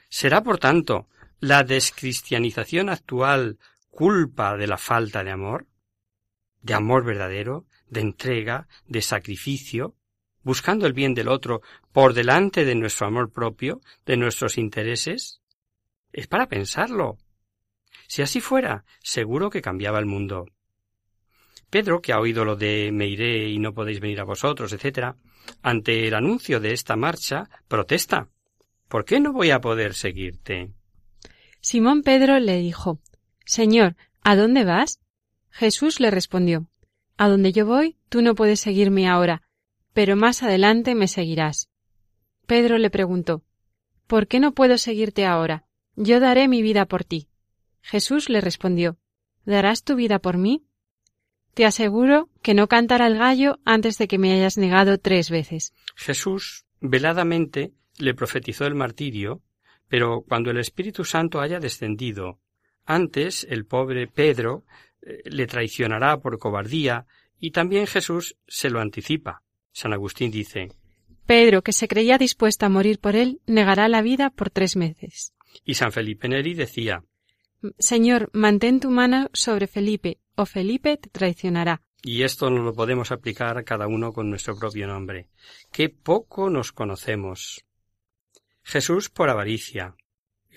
¿Será, 0.10 0.44
por 0.44 0.58
tanto, 0.58 1.08
la 1.40 1.64
descristianización 1.64 2.90
actual 2.90 3.60
culpa 3.90 4.58
de 4.58 4.68
la 4.68 4.78
falta 4.78 5.24
de 5.24 5.32
amor? 5.32 5.68
De 6.62 6.74
amor 6.74 7.06
verdadero, 7.06 7.66
de 7.90 8.02
entrega, 8.02 8.68
de 8.88 9.02
sacrificio, 9.02 9.96
buscando 10.44 10.86
el 10.88 10.94
bien 10.94 11.14
del 11.14 11.28
otro 11.28 11.62
por 11.92 12.14
delante 12.14 12.66
de 12.66 12.76
nuestro 12.76 13.08
amor 13.08 13.32
propio, 13.32 13.82
de 14.06 14.18
nuestros 14.18 14.58
intereses? 14.58 15.42
Es 16.12 16.28
para 16.28 16.48
pensarlo. 16.48 17.18
Si 18.08 18.22
así 18.22 18.42
fuera, 18.42 18.86
seguro 19.02 19.50
que 19.50 19.62
cambiaba 19.62 20.00
el 20.00 20.06
mundo. 20.06 20.48
Pedro, 21.70 22.02
que 22.02 22.14
ha 22.14 22.20
oído 22.20 22.46
lo 22.46 22.56
de 22.56 22.92
me 22.92 23.08
iré 23.08 23.48
y 23.48 23.60
no 23.60 23.74
podéis 23.74 24.00
venir 24.00 24.20
a 24.20 24.24
vosotros, 24.24 24.74
etc., 24.74 25.16
ante 25.62 26.08
el 26.08 26.14
anuncio 26.14 26.60
de 26.60 26.74
esta 26.74 26.96
marcha, 26.96 27.50
protesta. 27.68 28.30
¿Por 28.88 29.06
qué 29.06 29.20
no 29.20 29.34
voy 29.34 29.52
a 29.52 29.62
poder 29.62 29.94
seguirte? 29.94 30.74
Simón 31.62 32.02
Pedro 32.02 32.40
le 32.40 32.58
dijo 32.58 33.00
Señor, 33.46 33.96
¿a 34.24 34.36
dónde 34.36 34.64
vas? 34.64 35.00
Jesús 35.52 36.00
le 36.00 36.12
respondió 36.12 36.70
A 37.18 37.28
donde 37.28 37.52
yo 37.52 37.66
voy, 37.66 37.98
tú 38.10 38.22
no 38.22 38.36
puedes 38.36 38.60
seguirme 38.60 39.08
ahora, 39.08 39.42
pero 39.94 40.16
más 40.16 40.44
adelante 40.44 40.96
me 40.96 41.08
seguirás. 41.08 41.70
Pedro 42.46 42.78
le 42.78 42.90
preguntó 42.90 43.44
¿Por 44.08 44.28
qué 44.28 44.40
no 44.40 44.54
puedo 44.54 44.78
seguirte 44.78 45.26
ahora? 45.26 45.66
Yo 45.96 46.20
daré 46.20 46.48
mi 46.48 46.62
vida 46.62 46.86
por 46.86 47.04
ti. 47.04 47.28
Jesús 47.82 48.30
le 48.30 48.42
respondió 48.42 48.98
¿Darás 49.46 49.84
tu 49.84 49.96
vida 49.96 50.20
por 50.20 50.38
mí? 50.38 50.66
Te 51.54 51.66
aseguro 51.66 52.30
que 52.42 52.54
no 52.54 52.68
cantará 52.68 53.08
el 53.08 53.18
gallo 53.18 53.60
antes 53.66 53.98
de 53.98 54.08
que 54.08 54.18
me 54.18 54.32
hayas 54.32 54.58
negado 54.58 54.98
tres 54.98 55.30
veces. 55.30 55.74
Jesús 55.96 56.66
veladamente 56.80 57.74
le 57.98 58.14
profetizó 58.14 58.66
el 58.66 58.76
martirio, 58.76 59.42
pero 59.88 60.24
cuando 60.28 60.52
el 60.52 60.58
Espíritu 60.58 61.04
Santo 61.04 61.42
haya 61.42 61.60
descendido, 61.60 62.40
antes 62.86 63.46
el 63.50 63.66
pobre 63.66 64.08
Pedro 64.08 64.64
le 65.02 65.48
traicionará 65.48 66.20
por 66.20 66.40
cobardía, 66.40 67.06
y 67.40 67.52
también 67.52 67.88
Jesús 67.88 68.38
se 68.48 68.70
lo 68.70 68.80
anticipa. 68.80 69.44
San 69.72 69.94
Agustín 69.94 70.32
dice 70.32 70.70
Pedro, 71.26 71.62
que 71.62 71.74
se 71.74 71.88
creía 71.88 72.18
dispuesto 72.18 72.66
a 72.66 72.70
morir 72.70 73.00
por 73.00 73.16
él, 73.16 73.40
negará 73.46 73.88
la 73.88 74.02
vida 74.02 74.30
por 74.32 74.50
tres 74.50 74.76
meses. 74.76 75.34
Y 75.64 75.76
San 75.76 75.92
Felipe 75.92 76.28
Neri 76.28 76.54
decía 76.54 77.04
Señor, 77.78 78.30
mantén 78.34 78.80
tu 78.80 78.90
mano 78.90 79.30
sobre 79.34 79.68
Felipe, 79.68 80.20
o 80.36 80.46
Felipe 80.46 80.98
te 80.98 81.10
traicionará. 81.10 81.82
Y 82.02 82.24
esto 82.24 82.50
nos 82.50 82.64
lo 82.64 82.74
podemos 82.74 83.12
aplicar 83.12 83.64
cada 83.66 83.88
uno 83.88 84.14
con 84.14 84.30
nuestro 84.30 84.58
propio 84.58 84.88
nombre. 84.88 85.28
Qué 85.72 85.90
poco 85.90 86.50
nos 86.50 86.72
conocemos. 86.72 87.66
Jesús 88.64 89.10
por 89.10 89.30
avaricia. 89.30 89.96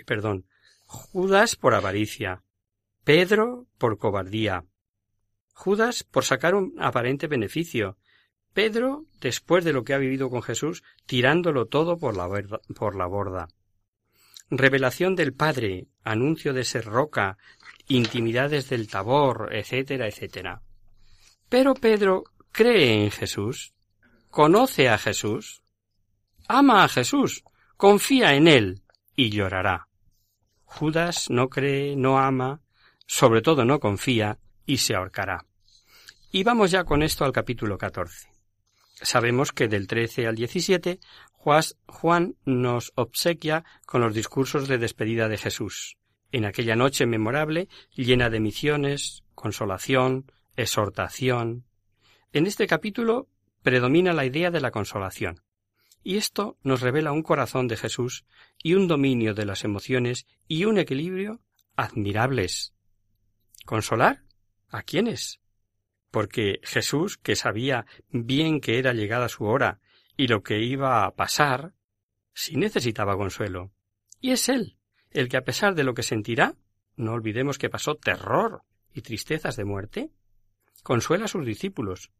Perdón. 0.06 0.46
Judas 0.86 1.56
por 1.56 1.74
avaricia. 1.74 2.44
Pedro 3.04 3.66
por 3.78 3.98
cobardía. 3.98 4.64
Judas 5.54 6.04
por 6.04 6.24
sacar 6.24 6.54
un 6.54 6.76
aparente 6.78 7.26
beneficio. 7.26 7.96
Pedro, 8.52 9.06
después 9.20 9.64
de 9.64 9.72
lo 9.72 9.82
que 9.82 9.94
ha 9.94 9.98
vivido 9.98 10.30
con 10.30 10.42
Jesús, 10.42 10.84
tirándolo 11.06 11.66
todo 11.66 11.98
por 11.98 12.16
la, 12.16 12.28
por 12.76 12.94
la 12.94 13.06
borda. 13.06 13.48
Revelación 14.50 15.16
del 15.16 15.32
Padre, 15.32 15.88
anuncio 16.04 16.52
de 16.52 16.64
ser 16.64 16.84
roca, 16.84 17.38
intimidades 17.88 18.68
del 18.68 18.88
tabor, 18.88 19.48
etcétera, 19.52 20.06
etcétera. 20.06 20.62
Pero 21.48 21.74
Pedro 21.74 22.24
cree 22.52 23.04
en 23.04 23.10
Jesús, 23.10 23.72
conoce 24.30 24.88
a 24.88 24.98
Jesús, 24.98 25.62
ama 26.48 26.84
a 26.84 26.88
Jesús, 26.88 27.42
confía 27.76 28.34
en 28.34 28.46
él 28.46 28.82
y 29.16 29.30
llorará. 29.30 29.88
Judas 30.64 31.30
no 31.30 31.48
cree, 31.48 31.96
no 31.96 32.18
ama, 32.18 32.60
sobre 33.06 33.42
todo 33.42 33.64
no 33.64 33.80
confía 33.80 34.38
y 34.66 34.78
se 34.78 34.94
ahorcará. 34.94 35.46
Y 36.30 36.44
vamos 36.44 36.70
ya 36.70 36.84
con 36.84 37.02
esto 37.02 37.24
al 37.24 37.32
capítulo 37.32 37.76
14. 37.76 38.28
Sabemos 39.02 39.52
que 39.52 39.68
del 39.68 39.86
13 39.86 40.28
al 40.28 40.36
17 40.36 41.00
Juan 41.32 42.36
nos 42.44 42.92
obsequia 42.94 43.64
con 43.84 44.00
los 44.00 44.14
discursos 44.14 44.68
de 44.68 44.78
despedida 44.78 45.28
de 45.28 45.38
Jesús, 45.38 45.98
en 46.30 46.44
aquella 46.44 46.76
noche 46.76 47.04
memorable 47.04 47.68
llena 47.94 48.30
de 48.30 48.38
misiones, 48.38 49.24
consolación, 49.34 50.30
exhortación. 50.56 51.64
En 52.32 52.46
este 52.46 52.68
capítulo 52.68 53.28
predomina 53.62 54.12
la 54.12 54.24
idea 54.24 54.52
de 54.52 54.60
la 54.60 54.70
consolación, 54.70 55.42
y 56.04 56.16
esto 56.16 56.56
nos 56.62 56.80
revela 56.80 57.12
un 57.12 57.22
corazón 57.22 57.66
de 57.66 57.76
Jesús 57.76 58.24
y 58.62 58.74
un 58.74 58.86
dominio 58.86 59.34
de 59.34 59.44
las 59.44 59.64
emociones 59.64 60.26
y 60.46 60.64
un 60.64 60.78
equilibrio 60.78 61.40
admirables. 61.74 62.72
¿Consolar? 63.64 64.22
¿A 64.68 64.82
quiénes? 64.82 65.40
Porque 66.10 66.60
Jesús, 66.62 67.16
que 67.16 67.36
sabía 67.36 67.86
bien 68.10 68.60
que 68.60 68.78
era 68.78 68.92
llegada 68.92 69.28
su 69.28 69.44
hora 69.44 69.80
y 70.16 70.26
lo 70.28 70.42
que 70.42 70.60
iba 70.60 71.04
a 71.04 71.14
pasar, 71.14 71.74
sí 72.34 72.56
necesitaba 72.56 73.16
consuelo. 73.16 73.72
Y 74.20 74.32
es 74.32 74.48
Él, 74.48 74.76
el 75.10 75.28
que 75.28 75.36
a 75.36 75.44
pesar 75.44 75.74
de 75.74 75.84
lo 75.84 75.94
que 75.94 76.02
sentirá, 76.02 76.54
no 76.96 77.12
olvidemos 77.12 77.58
que 77.58 77.70
pasó 77.70 77.96
terror 77.96 78.62
y 78.92 79.02
tristezas 79.02 79.56
de 79.56 79.64
muerte, 79.64 80.10
consuela 80.82 81.24
a 81.24 81.28
sus 81.28 81.46
discípulos. 81.46 82.10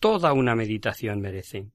Toda 0.00 0.32
una 0.32 0.54
meditación 0.54 1.20
merece. 1.20 1.70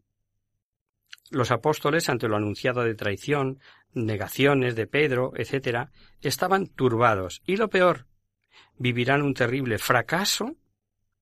Los 1.31 1.51
apóstoles, 1.51 2.09
ante 2.09 2.27
lo 2.27 2.35
anunciado 2.35 2.83
de 2.83 2.95
traición, 2.95 3.59
negaciones 3.93 4.75
de 4.75 4.87
Pedro, 4.87 5.31
etc., 5.35 5.89
estaban 6.21 6.67
turbados, 6.67 7.41
y 7.45 7.55
lo 7.55 7.69
peor, 7.69 8.07
vivirán 8.79 9.21
un 9.21 9.35
terrible 9.35 9.77
fracaso, 9.77 10.55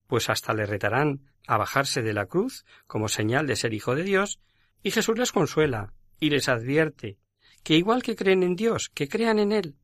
pues 0.07 0.29
hasta 0.29 0.53
le 0.53 0.65
retarán 0.65 1.21
a 1.47 1.57
bajarse 1.57 2.01
de 2.01 2.13
la 2.13 2.27
cruz 2.27 2.65
como 2.85 3.09
señal 3.09 3.47
de 3.47 3.57
ser 3.57 3.73
hijo 3.73 3.95
de 3.95 4.03
Dios, 4.03 4.39
y 4.83 4.91
Jesús 4.91 5.17
les 5.17 5.33
consuela 5.33 5.93
y 6.19 6.29
les 6.29 6.47
advierte 6.47 7.17
que 7.63 7.75
igual 7.75 8.03
que 8.03 8.15
creen 8.15 8.43
en 8.43 8.55
Dios, 8.55 8.89
que 8.93 9.09
crean 9.09 9.39
en 9.39 9.51
Él. 9.51 9.75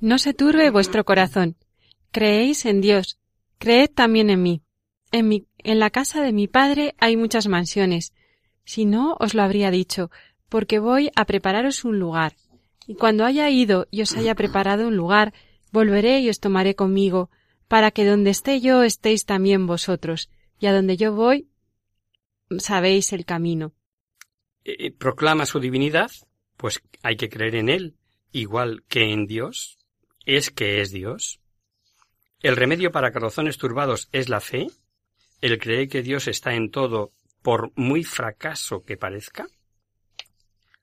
No 0.00 0.18
se 0.18 0.34
turbe 0.34 0.70
vuestro 0.70 1.04
corazón. 1.04 1.56
Creéis 2.10 2.66
en 2.66 2.80
Dios, 2.80 3.18
creed 3.58 3.90
también 3.94 4.28
en 4.28 4.42
mí. 4.42 4.62
En 5.10 5.28
mi, 5.28 5.46
en 5.58 5.78
la 5.78 5.90
casa 5.90 6.22
de 6.22 6.32
mi 6.32 6.48
padre 6.48 6.94
hay 6.98 7.16
muchas 7.16 7.48
mansiones. 7.48 8.12
Si 8.64 8.84
no, 8.84 9.16
os 9.20 9.34
lo 9.34 9.42
habría 9.42 9.70
dicho, 9.70 10.10
porque 10.48 10.78
voy 10.78 11.10
a 11.16 11.24
prepararos 11.24 11.84
un 11.84 11.98
lugar. 11.98 12.36
Y 12.86 12.94
cuando 12.94 13.24
haya 13.24 13.48
ido 13.50 13.86
y 13.90 14.02
os 14.02 14.16
haya 14.16 14.34
preparado 14.34 14.88
un 14.88 14.96
lugar, 14.96 15.32
volveré 15.72 16.20
y 16.20 16.28
os 16.28 16.40
tomaré 16.40 16.74
conmigo, 16.74 17.30
para 17.68 17.90
que 17.90 18.04
donde 18.04 18.30
esté 18.30 18.60
yo 18.60 18.82
estéis 18.82 19.24
también 19.24 19.66
vosotros, 19.66 20.30
y 20.58 20.66
a 20.66 20.72
donde 20.72 20.96
yo 20.96 21.12
voy 21.14 21.48
sabéis 22.58 23.12
el 23.12 23.24
camino. 23.24 23.74
Eh, 24.64 24.76
eh, 24.78 24.90
¿Proclama 24.90 25.46
su 25.46 25.60
divinidad? 25.60 26.10
Pues 26.56 26.82
hay 27.02 27.16
que 27.16 27.28
creer 27.28 27.56
en 27.56 27.68
él, 27.68 27.96
igual 28.32 28.84
que 28.88 29.12
en 29.12 29.26
Dios. 29.26 29.78
Es 30.24 30.50
que 30.50 30.80
es 30.80 30.90
Dios. 30.90 31.40
¿El 32.40 32.56
remedio 32.56 32.90
para 32.90 33.12
corazones 33.12 33.58
turbados 33.58 34.08
es 34.12 34.28
la 34.28 34.40
fe? 34.40 34.68
¿El 35.40 35.58
creer 35.58 35.88
que 35.88 36.02
Dios 36.02 36.28
está 36.28 36.54
en 36.54 36.70
todo 36.70 37.12
por 37.42 37.72
muy 37.76 38.04
fracaso 38.04 38.82
que 38.82 38.96
parezca? 38.96 39.46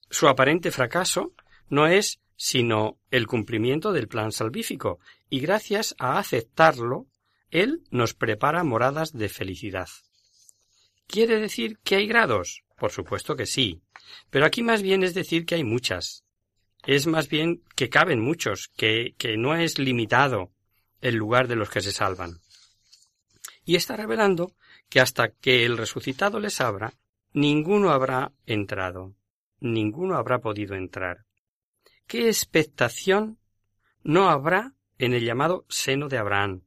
Su 0.10 0.28
aparente 0.28 0.72
fracaso 0.72 1.34
no 1.70 1.88
es 1.88 2.20
sino 2.36 2.98
el 3.12 3.28
cumplimiento 3.28 3.92
del 3.92 4.08
plan 4.08 4.32
salvífico, 4.32 5.00
y 5.30 5.40
gracias 5.40 5.96
a 6.00 6.20
aceptarlo 6.20 7.08
él 7.50 7.84
nos 7.90 8.14
prepara 8.14 8.64
moradas 8.64 9.14
de 9.14 9.30
felicidad. 9.30 9.88
¿Quiere 11.08 11.40
decir 11.40 11.80
que 11.84 11.96
hay 11.96 12.08
grados? 12.08 12.64
Por 12.78 12.92
supuesto 12.92 13.36
que 13.36 13.46
sí. 13.46 13.82
Pero 14.30 14.46
aquí 14.46 14.64
más 14.64 14.82
bien 14.82 15.04
es 15.04 15.14
decir 15.14 15.46
que 15.46 15.56
hay 15.56 15.64
muchas. 15.64 16.26
Es 16.86 17.08
más 17.08 17.30
bien 17.30 17.64
que 17.76 17.90
caben 17.90 18.20
muchos, 18.20 18.70
que, 18.76 19.16
que 19.18 19.38
no 19.38 19.56
es 19.56 19.80
limitado 19.80 20.52
el 21.02 21.16
lugar 21.16 21.48
de 21.48 21.56
los 21.56 21.70
que 21.70 21.82
se 21.82 21.92
salvan. 21.92 22.42
Y 23.64 23.76
está 23.76 23.96
revelando 23.96 24.52
que 24.90 25.00
hasta 25.00 25.30
que 25.30 25.66
el 25.66 25.78
resucitado 25.78 26.40
les 26.40 26.62
abra, 26.62 26.94
ninguno 27.34 27.92
habrá 27.92 28.32
entrado, 28.46 29.16
ninguno 29.60 30.16
habrá 30.16 30.40
podido 30.40 30.76
entrar. 30.76 31.25
¿Qué 32.08 32.28
expectación 32.28 33.40
no 34.04 34.30
habrá 34.30 34.76
en 34.98 35.14
el 35.14 35.24
llamado 35.26 35.66
seno 35.70 36.08
de 36.08 36.18
Abraham, 36.18 36.62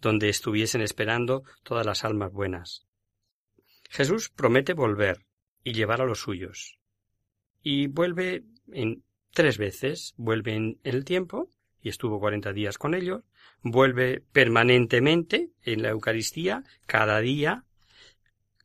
donde 0.00 0.28
estuviesen 0.28 0.80
esperando 0.80 1.42
todas 1.62 1.84
las 1.84 2.04
almas 2.04 2.32
buenas. 2.32 2.86
Jesús 3.90 4.28
promete 4.28 4.74
volver 4.74 5.26
y 5.64 5.72
llevar 5.72 6.00
a 6.00 6.06
los 6.06 6.20
suyos. 6.20 6.78
Y 7.62 7.88
vuelve 7.88 8.44
en 8.72 9.02
tres 9.32 9.58
veces, 9.58 10.14
vuelve 10.16 10.54
en 10.54 10.78
el 10.84 11.04
tiempo, 11.04 11.50
y 11.80 11.88
estuvo 11.88 12.20
cuarenta 12.20 12.52
días 12.52 12.78
con 12.78 12.94
ellos, 12.94 13.24
vuelve 13.62 14.22
permanentemente 14.32 15.50
en 15.62 15.82
la 15.82 15.90
Eucaristía, 15.90 16.64
cada 16.86 17.20
día, 17.20 17.64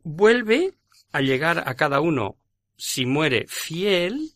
vuelve 0.03 0.75
a 1.11 1.21
llegar 1.21 1.63
a 1.67 1.75
cada 1.75 1.99
uno, 1.99 2.37
si 2.77 3.05
muere 3.05 3.45
fiel, 3.47 4.33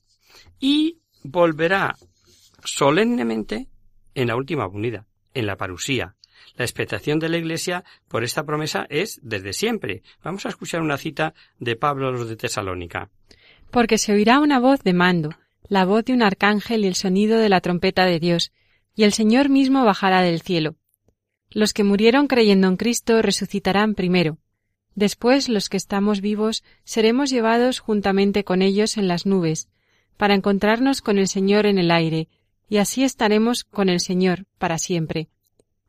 y 0.60 1.00
volverá 1.24 1.96
solemnemente 2.64 3.68
en 4.16 4.28
la 4.28 4.36
última 4.36 4.68
unidad, 4.68 5.06
en 5.34 5.46
la 5.46 5.58
parusía, 5.58 6.18
la 6.56 6.66
expectación 6.66 7.20
de 7.20 7.30
la 7.30 7.38
Iglesia 7.38 7.84
por 8.08 8.24
esta 8.24 8.44
promesa 8.44 8.86
es 8.90 9.20
desde 9.22 9.54
siempre. 9.54 10.04
Vamos 10.24 10.46
a 10.46 10.50
escuchar 10.50 10.82
una 10.82 10.98
cita 10.98 11.34
de 11.60 11.76
Pablo 11.76 12.08
a 12.08 12.12
los 12.12 12.28
de 12.28 12.36
Tesalónica. 12.36 13.10
Porque 13.72 13.98
se 13.98 14.14
oirá 14.14 14.40
una 14.40 14.60
voz 14.60 14.82
de 14.84 14.94
mando, 14.94 15.36
la 15.68 15.86
voz 15.86 16.06
de 16.06 16.14
un 16.14 16.24
arcángel 16.24 16.84
y 16.84 16.88
el 16.88 16.96
sonido 16.96 17.38
de 17.38 17.50
la 17.50 17.62
trompeta 17.62 18.06
de 18.06 18.20
Dios, 18.20 18.52
y 18.96 19.04
el 19.04 19.14
Señor 19.14 19.50
mismo 19.50 19.86
bajará 19.86 20.22
del 20.22 20.42
cielo. 20.42 20.76
Los 21.50 21.74
que 21.74 21.84
murieron 21.84 22.28
creyendo 22.28 22.68
en 22.68 22.78
Cristo 22.78 23.22
resucitarán 23.22 23.94
primero. 23.94 24.38
Después 24.96 25.50
los 25.50 25.70
que 25.70 25.78
estamos 25.78 26.22
vivos 26.22 26.64
seremos 26.84 27.30
llevados 27.30 27.80
juntamente 27.80 28.44
con 28.44 28.62
ellos 28.62 28.98
en 28.98 29.08
las 29.08 29.26
nubes, 29.26 29.70
para 30.18 30.34
encontrarnos 30.34 31.02
con 31.02 31.18
el 31.18 31.28
Señor 31.28 31.66
en 31.66 31.78
el 31.78 31.92
aire, 31.92 32.28
y 32.70 32.78
así 32.78 33.04
estaremos 33.04 33.64
con 33.64 33.90
el 33.90 34.00
Señor 34.00 34.46
para 34.58 34.78
siempre. 34.78 35.30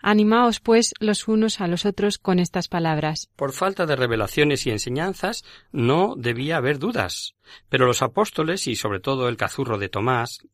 Animaos, 0.00 0.60
pues, 0.60 0.94
los 1.00 1.26
unos 1.26 1.60
a 1.60 1.66
los 1.66 1.84
otros 1.84 2.18
con 2.18 2.38
estas 2.38 2.68
palabras. 2.68 3.30
Por 3.34 3.52
falta 3.52 3.84
de 3.84 3.96
revelaciones 3.96 4.64
y 4.66 4.70
enseñanzas 4.70 5.44
no 5.72 6.14
debía 6.16 6.58
haber 6.58 6.78
dudas. 6.78 7.34
Pero 7.68 7.86
los 7.86 8.02
apóstoles 8.02 8.68
y 8.68 8.76
sobre 8.76 9.00
todo 9.00 9.28
el 9.28 9.36
cazurro 9.36 9.76
de 9.76 9.88
Tomás. 9.88 10.46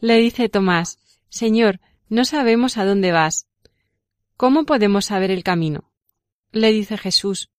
Le 0.00 0.16
dice 0.16 0.48
Tomás, 0.48 0.98
Señor, 1.28 1.78
no 2.08 2.24
sabemos 2.24 2.76
a 2.76 2.84
dónde 2.84 3.12
vas. 3.12 3.46
¿Cómo 4.36 4.64
podemos 4.64 5.04
saber 5.04 5.30
el 5.30 5.44
camino? 5.44 5.92
Le 6.50 6.72
dice 6.72 6.98
Jesús, 6.98 7.50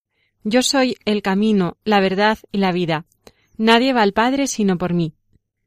Yo 0.44 0.62
soy 0.62 0.98
el 1.06 1.22
camino, 1.22 1.78
la 1.86 2.02
verdad 2.02 2.38
y 2.52 2.58
la 2.58 2.74
vida. 2.74 3.06
Nadie 3.58 3.94
va 3.94 4.02
al 4.02 4.12
Padre 4.12 4.48
sino 4.48 4.78
por 4.78 4.94
mí. 4.94 5.14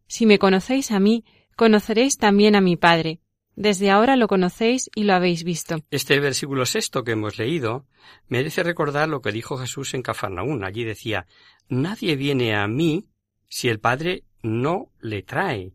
Si 0.07 0.27
me 0.27 0.39
conocéis 0.39 0.91
a 0.91 1.01
mí, 1.01 1.25
conoceréis 1.57 2.19
también 2.19 2.55
a 2.55 2.61
mi 2.61 2.77
Padre 2.77 3.21
Desde 3.55 3.91
ahora 3.91 4.17
lo 4.17 4.29
conocéis 4.29 4.91
y 4.95 5.05
lo 5.05 5.15
habéis 5.15 5.43
visto. 5.43 5.77
Este 5.91 6.21
versículo 6.21 6.67
sexto 6.67 7.05
que 7.05 7.13
hemos 7.13 7.39
leído 7.39 7.87
merece 8.29 8.63
recordar 8.63 9.09
lo 9.09 9.23
que 9.23 9.33
dijo 9.33 9.57
Jesús 9.57 9.95
en 9.95 10.03
Cafarnaún. 10.03 10.63
Allí 10.63 10.85
decía, 10.85 11.27
Nadie 11.69 12.17
viene 12.17 12.55
a 12.55 12.69
mí 12.69 13.07
si 13.49 13.69
el 13.69 13.81
Padre 13.81 14.25
no 14.43 14.93
le 15.01 15.23
trae. 15.23 15.73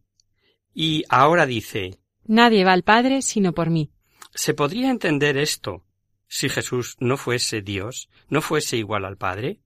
Y 0.74 1.04
ahora 1.10 1.46
dice, 1.48 1.98
Nadie 2.26 2.63
va 2.63 2.74
al 2.74 2.84
Padre 2.84 3.22
sino 3.24 3.54
por 3.54 3.70
mí. 3.72 3.91
¿Se 4.34 4.54
podría 4.54 4.89
entender 4.91 5.38
esto 5.38 5.84
si 6.28 6.48
Jesús 6.48 6.96
no 7.00 7.17
fuese 7.17 7.62
Dios, 7.62 8.10
no 8.30 8.41
fuese 8.41 8.78
igual 8.78 9.06
al 9.06 9.17
Padre? 9.17 9.60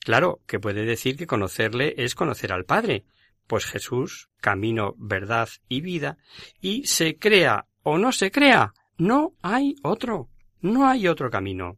Claro 0.00 0.40
que 0.46 0.58
puede 0.58 0.84
decir 0.84 1.16
que 1.16 1.26
conocerle 1.26 1.94
es 1.98 2.14
conocer 2.14 2.52
al 2.52 2.64
Padre, 2.64 3.04
pues 3.52 3.66
Jesús, 3.66 4.30
camino, 4.40 4.94
verdad 4.96 5.46
y 5.68 5.82
vida, 5.82 6.16
y 6.62 6.86
se 6.86 7.18
crea 7.18 7.66
o 7.82 7.98
no 7.98 8.10
se 8.10 8.30
crea, 8.30 8.72
no 8.96 9.34
hay 9.42 9.76
otro, 9.82 10.30
no 10.62 10.88
hay 10.88 11.06
otro 11.06 11.28
camino. 11.28 11.76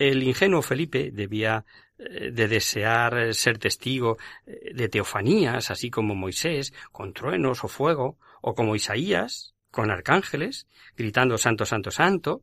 El 0.00 0.24
ingenuo 0.24 0.62
Felipe 0.62 1.12
debía 1.12 1.64
eh, 1.96 2.32
de 2.32 2.48
desear 2.48 3.32
ser 3.34 3.58
testigo 3.58 4.18
eh, 4.46 4.74
de 4.74 4.88
teofanías, 4.88 5.70
así 5.70 5.90
como 5.90 6.16
Moisés, 6.16 6.72
con 6.90 7.12
truenos 7.12 7.62
o 7.62 7.68
fuego, 7.68 8.18
o 8.40 8.56
como 8.56 8.74
Isaías, 8.74 9.54
con 9.70 9.92
arcángeles, 9.92 10.66
gritando 10.96 11.38
Santo, 11.38 11.66
Santo, 11.66 11.92
Santo. 11.92 12.42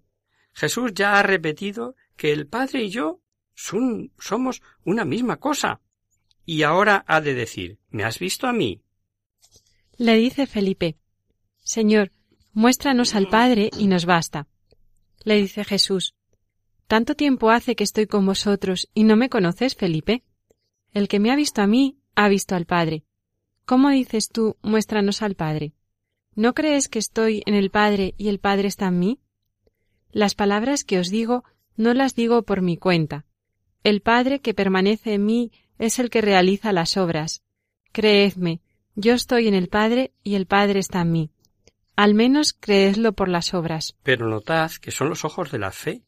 Jesús 0.53 0.93
ya 0.93 1.19
ha 1.19 1.23
repetido 1.23 1.97
que 2.15 2.31
el 2.31 2.47
Padre 2.47 2.83
y 2.83 2.91
yo 2.91 3.19
son, 3.55 4.13
somos 4.17 4.61
una 4.85 5.03
misma 5.03 5.35
cosa. 5.35 5.81
Y 6.45 6.63
ahora 6.63 7.03
ha 7.07 7.21
de 7.21 7.33
decir, 7.33 7.79
¿me 7.89 8.03
has 8.03 8.19
visto 8.19 8.47
a 8.47 8.53
mí? 8.53 8.81
Le 9.97 10.15
dice 10.15 10.47
Felipe, 10.47 10.97
Señor, 11.63 12.11
muéstranos 12.53 13.15
al 13.15 13.27
Padre 13.27 13.69
y 13.77 13.87
nos 13.87 14.05
basta. 14.05 14.47
Le 15.23 15.35
dice 15.35 15.63
Jesús, 15.63 16.15
¿Tanto 16.87 17.15
tiempo 17.15 17.51
hace 17.51 17.77
que 17.77 17.85
estoy 17.85 18.05
con 18.05 18.25
vosotros 18.25 18.89
y 18.93 19.05
no 19.05 19.15
me 19.15 19.29
conoces, 19.29 19.75
Felipe? 19.75 20.23
El 20.91 21.07
que 21.07 21.21
me 21.21 21.31
ha 21.31 21.37
visto 21.37 21.61
a 21.61 21.67
mí, 21.67 21.97
ha 22.15 22.27
visto 22.27 22.53
al 22.53 22.65
Padre. 22.65 23.05
¿Cómo 23.63 23.89
dices 23.91 24.27
tú, 24.27 24.57
muéstranos 24.61 25.21
al 25.21 25.35
Padre? 25.35 25.73
¿No 26.35 26.53
crees 26.53 26.89
que 26.89 26.99
estoy 26.99 27.43
en 27.45 27.53
el 27.53 27.69
Padre 27.69 28.13
y 28.17 28.27
el 28.27 28.39
Padre 28.39 28.67
está 28.67 28.87
en 28.87 28.99
mí? 28.99 29.19
Las 30.11 30.35
palabras 30.35 30.83
que 30.83 30.99
os 30.99 31.09
digo 31.09 31.45
no 31.77 31.93
las 31.93 32.13
digo 32.13 32.43
por 32.43 32.61
mi 32.61 32.75
cuenta. 32.75 33.25
El 33.85 34.01
Padre 34.01 34.41
que 34.41 34.53
permanece 34.53 35.13
en 35.13 35.25
mí 35.25 35.51
es 35.81 35.97
el 35.97 36.09
que 36.11 36.21
realiza 36.21 36.71
las 36.71 36.95
obras. 36.95 37.43
Creedme, 37.91 38.61
yo 38.95 39.13
estoy 39.13 39.47
en 39.47 39.55
el 39.55 39.67
Padre 39.67 40.13
y 40.23 40.35
el 40.35 40.45
Padre 40.45 40.79
está 40.79 41.01
en 41.01 41.11
mí. 41.11 41.31
Al 41.95 42.13
menos 42.13 42.53
creedlo 42.53 43.13
por 43.13 43.27
las 43.27 43.53
obras. 43.53 43.97
Pero 44.03 44.29
notad 44.29 44.71
que 44.79 44.91
son 44.91 45.09
los 45.09 45.25
ojos 45.25 45.51
de 45.51 45.59
la 45.59 45.71
fe 45.71 46.03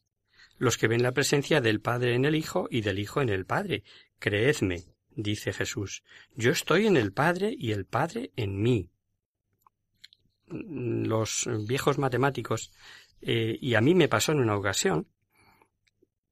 los 0.58 0.78
que 0.78 0.86
ven 0.86 1.02
la 1.02 1.10
presencia 1.12 1.60
del 1.60 1.80
Padre 1.80 2.14
en 2.14 2.24
el 2.24 2.36
Hijo 2.36 2.68
y 2.70 2.82
del 2.82 3.00
Hijo 3.00 3.20
en 3.20 3.28
el 3.28 3.46
Padre. 3.46 3.82
Creedme, 4.20 4.84
dice 5.10 5.52
Jesús, 5.52 6.04
yo 6.36 6.52
estoy 6.52 6.86
en 6.86 6.96
el 6.96 7.12
Padre 7.12 7.52
y 7.56 7.72
el 7.72 7.84
Padre 7.84 8.30
en 8.36 8.62
mí. 8.62 8.88
Los 10.46 11.48
viejos 11.66 11.98
matemáticos, 11.98 12.70
eh, 13.20 13.58
y 13.60 13.74
a 13.74 13.80
mí 13.80 13.96
me 13.96 14.08
pasó 14.08 14.30
en 14.30 14.38
una 14.38 14.56
ocasión, 14.56 15.08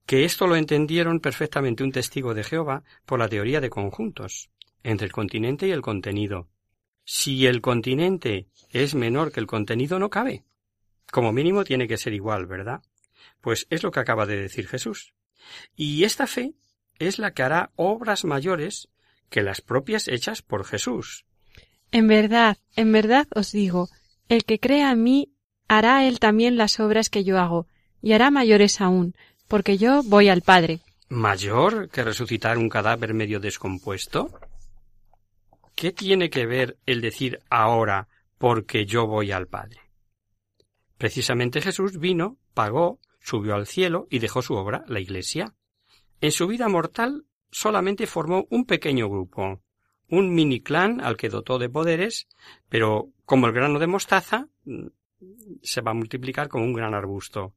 que 0.05 0.25
esto 0.25 0.47
lo 0.47 0.55
entendieron 0.55 1.19
perfectamente 1.19 1.83
un 1.83 1.91
testigo 1.91 2.33
de 2.33 2.43
Jehová 2.43 2.83
por 3.05 3.19
la 3.19 3.29
teoría 3.29 3.61
de 3.61 3.69
conjuntos, 3.69 4.49
entre 4.83 5.05
el 5.05 5.11
continente 5.11 5.67
y 5.67 5.71
el 5.71 5.81
contenido. 5.81 6.49
Si 7.05 7.45
el 7.47 7.61
continente 7.61 8.47
es 8.69 8.95
menor 8.95 9.31
que 9.31 9.39
el 9.39 9.47
contenido, 9.47 9.99
no 9.99 10.09
cabe. 10.09 10.43
Como 11.11 11.31
mínimo 11.31 11.63
tiene 11.63 11.87
que 11.87 11.97
ser 11.97 12.13
igual, 12.13 12.45
¿verdad? 12.45 12.81
Pues 13.41 13.67
es 13.69 13.83
lo 13.83 13.91
que 13.91 13.99
acaba 13.99 14.25
de 14.25 14.37
decir 14.37 14.67
Jesús. 14.67 15.13
Y 15.75 16.03
esta 16.03 16.27
fe 16.27 16.53
es 16.99 17.19
la 17.19 17.33
que 17.33 17.43
hará 17.43 17.71
obras 17.75 18.25
mayores 18.25 18.89
que 19.29 19.41
las 19.41 19.61
propias 19.61 20.07
hechas 20.07 20.41
por 20.41 20.65
Jesús. 20.65 21.25
En 21.91 22.07
verdad, 22.07 22.57
en 22.75 22.91
verdad 22.91 23.27
os 23.35 23.51
digo, 23.51 23.89
el 24.29 24.45
que 24.45 24.59
crea 24.59 24.91
en 24.91 25.03
mí 25.03 25.33
hará 25.67 26.07
él 26.07 26.19
también 26.19 26.57
las 26.57 26.79
obras 26.79 27.09
que 27.09 27.23
yo 27.23 27.39
hago, 27.39 27.67
y 28.01 28.13
hará 28.13 28.31
mayores 28.31 28.81
aún, 28.81 29.15
porque 29.53 29.77
yo 29.77 30.01
voy 30.01 30.29
al 30.29 30.41
Padre. 30.41 30.79
¿Mayor 31.09 31.87
que 31.89 32.03
resucitar 32.03 32.57
un 32.57 32.69
cadáver 32.69 33.13
medio 33.13 33.39
descompuesto? 33.39 34.31
¿Qué 35.75 35.91
tiene 35.91 36.31
que 36.31 36.47
ver 36.47 36.79
el 36.87 37.01
decir 37.01 37.39
ahora 37.51 38.07
porque 38.39 38.87
yo 38.87 39.05
voy 39.05 39.31
al 39.31 39.45
Padre? 39.45 39.77
Precisamente 40.97 41.61
Jesús 41.61 41.99
vino, 41.99 42.39
pagó, 42.55 42.99
subió 43.19 43.53
al 43.53 43.67
cielo 43.67 44.07
y 44.09 44.17
dejó 44.17 44.41
su 44.41 44.55
obra, 44.55 44.85
la 44.87 44.99
Iglesia. 44.99 45.53
En 46.19 46.31
su 46.31 46.47
vida 46.47 46.67
mortal 46.67 47.27
solamente 47.51 48.07
formó 48.07 48.47
un 48.49 48.65
pequeño 48.65 49.07
grupo, 49.07 49.61
un 50.09 50.33
mini 50.33 50.61
clan 50.61 50.99
al 50.99 51.15
que 51.15 51.29
dotó 51.29 51.59
de 51.59 51.69
poderes, 51.69 52.27
pero 52.69 53.11
como 53.23 53.45
el 53.45 53.53
grano 53.53 53.77
de 53.77 53.85
mostaza, 53.85 54.47
mm, 54.65 54.87
se 55.61 55.81
va 55.81 55.91
a 55.91 55.93
multiplicar 55.93 56.49
como 56.49 56.65
un 56.65 56.73
gran 56.73 56.95
arbusto 56.95 57.53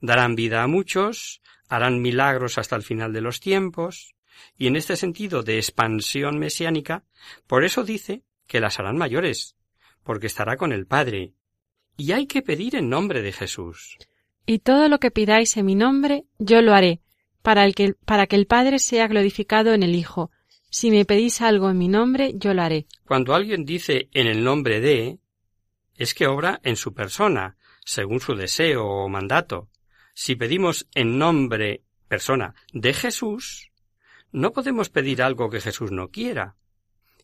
darán 0.00 0.34
vida 0.34 0.62
a 0.62 0.66
muchos, 0.66 1.40
harán 1.68 2.00
milagros 2.00 2.58
hasta 2.58 2.76
el 2.76 2.82
final 2.82 3.12
de 3.12 3.20
los 3.20 3.40
tiempos, 3.40 4.14
y 4.56 4.66
en 4.66 4.76
este 4.76 4.96
sentido 4.96 5.42
de 5.42 5.56
expansión 5.56 6.38
mesiánica, 6.38 7.04
por 7.46 7.64
eso 7.64 7.84
dice 7.84 8.22
que 8.46 8.60
las 8.60 8.78
harán 8.78 8.96
mayores, 8.96 9.56
porque 10.02 10.26
estará 10.26 10.56
con 10.56 10.72
el 10.72 10.86
Padre. 10.86 11.34
Y 11.96 12.12
hay 12.12 12.26
que 12.26 12.42
pedir 12.42 12.76
en 12.76 12.88
nombre 12.88 13.22
de 13.22 13.32
Jesús. 13.32 13.96
Y 14.46 14.58
todo 14.60 14.88
lo 14.88 14.98
que 14.98 15.10
pidáis 15.10 15.56
en 15.56 15.66
mi 15.66 15.74
nombre, 15.74 16.24
yo 16.38 16.62
lo 16.62 16.74
haré, 16.74 17.00
para, 17.42 17.64
el 17.64 17.74
que, 17.74 17.94
para 18.04 18.26
que 18.26 18.36
el 18.36 18.46
Padre 18.46 18.78
sea 18.78 19.06
glorificado 19.06 19.74
en 19.74 19.82
el 19.82 19.94
Hijo. 19.94 20.30
Si 20.70 20.90
me 20.90 21.04
pedís 21.04 21.40
algo 21.40 21.70
en 21.70 21.78
mi 21.78 21.88
nombre, 21.88 22.32
yo 22.36 22.54
lo 22.54 22.62
haré. 22.62 22.86
Cuando 23.04 23.34
alguien 23.34 23.64
dice 23.64 24.08
en 24.12 24.26
el 24.26 24.42
nombre 24.42 24.80
de, 24.80 25.18
es 25.94 26.14
que 26.14 26.26
obra 26.26 26.60
en 26.62 26.76
su 26.76 26.94
persona, 26.94 27.56
según 27.84 28.20
su 28.20 28.34
deseo 28.34 28.86
o 28.86 29.08
mandato. 29.08 29.69
Si 30.22 30.36
pedimos 30.36 30.86
en 30.94 31.16
nombre, 31.16 31.82
persona, 32.06 32.54
de 32.74 32.92
Jesús, 32.92 33.72
no 34.32 34.52
podemos 34.52 34.90
pedir 34.90 35.22
algo 35.22 35.48
que 35.48 35.62
Jesús 35.62 35.92
no 35.92 36.10
quiera. 36.10 36.56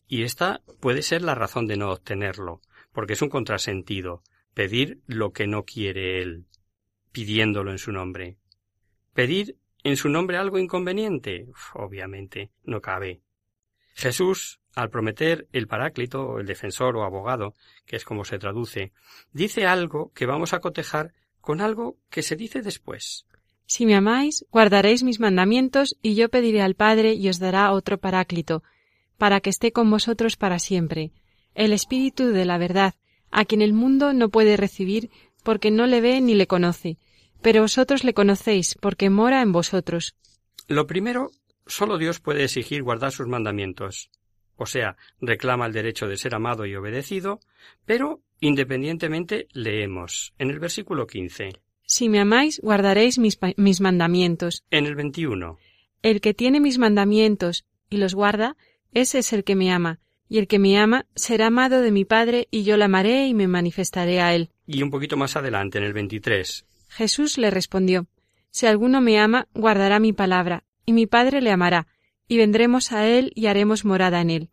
Y 0.07 0.23
esta 0.23 0.63
puede 0.79 1.03
ser 1.03 1.21
la 1.21 1.35
razón 1.35 1.67
de 1.67 1.77
no 1.77 1.91
obtenerlo, 1.91 2.59
porque 2.91 3.13
es 3.13 3.21
un 3.21 3.29
contrasentido, 3.29 4.23
pedir 4.55 4.99
lo 5.05 5.31
que 5.31 5.45
no 5.45 5.63
quiere 5.63 6.23
Él, 6.23 6.47
pidiéndolo 7.11 7.69
en 7.69 7.77
su 7.77 7.91
nombre. 7.91 8.39
Pedir 9.13 9.59
en 9.83 9.95
su 9.95 10.09
nombre 10.09 10.37
algo 10.37 10.57
inconveniente, 10.57 11.45
obviamente, 11.75 12.49
no 12.63 12.81
cabe. 12.81 13.21
Jesús, 13.93 14.59
al 14.73 14.89
prometer 14.89 15.47
el 15.51 15.67
paráclito, 15.67 16.39
el 16.39 16.47
defensor 16.47 16.97
o 16.97 17.03
abogado, 17.03 17.53
que 17.85 17.95
es 17.95 18.03
como 18.03 18.25
se 18.25 18.39
traduce, 18.39 18.91
dice 19.33 19.67
algo 19.67 20.11
que 20.15 20.25
vamos 20.25 20.53
a 20.53 20.59
cotejar 20.61 21.13
con 21.47 21.61
algo 21.61 21.95
que 22.09 22.23
se 22.23 22.35
dice 22.35 22.61
después. 22.61 23.25
Si 23.65 23.85
me 23.85 23.95
amáis, 23.95 24.45
guardaréis 24.51 25.03
mis 25.03 25.21
mandamientos, 25.21 25.95
y 26.01 26.13
yo 26.13 26.27
pediré 26.27 26.61
al 26.61 26.75
Padre 26.75 27.13
y 27.13 27.29
os 27.29 27.39
dará 27.39 27.71
otro 27.71 27.97
paráclito, 27.97 28.63
para 29.17 29.39
que 29.39 29.49
esté 29.49 29.71
con 29.71 29.89
vosotros 29.89 30.35
para 30.35 30.59
siempre, 30.59 31.13
el 31.55 31.71
Espíritu 31.71 32.33
de 32.33 32.43
la 32.43 32.57
verdad, 32.57 32.95
a 33.31 33.45
quien 33.45 33.61
el 33.61 33.71
mundo 33.71 34.11
no 34.11 34.27
puede 34.27 34.57
recibir 34.57 35.09
porque 35.41 35.71
no 35.71 35.87
le 35.87 36.01
ve 36.01 36.19
ni 36.19 36.35
le 36.35 36.47
conoce, 36.47 36.97
pero 37.41 37.61
vosotros 37.61 38.03
le 38.03 38.13
conocéis 38.13 38.75
porque 38.81 39.09
mora 39.09 39.41
en 39.41 39.53
vosotros. 39.53 40.17
Lo 40.67 40.85
primero, 40.85 41.31
solo 41.65 41.97
Dios 41.97 42.19
puede 42.19 42.43
exigir 42.43 42.83
guardar 42.83 43.13
sus 43.13 43.27
mandamientos, 43.27 44.11
o 44.57 44.65
sea, 44.65 44.97
reclama 45.21 45.65
el 45.65 45.71
derecho 45.71 46.09
de 46.09 46.17
ser 46.17 46.35
amado 46.35 46.65
y 46.65 46.75
obedecido, 46.75 47.39
pero 47.85 48.21
Independientemente, 48.39 49.47
leemos 49.51 50.33
en 50.37 50.49
el 50.49 50.59
versículo 50.59 51.07
15. 51.07 51.53
Si 51.83 52.09
me 52.09 52.19
amáis, 52.19 52.59
guardaréis 52.61 53.17
mis, 53.17 53.39
mis 53.55 53.81
mandamientos. 53.81 54.63
En 54.71 54.85
el 54.85 54.95
21. 54.95 55.57
El 56.03 56.21
que 56.21 56.33
tiene 56.33 56.59
mis 56.59 56.77
mandamientos 56.77 57.65
y 57.89 57.97
los 57.97 58.13
guarda, 58.13 58.57
ese 58.93 59.19
es 59.19 59.33
el 59.33 59.43
que 59.43 59.55
me 59.55 59.71
ama, 59.71 59.99
y 60.29 60.37
el 60.37 60.47
que 60.47 60.59
me 60.59 60.77
ama 60.77 61.05
será 61.15 61.47
amado 61.47 61.81
de 61.81 61.91
mi 61.91 62.05
Padre, 62.05 62.47
y 62.51 62.63
yo 62.63 62.77
le 62.77 62.83
amaré 62.83 63.27
y 63.27 63.33
me 63.33 63.47
manifestaré 63.47 64.21
a 64.21 64.35
él. 64.35 64.49
Y 64.65 64.83
un 64.83 64.91
poquito 64.91 65.17
más 65.17 65.35
adelante, 65.35 65.77
en 65.77 65.85
el 65.85 65.93
23. 65.93 66.65
Jesús 66.89 67.37
le 67.37 67.51
respondió, 67.51 68.07
Si 68.51 68.65
alguno 68.65 69.01
me 69.01 69.19
ama, 69.19 69.47
guardará 69.53 69.99
mi 69.99 70.13
palabra, 70.13 70.65
y 70.85 70.93
mi 70.93 71.05
Padre 71.05 71.41
le 71.41 71.51
amará, 71.51 71.87
y 72.27 72.37
vendremos 72.37 72.91
a 72.91 73.07
él 73.07 73.31
y 73.35 73.47
haremos 73.47 73.85
morada 73.85 74.21
en 74.21 74.29
él. 74.29 74.49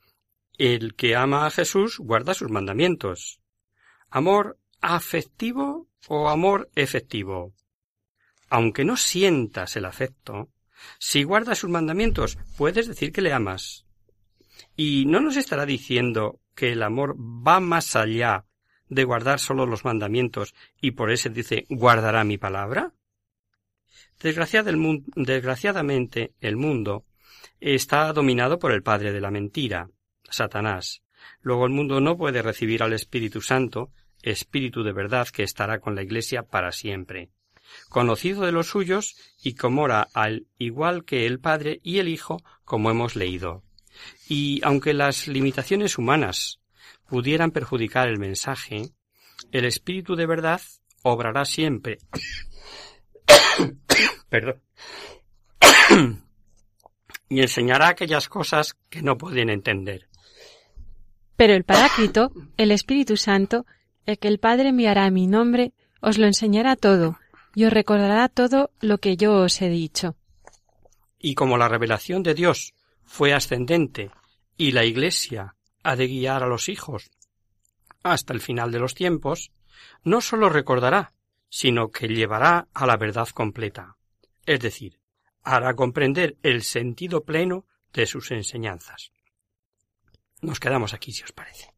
El 0.56 0.94
que 0.94 1.16
ama 1.16 1.46
a 1.46 1.50
Jesús 1.50 1.98
guarda 1.98 2.34
sus 2.34 2.50
mandamientos. 2.50 3.40
¿Amor 4.14 4.58
afectivo 4.80 5.88
o 6.06 6.28
amor 6.28 6.70
efectivo? 6.76 7.52
Aunque 8.48 8.84
no 8.84 8.96
sientas 8.96 9.74
el 9.74 9.86
afecto, 9.86 10.50
si 11.00 11.24
guardas 11.24 11.58
sus 11.58 11.68
mandamientos, 11.68 12.38
puedes 12.56 12.86
decir 12.86 13.10
que 13.10 13.22
le 13.22 13.32
amas. 13.32 13.86
Y 14.76 15.04
no 15.06 15.20
nos 15.20 15.36
estará 15.36 15.66
diciendo 15.66 16.38
que 16.54 16.70
el 16.70 16.84
amor 16.84 17.16
va 17.18 17.58
más 17.58 17.96
allá 17.96 18.44
de 18.88 19.02
guardar 19.02 19.40
solo 19.40 19.66
los 19.66 19.84
mandamientos 19.84 20.54
y 20.80 20.92
por 20.92 21.10
eso 21.10 21.28
dice 21.28 21.66
guardará 21.68 22.22
mi 22.22 22.38
palabra? 22.38 22.92
Desgraciadamente 24.22 26.34
el 26.40 26.56
mundo 26.56 27.04
está 27.58 28.12
dominado 28.12 28.60
por 28.60 28.70
el 28.70 28.84
padre 28.84 29.10
de 29.10 29.20
la 29.20 29.32
mentira, 29.32 29.90
Satanás. 30.30 31.02
Luego 31.40 31.66
el 31.66 31.72
mundo 31.72 32.00
no 32.00 32.16
puede 32.16 32.42
recibir 32.42 32.84
al 32.84 32.92
Espíritu 32.92 33.40
Santo, 33.40 33.90
Espíritu 34.24 34.82
de 34.82 34.92
verdad 34.92 35.28
que 35.28 35.42
estará 35.42 35.80
con 35.80 35.94
la 35.94 36.02
Iglesia 36.02 36.42
para 36.42 36.72
siempre. 36.72 37.30
Conocido 37.88 38.44
de 38.44 38.52
los 38.52 38.68
suyos 38.68 39.16
y 39.42 39.54
como 39.54 39.82
ora 39.82 40.08
al 40.14 40.46
igual 40.58 41.04
que 41.04 41.26
el 41.26 41.40
Padre 41.40 41.80
y 41.82 41.98
el 41.98 42.08
Hijo, 42.08 42.42
como 42.64 42.90
hemos 42.90 43.16
leído. 43.16 43.62
Y 44.28 44.60
aunque 44.64 44.94
las 44.94 45.28
limitaciones 45.28 45.98
humanas 45.98 46.60
pudieran 47.08 47.50
perjudicar 47.50 48.08
el 48.08 48.18
mensaje, 48.18 48.90
el 49.52 49.64
Espíritu 49.64 50.16
de 50.16 50.26
verdad 50.26 50.60
obrará 51.02 51.44
siempre. 51.44 51.98
Perdón. 54.28 54.62
y 57.28 57.40
enseñará 57.40 57.88
aquellas 57.88 58.28
cosas 58.28 58.76
que 58.88 59.02
no 59.02 59.16
pueden 59.18 59.50
entender. 59.50 60.08
Pero 61.36 61.54
el 61.54 61.64
Paráclito, 61.64 62.32
el 62.56 62.70
Espíritu 62.70 63.16
Santo, 63.16 63.66
el 64.06 64.18
que 64.18 64.28
el 64.28 64.38
Padre 64.38 64.68
enviará 64.68 65.04
a 65.04 65.10
mi 65.10 65.26
nombre, 65.26 65.72
os 66.00 66.18
lo 66.18 66.26
enseñará 66.26 66.76
todo, 66.76 67.18
y 67.54 67.64
os 67.64 67.72
recordará 67.72 68.28
todo 68.28 68.70
lo 68.80 68.98
que 68.98 69.16
yo 69.16 69.34
os 69.34 69.60
he 69.62 69.68
dicho. 69.68 70.16
Y 71.18 71.34
como 71.34 71.56
la 71.56 71.68
revelación 71.68 72.22
de 72.22 72.34
Dios 72.34 72.74
fue 73.04 73.32
ascendente 73.32 74.10
y 74.56 74.72
la 74.72 74.84
Iglesia 74.84 75.56
ha 75.82 75.96
de 75.96 76.06
guiar 76.06 76.42
a 76.42 76.48
los 76.48 76.68
hijos 76.68 77.10
hasta 78.02 78.34
el 78.34 78.40
final 78.40 78.70
de 78.70 78.78
los 78.78 78.94
tiempos, 78.94 79.50
no 80.04 80.20
sólo 80.20 80.48
recordará, 80.50 81.14
sino 81.48 81.88
que 81.88 82.06
llevará 82.06 82.68
a 82.74 82.86
la 82.86 82.96
verdad 82.96 83.28
completa, 83.28 83.96
es 84.44 84.60
decir, 84.60 85.00
hará 85.42 85.74
comprender 85.74 86.36
el 86.42 86.62
sentido 86.62 87.24
pleno 87.24 87.66
de 87.92 88.06
sus 88.06 88.30
enseñanzas. 88.30 89.12
Nos 90.42 90.60
quedamos 90.60 90.92
aquí, 90.92 91.12
si 91.12 91.22
os 91.22 91.32
parece. 91.32 91.72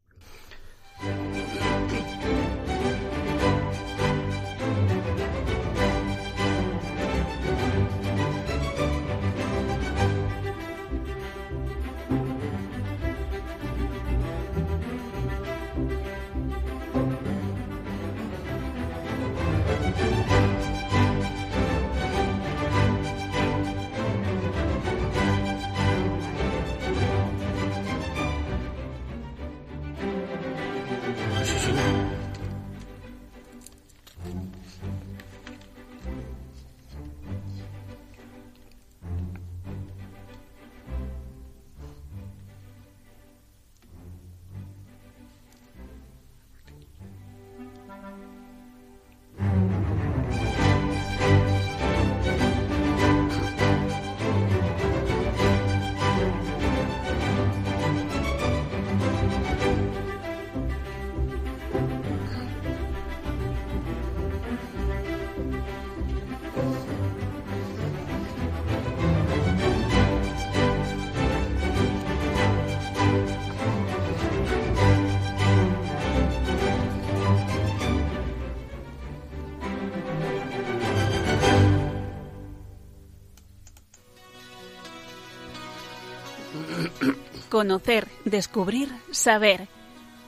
Conocer, 87.57 88.07
descubrir, 88.23 88.87
saber. 89.09 89.67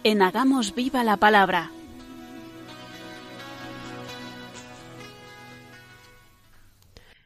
En 0.03 0.23
Hagamos 0.23 0.73
Viva 0.73 1.03
la 1.03 1.15
Palabra. 1.15 1.69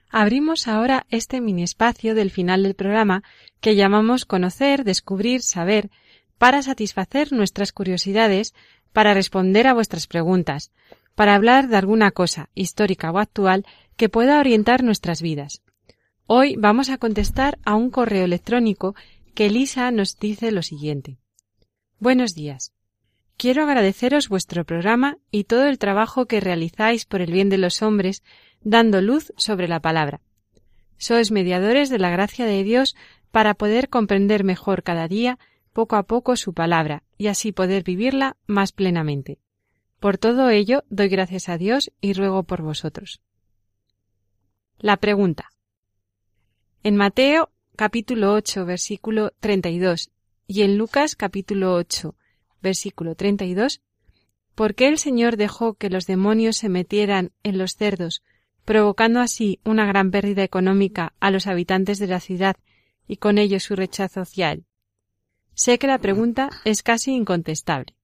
Abrimos 0.10 0.68
ahora 0.68 1.06
este 1.10 1.39
mini 1.39 1.64
espacio 1.64 2.16
del 2.16 2.32
final 2.32 2.64
del 2.64 2.76
programa 2.76 3.24
que 3.62 3.78
llamamos 3.78 4.26
Conocer, 4.26 4.84
Descubrir, 4.84 5.41
Saber, 5.41 5.89
para 6.38 6.62
satisfacer 6.64 7.32
nuestras 7.32 7.72
curiosidades, 7.72 8.54
para 8.91 9.14
responder 9.14 9.68
a 9.68 9.74
vuestras 9.74 10.08
preguntas, 10.08 10.74
para 11.16 11.34
hablar 11.34 11.70
de 11.70 11.78
alguna 11.78 12.12
cosa, 12.12 12.49
histórica 12.56 13.10
o 13.10 13.20
actual, 13.20 13.66
que 13.95 14.10
pueda 14.10 14.41
orientar 14.41 14.84
nuestras 14.84 15.22
vidas. 15.22 15.62
Hoy 16.26 16.56
vamos 16.58 16.89
a 16.89 16.97
contestar 16.97 17.58
a 17.64 17.76
un 17.76 17.89
correo 17.89 18.26
electrónico 18.26 18.95
que 19.34 19.48
Elisa 19.48 19.90
nos 19.92 20.18
dice 20.20 20.52
lo 20.52 20.62
siguiente. 20.62 21.18
Buenos 22.00 22.36
días. 22.36 22.74
Quiero 23.38 23.64
agradeceros 23.64 24.30
vuestro 24.30 24.64
programa 24.64 25.18
y 25.32 25.46
todo 25.46 25.66
el 25.66 25.80
trabajo 25.80 26.28
que 26.28 26.40
realizáis 26.40 27.06
por 27.06 27.22
el 27.22 27.32
bien 27.32 27.50
de 27.50 27.58
los 27.58 27.82
hombres, 27.82 28.24
dando 28.62 29.02
luz 29.02 29.34
sobre 29.38 29.68
la 29.68 29.80
palabra. 29.80 30.22
Sois 30.98 31.32
mediadores 31.32 31.90
de 31.90 31.98
la 31.98 32.12
gracia 32.12 32.46
de 32.46 32.64
Dios 32.64 32.96
para 33.32 33.56
poder 33.56 33.90
comprender 33.90 34.44
mejor 34.44 34.84
cada 34.84 35.08
día, 35.08 35.40
poco 35.74 35.96
a 35.96 36.04
poco, 36.04 36.36
su 36.36 36.54
palabra, 36.54 37.04
y 37.18 37.28
así 37.28 37.52
poder 37.52 37.84
vivirla 37.84 38.38
más 38.46 38.72
plenamente. 38.72 39.40
Por 40.00 40.20
todo 40.20 40.50
ello 40.50 40.84
doy 40.90 41.10
gracias 41.10 41.50
a 41.50 41.58
Dios 41.58 41.92
y 42.00 42.14
ruego 42.14 42.44
por 42.44 42.62
vosotros. 42.62 43.22
La 44.78 44.98
pregunta. 44.98 45.50
En 46.84 46.98
Mateo 46.98 47.53
capítulo 47.76 48.34
8, 48.34 48.65
versículo 48.65 49.32
32 49.39 50.11
y 50.45 50.61
en 50.61 50.78
Lucas 50.78 51.15
capítulo 51.15 51.74
8, 51.74 52.15
versículo 52.61 53.15
32, 53.15 53.82
¿por 54.53 54.76
qué 54.76 54.88
el 54.88 54.99
Señor 54.99 55.38
dejó 55.38 55.74
que 55.74 55.89
los 55.89 56.05
demonios 56.05 56.57
se 56.57 56.69
metieran 56.69 57.32
en 57.41 57.57
los 57.57 57.76
cerdos, 57.76 58.21
provocando 58.63 59.21
así 59.21 59.59
una 59.65 59.88
gran 59.88 60.11
pérdida 60.11 60.43
económica 60.43 61.13
a 61.19 61.32
los 61.32 61.47
habitantes 61.47 61.97
de 61.97 62.07
la 62.07 62.19
ciudad 62.19 62.57
y 63.07 63.17
con 63.17 63.39
ello 63.39 63.59
su 63.59 63.76
rechazo 63.76 64.21
hacia 64.21 64.51
él? 64.51 64.65
Sé 65.55 65.80
que 65.80 65.88
la 65.88 65.97
pregunta 65.97 66.49
es 66.65 66.84
casi 66.84 67.11
incontestable. 67.11 67.95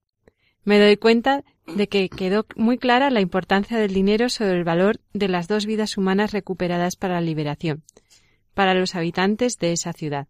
Me 0.64 0.80
doy 0.80 0.98
cuenta 0.98 1.44
de 1.68 1.88
que 1.88 2.10
quedó 2.10 2.48
muy 2.56 2.80
clara 2.80 3.12
la 3.12 3.22
importancia 3.22 3.78
del 3.78 3.94
dinero 3.94 4.30
sobre 4.30 4.58
el 4.58 4.64
valor 4.64 5.00
de 5.14 5.28
las 5.28 5.48
dos 5.48 5.68
vidas 5.68 5.96
humanas 5.98 6.32
recuperadas 6.32 6.96
para 6.96 7.16
la 7.16 7.22
liberación, 7.22 7.84
para 8.60 8.74
los 8.74 8.94
habitantes 8.94 9.58
de 9.58 9.72
esa 9.72 9.94
ciudad. 9.94 10.28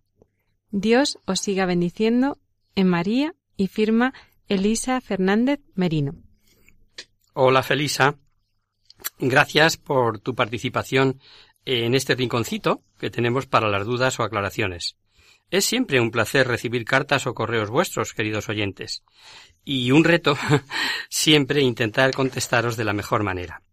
Dios 0.69 1.17
os 1.25 1.39
siga 1.39 1.65
bendiciendo 1.65 2.38
en 2.75 2.88
María 2.88 3.34
y 3.57 3.69
firma 3.69 4.13
Elisa 4.47 5.01
Fernández 5.01 5.61
Merino. 5.73 6.13
Hola 7.34 7.63
Felisa, 7.63 8.19
gracias 9.17 9.77
por 9.77 10.19
tu 10.19 10.36
participación 10.36 11.19
en 11.65 11.95
este 11.95 12.13
rinconcito 12.13 12.84
que 12.99 13.09
tenemos 13.09 13.47
para 13.47 13.67
las 13.67 13.88
dudas 13.88 14.19
o 14.19 14.23
aclaraciones. 14.23 14.95
Es 15.49 15.65
siempre 15.65 15.99
un 15.99 16.11
placer 16.11 16.47
recibir 16.47 16.86
cartas 16.86 17.25
o 17.25 17.34
correos 17.34 17.71
vuestros, 17.71 18.13
queridos 18.13 18.47
oyentes, 18.47 19.01
y 19.65 19.89
un 19.89 20.03
reto 20.03 20.38
siempre 21.09 21.61
intentar 21.61 22.11
contestaros 22.11 22.77
de 22.77 22.84
la 22.84 22.93
mejor 22.93 23.23
manera. 23.23 23.63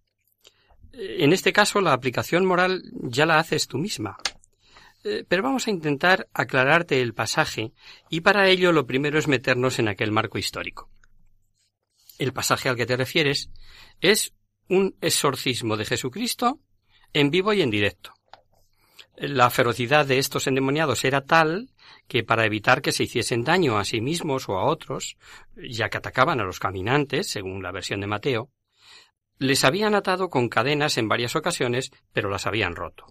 En 0.94 1.34
este 1.34 1.52
caso, 1.52 1.82
la 1.82 1.92
aplicación 1.92 2.46
moral 2.46 2.82
ya 3.02 3.26
la 3.26 3.38
haces 3.38 3.66
tú 3.66 3.76
misma, 3.76 4.16
pero 5.28 5.42
vamos 5.42 5.66
a 5.66 5.70
intentar 5.70 6.28
aclararte 6.32 7.00
el 7.00 7.14
pasaje 7.14 7.72
y 8.10 8.20
para 8.20 8.48
ello 8.48 8.72
lo 8.72 8.86
primero 8.86 9.18
es 9.18 9.28
meternos 9.28 9.78
en 9.78 9.88
aquel 9.88 10.12
marco 10.12 10.38
histórico. 10.38 10.90
El 12.18 12.32
pasaje 12.32 12.68
al 12.68 12.76
que 12.76 12.86
te 12.86 12.96
refieres 12.96 13.50
es 14.00 14.34
un 14.68 14.96
exorcismo 15.00 15.76
de 15.76 15.84
Jesucristo 15.84 16.60
en 17.12 17.30
vivo 17.30 17.52
y 17.52 17.62
en 17.62 17.70
directo. 17.70 18.12
La 19.16 19.48
ferocidad 19.48 20.04
de 20.04 20.18
estos 20.18 20.46
endemoniados 20.46 21.04
era 21.04 21.22
tal 21.22 21.70
que 22.06 22.22
para 22.22 22.44
evitar 22.44 22.82
que 22.82 22.92
se 22.92 23.04
hiciesen 23.04 23.44
daño 23.44 23.78
a 23.78 23.84
sí 23.84 24.00
mismos 24.00 24.48
o 24.48 24.58
a 24.58 24.64
otros, 24.64 25.16
ya 25.56 25.88
que 25.88 25.96
atacaban 25.96 26.40
a 26.40 26.44
los 26.44 26.58
caminantes, 26.58 27.30
según 27.30 27.62
la 27.62 27.72
versión 27.72 28.00
de 28.00 28.06
Mateo, 28.06 28.50
les 29.38 29.64
habían 29.64 29.94
atado 29.94 30.28
con 30.28 30.48
cadenas 30.48 30.98
en 30.98 31.08
varias 31.08 31.36
ocasiones, 31.36 31.90
pero 32.12 32.28
las 32.28 32.46
habían 32.46 32.76
roto. 32.76 33.06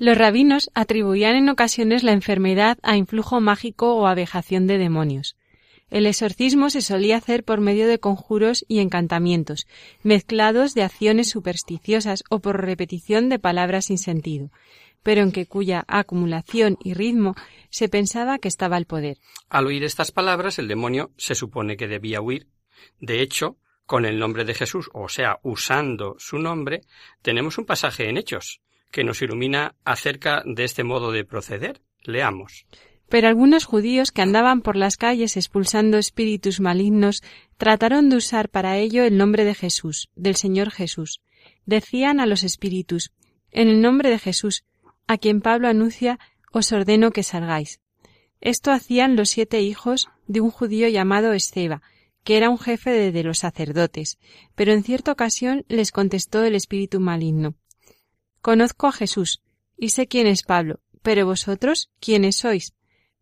Los 0.00 0.16
rabinos 0.16 0.70
atribuían 0.72 1.36
en 1.36 1.50
ocasiones 1.50 2.04
la 2.04 2.12
enfermedad 2.12 2.78
a 2.82 2.96
influjo 2.96 3.38
mágico 3.42 3.96
o 3.96 4.06
abejación 4.06 4.66
de 4.66 4.78
demonios. 4.78 5.36
El 5.90 6.06
exorcismo 6.06 6.70
se 6.70 6.80
solía 6.80 7.18
hacer 7.18 7.44
por 7.44 7.60
medio 7.60 7.86
de 7.86 8.00
conjuros 8.00 8.64
y 8.66 8.78
encantamientos, 8.78 9.66
mezclados 10.02 10.72
de 10.72 10.84
acciones 10.84 11.28
supersticiosas 11.28 12.24
o 12.30 12.38
por 12.38 12.64
repetición 12.64 13.28
de 13.28 13.38
palabras 13.38 13.86
sin 13.86 13.98
sentido, 13.98 14.50
pero 15.02 15.20
en 15.20 15.32
que 15.32 15.44
cuya 15.44 15.84
acumulación 15.86 16.78
y 16.82 16.94
ritmo 16.94 17.34
se 17.68 17.90
pensaba 17.90 18.38
que 18.38 18.48
estaba 18.48 18.78
el 18.78 18.86
poder. 18.86 19.18
Al 19.50 19.66
oír 19.66 19.84
estas 19.84 20.12
palabras, 20.12 20.58
el 20.58 20.66
demonio 20.66 21.10
se 21.18 21.34
supone 21.34 21.76
que 21.76 21.88
debía 21.88 22.22
huir. 22.22 22.48
De 23.00 23.20
hecho, 23.20 23.58
con 23.84 24.06
el 24.06 24.18
nombre 24.18 24.46
de 24.46 24.54
Jesús, 24.54 24.88
o 24.94 25.10
sea, 25.10 25.40
usando 25.42 26.16
su 26.18 26.38
nombre, 26.38 26.84
tenemos 27.20 27.58
un 27.58 27.66
pasaje 27.66 28.08
en 28.08 28.16
Hechos 28.16 28.62
que 28.90 29.04
nos 29.04 29.22
ilumina 29.22 29.74
acerca 29.84 30.42
de 30.44 30.64
este 30.64 30.84
modo 30.84 31.12
de 31.12 31.24
proceder. 31.24 31.80
Leamos. 32.02 32.66
Pero 33.08 33.28
algunos 33.28 33.64
judíos 33.64 34.12
que 34.12 34.22
andaban 34.22 34.62
por 34.62 34.76
las 34.76 34.96
calles 34.96 35.36
expulsando 35.36 35.98
espíritus 35.98 36.60
malignos 36.60 37.22
trataron 37.56 38.08
de 38.08 38.16
usar 38.16 38.48
para 38.48 38.78
ello 38.78 39.04
el 39.04 39.16
nombre 39.16 39.44
de 39.44 39.54
Jesús, 39.54 40.10
del 40.14 40.36
Señor 40.36 40.70
Jesús. 40.70 41.20
Decían 41.66 42.20
a 42.20 42.26
los 42.26 42.44
espíritus, 42.44 43.12
en 43.50 43.68
el 43.68 43.80
nombre 43.80 44.10
de 44.10 44.18
Jesús, 44.18 44.64
a 45.08 45.18
quien 45.18 45.40
Pablo 45.40 45.68
anuncia, 45.68 46.20
os 46.52 46.70
ordeno 46.72 47.10
que 47.10 47.24
salgáis. 47.24 47.80
Esto 48.40 48.70
hacían 48.70 49.16
los 49.16 49.28
siete 49.28 49.60
hijos 49.60 50.08
de 50.26 50.40
un 50.40 50.50
judío 50.50 50.88
llamado 50.88 51.32
Esteba, 51.32 51.82
que 52.24 52.36
era 52.36 52.48
un 52.48 52.58
jefe 52.58 53.10
de, 53.10 53.22
los 53.22 53.38
sacerdotes, 53.38 54.18
pero 54.54 54.72
en 54.72 54.82
cierta 54.82 55.12
ocasión 55.12 55.64
les 55.68 55.90
contestó 55.90 56.44
el 56.44 56.54
espíritu 56.54 57.00
maligno. 57.00 57.54
Conozco 58.42 58.86
a 58.86 58.92
Jesús, 58.92 59.42
y 59.76 59.90
sé 59.90 60.06
quién 60.06 60.26
es 60.26 60.42
Pablo, 60.42 60.80
pero 61.02 61.26
vosotros, 61.26 61.90
¿quiénes 62.00 62.36
sois? 62.36 62.74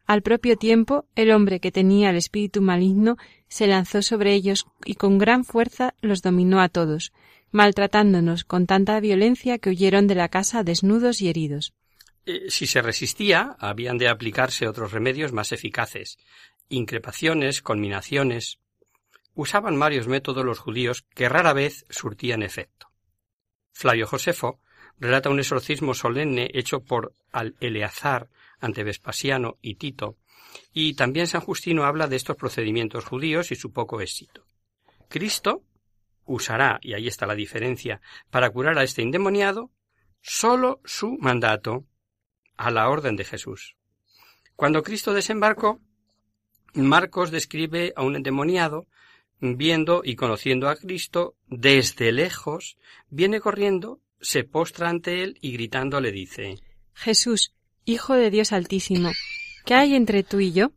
Al 0.06 0.22
propio 0.22 0.56
tiempo, 0.56 1.06
el 1.16 1.32
hombre 1.32 1.60
que 1.60 1.72
tenía 1.72 2.10
el 2.10 2.16
espíritu 2.16 2.62
maligno 2.62 3.16
se 3.48 3.66
lanzó 3.66 4.00
sobre 4.00 4.32
ellos 4.32 4.66
y 4.84 4.94
con 4.94 5.18
gran 5.18 5.44
fuerza 5.44 5.94
los 6.00 6.22
dominó 6.22 6.60
a 6.60 6.68
todos, 6.68 7.12
maltratándonos 7.50 8.44
con 8.44 8.66
tanta 8.66 8.98
violencia 9.00 9.58
que 9.58 9.70
huyeron 9.70 10.06
de 10.06 10.14
la 10.14 10.28
casa 10.28 10.62
desnudos 10.62 11.20
y 11.20 11.28
heridos. 11.28 11.74
Eh, 12.24 12.46
si 12.48 12.66
se 12.66 12.80
resistía, 12.80 13.56
habían 13.58 13.98
de 13.98 14.08
aplicarse 14.08 14.68
otros 14.68 14.92
remedios 14.92 15.32
más 15.32 15.52
eficaces, 15.52 16.18
increpaciones, 16.68 17.60
conminaciones. 17.60 18.60
Usaban 19.34 19.78
varios 19.78 20.08
métodos 20.08 20.44
los 20.44 20.58
judíos 20.58 21.04
que 21.14 21.28
rara 21.28 21.52
vez 21.52 21.84
surtían 21.90 22.42
efecto. 22.42 22.90
Flavio 23.72 24.06
Josefo 24.06 24.60
relata 25.00 25.30
un 25.30 25.38
exorcismo 25.38 25.94
solemne 25.94 26.50
hecho 26.54 26.80
por 26.80 27.12
al 27.32 27.54
Eleazar 27.60 28.28
ante 28.60 28.84
Vespasiano 28.84 29.56
y 29.62 29.74
Tito, 29.74 30.16
y 30.72 30.94
también 30.94 31.26
San 31.26 31.40
Justino 31.40 31.84
habla 31.84 32.08
de 32.08 32.16
estos 32.16 32.36
procedimientos 32.36 33.04
judíos 33.04 33.52
y 33.52 33.56
su 33.56 33.72
poco 33.72 34.00
éxito. 34.00 34.44
Cristo 35.08 35.62
usará, 36.26 36.78
y 36.82 36.94
ahí 36.94 37.08
está 37.08 37.26
la 37.26 37.34
diferencia, 37.34 38.00
para 38.30 38.50
curar 38.50 38.78
a 38.78 38.82
este 38.82 39.02
endemoniado, 39.02 39.70
sólo 40.20 40.80
su 40.84 41.16
mandato, 41.18 41.84
a 42.56 42.70
la 42.70 42.88
orden 42.88 43.16
de 43.16 43.24
Jesús. 43.24 43.76
Cuando 44.56 44.82
Cristo 44.82 45.14
desembarcó, 45.14 45.80
Marcos 46.74 47.30
describe 47.30 47.92
a 47.96 48.02
un 48.02 48.16
endemoniado 48.16 48.86
viendo 49.40 50.02
y 50.04 50.16
conociendo 50.16 50.68
a 50.68 50.76
Cristo 50.76 51.36
desde 51.46 52.12
lejos, 52.12 52.76
viene 53.08 53.40
corriendo, 53.40 54.00
se 54.20 54.44
postra 54.44 54.88
ante 54.88 55.22
él 55.22 55.38
y 55.40 55.52
gritando 55.52 56.00
le 56.00 56.12
dice 56.12 56.56
Jesús, 56.94 57.54
Hijo 57.84 58.14
de 58.14 58.30
Dios 58.30 58.52
Altísimo, 58.52 59.10
¿qué 59.64 59.74
hay 59.74 59.94
entre 59.94 60.22
tú 60.22 60.40
y 60.40 60.52
yo? 60.52 60.72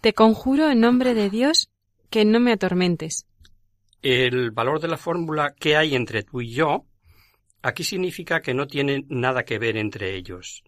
Te 0.00 0.12
conjuro 0.12 0.68
en 0.70 0.80
nombre 0.80 1.14
de 1.14 1.30
Dios 1.30 1.70
que 2.10 2.24
no 2.24 2.40
me 2.40 2.52
atormentes. 2.52 3.26
El 4.02 4.50
valor 4.50 4.80
de 4.80 4.88
la 4.88 4.96
fórmula 4.96 5.54
¿qué 5.58 5.76
hay 5.76 5.94
entre 5.94 6.22
tú 6.22 6.40
y 6.40 6.52
yo? 6.52 6.86
aquí 7.62 7.84
significa 7.84 8.40
que 8.40 8.54
no 8.54 8.66
tiene 8.66 9.04
nada 9.08 9.44
que 9.44 9.58
ver 9.58 9.76
entre 9.76 10.16
ellos 10.16 10.64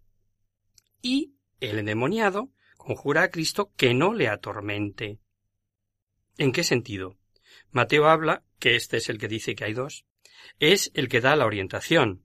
y 1.05 1.35
el 1.61 1.79
endemoniado 1.79 2.51
conjura 2.79 3.25
a 3.25 3.31
Cristo 3.31 3.73
que 3.77 3.95
no 3.95 4.15
le 4.15 4.29
atormente. 4.29 5.19
¿En 6.39 6.51
qué 6.51 6.65
sentido? 6.65 7.17
Mateo 7.71 8.07
habla, 8.09 8.43
que 8.59 8.75
este 8.77 8.97
es 8.97 9.09
el 9.09 9.19
que 9.19 9.29
dice 9.29 9.55
que 9.55 9.65
hay 9.65 9.75
dos, 9.75 10.07
es 10.59 10.91
el 10.95 11.09
que 11.09 11.21
da 11.21 11.37
la 11.37 11.47
orientación. 11.47 12.23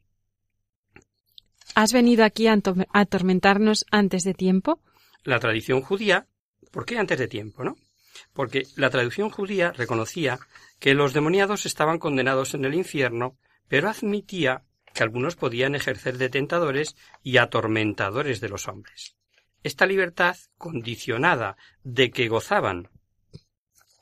¿Has 1.76 1.94
venido 1.94 2.24
aquí 2.24 2.48
a 2.48 2.58
atormentarnos 2.94 3.86
antes 3.92 4.24
de 4.24 4.34
tiempo? 4.34 4.82
La 5.24 5.40
tradición 5.40 5.82
judía, 5.82 6.28
¿por 6.72 6.86
qué 6.86 6.98
antes 6.98 7.20
de 7.20 7.28
tiempo, 7.28 7.64
no? 7.64 7.76
Porque 8.34 8.64
la 8.76 8.90
tradición 8.90 9.30
judía 9.30 9.72
reconocía 9.72 10.40
que 10.80 10.94
los 10.94 11.14
demoniados 11.14 11.66
estaban 11.66 12.00
condenados 12.00 12.54
en 12.54 12.66
el 12.66 12.74
infierno, 12.74 13.38
pero 13.68 13.90
admitía 13.90 14.64
que 14.94 15.04
algunos 15.04 15.36
podían 15.36 15.76
ejercer 15.76 16.18
de 16.18 16.30
tentadores 16.30 16.96
y 17.24 17.38
atormentadores 17.38 18.42
de 18.42 18.50
los 18.50 18.68
hombres. 18.68 19.16
Esta 19.64 19.86
libertad, 19.86 20.38
condicionada 20.58 21.58
de 21.84 22.12
que 22.12 22.28
gozaban 22.28 22.90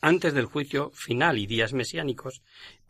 antes 0.01 0.34
del 0.34 0.45
juicio 0.45 0.91
final 0.91 1.38
y 1.38 1.47
días 1.47 1.74
mesiánicos, 1.74 2.43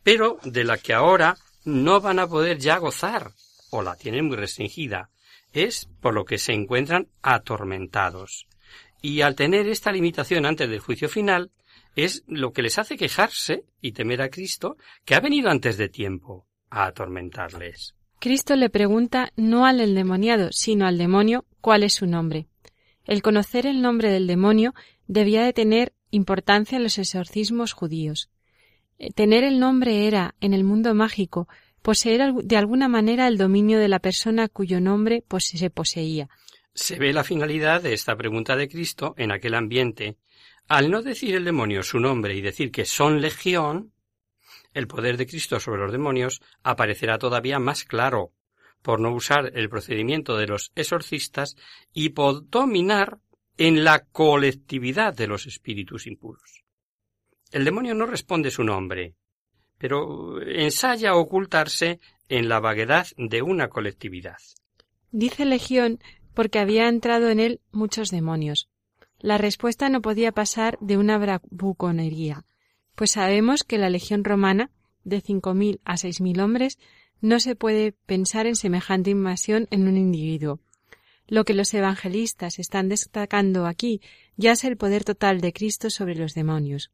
pero 0.08 0.40
de 0.42 0.64
la 0.64 0.78
que 0.78 0.94
ahora 0.94 1.36
no 1.66 2.00
van 2.00 2.20
a 2.20 2.30
poder 2.30 2.60
ya 2.60 2.78
gozar, 2.78 3.34
o 3.72 3.82
la 3.82 3.98
tienen 3.98 4.28
muy 4.28 4.38
restringida, 4.38 5.10
es 5.52 5.90
por 6.00 6.14
lo 6.14 6.24
que 6.24 6.38
se 6.38 6.54
encuentran 6.54 7.10
atormentados. 7.22 8.48
Y 9.02 9.20
al 9.20 9.36
tener 9.36 9.68
esta 9.68 9.92
limitación 9.92 10.46
antes 10.46 10.70
del 10.70 10.80
juicio 10.80 11.10
final, 11.10 11.52
es 11.98 12.24
lo 12.26 12.54
que 12.54 12.62
les 12.62 12.80
hace 12.80 12.96
quejarse 12.96 13.66
y 13.82 13.92
temer 13.92 14.22
a 14.22 14.30
Cristo, 14.30 14.78
que 15.04 15.14
ha 15.14 15.20
venido 15.20 15.50
antes 15.50 15.76
de 15.76 15.90
tiempo, 15.90 16.48
a 16.70 16.86
atormentarles. 16.86 17.94
Cristo 18.22 18.56
le 18.56 18.70
pregunta 18.70 19.34
no 19.36 19.66
al 19.66 19.82
endemoniado, 19.82 20.54
sino 20.54 20.88
al 20.88 20.98
demonio 20.98 21.44
cuál 21.60 21.84
es 21.84 21.96
su 21.96 22.08
nombre. 22.08 22.48
El 23.04 23.22
conocer 23.22 23.66
el 23.66 23.82
nombre 23.82 24.10
del 24.10 24.26
demonio 24.26 24.74
debía 25.06 25.44
de 25.44 25.52
tener 25.52 25.92
importancia 26.12 26.78
en 26.78 26.84
los 26.84 26.98
exorcismos 26.98 27.74
judíos. 27.74 28.30
Eh, 28.98 29.12
tener 29.12 29.44
el 29.44 29.60
nombre 29.60 30.08
era, 30.08 30.36
en 30.42 30.54
el 30.54 30.64
mundo 30.64 30.94
mágico, 30.94 31.48
poseer 31.82 32.34
de 32.34 32.58
alguna 32.58 32.88
manera 32.88 33.28
el 33.28 33.38
dominio 33.38 33.80
de 33.80 33.88
la 33.88 34.00
persona 34.00 34.50
cuyo 34.50 34.82
nombre 34.82 35.24
se 35.40 35.70
poseía. 35.70 36.30
Se 36.74 37.00
ve 37.00 37.14
la 37.14 37.24
finalidad 37.24 37.82
de 37.82 37.94
esta 37.94 38.16
pregunta 38.16 38.56
de 38.56 38.68
Cristo 38.68 39.16
en 39.18 39.32
aquel 39.32 39.56
ambiente. 39.56 40.18
Al 40.68 40.92
no 40.92 41.02
decir 41.02 41.36
el 41.36 41.46
demonio 41.46 41.82
su 41.84 42.00
nombre 42.00 42.36
y 42.36 42.42
decir 42.42 42.72
que 42.72 42.86
son 42.86 43.22
legión, 43.22 43.94
el 44.74 44.88
poder 44.88 45.18
de 45.18 45.28
Cristo 45.28 45.60
sobre 45.60 45.82
los 45.82 45.92
demonios 45.92 46.42
aparecerá 46.62 47.18
todavía 47.18 47.58
más 47.58 47.84
claro, 47.84 48.34
por 48.82 49.00
no 49.00 49.14
usar 49.14 49.52
el 49.56 49.70
procedimiento 49.70 50.38
de 50.38 50.48
los 50.48 50.72
exorcistas 50.76 51.56
y 51.94 52.10
por 52.10 52.50
dominar 52.50 53.20
en 53.58 53.84
la 53.84 54.00
colectividad 54.00 55.16
de 55.16 55.28
los 55.28 55.48
espíritus 55.48 56.06
impuros. 56.06 56.67
El 57.52 57.66
demonio 57.66 57.94
no 57.96 58.06
responde 58.06 58.52
su 58.52 58.64
nombre, 58.64 59.16
pero 59.78 60.42
ensaya 60.42 61.16
ocultarse 61.16 62.00
en 62.30 62.50
la 62.50 62.60
vaguedad 62.60 63.08
de 63.18 63.42
una 63.42 63.70
colectividad. 63.70 64.38
Dice 65.12 65.46
Legión 65.46 66.00
porque 66.34 66.60
había 66.60 66.88
entrado 66.88 67.30
en 67.30 67.40
él 67.40 67.62
muchos 67.72 68.12
demonios. 68.12 68.70
La 69.20 69.38
respuesta 69.38 69.90
no 69.90 70.02
podía 70.02 70.32
pasar 70.32 70.78
de 70.82 70.98
una 70.98 71.18
bravuconería, 71.18 72.46
pues 72.94 73.12
sabemos 73.12 73.64
que 73.64 73.80
la 73.80 73.90
legión 73.90 74.24
romana, 74.24 74.70
de 75.04 75.22
cinco 75.22 75.54
mil 75.54 75.80
a 75.86 75.98
seis 75.98 76.22
mil 76.22 76.40
hombres, 76.40 76.78
no 77.22 77.40
se 77.40 77.56
puede 77.56 77.94
pensar 78.06 78.46
en 78.46 78.56
semejante 78.56 79.10
invasión 79.10 79.68
en 79.72 79.88
un 79.88 79.98
individuo. 79.98 80.60
Lo 81.28 81.44
que 81.44 81.54
los 81.54 81.74
evangelistas 81.74 82.60
están 82.60 82.90
destacando 82.90 83.66
aquí 83.66 84.02
ya 84.36 84.52
es 84.52 84.64
el 84.64 84.78
poder 84.78 85.04
total 85.04 85.42
de 85.42 85.54
Cristo 85.54 85.90
sobre 85.90 86.16
los 86.16 86.34
demonios, 86.34 86.92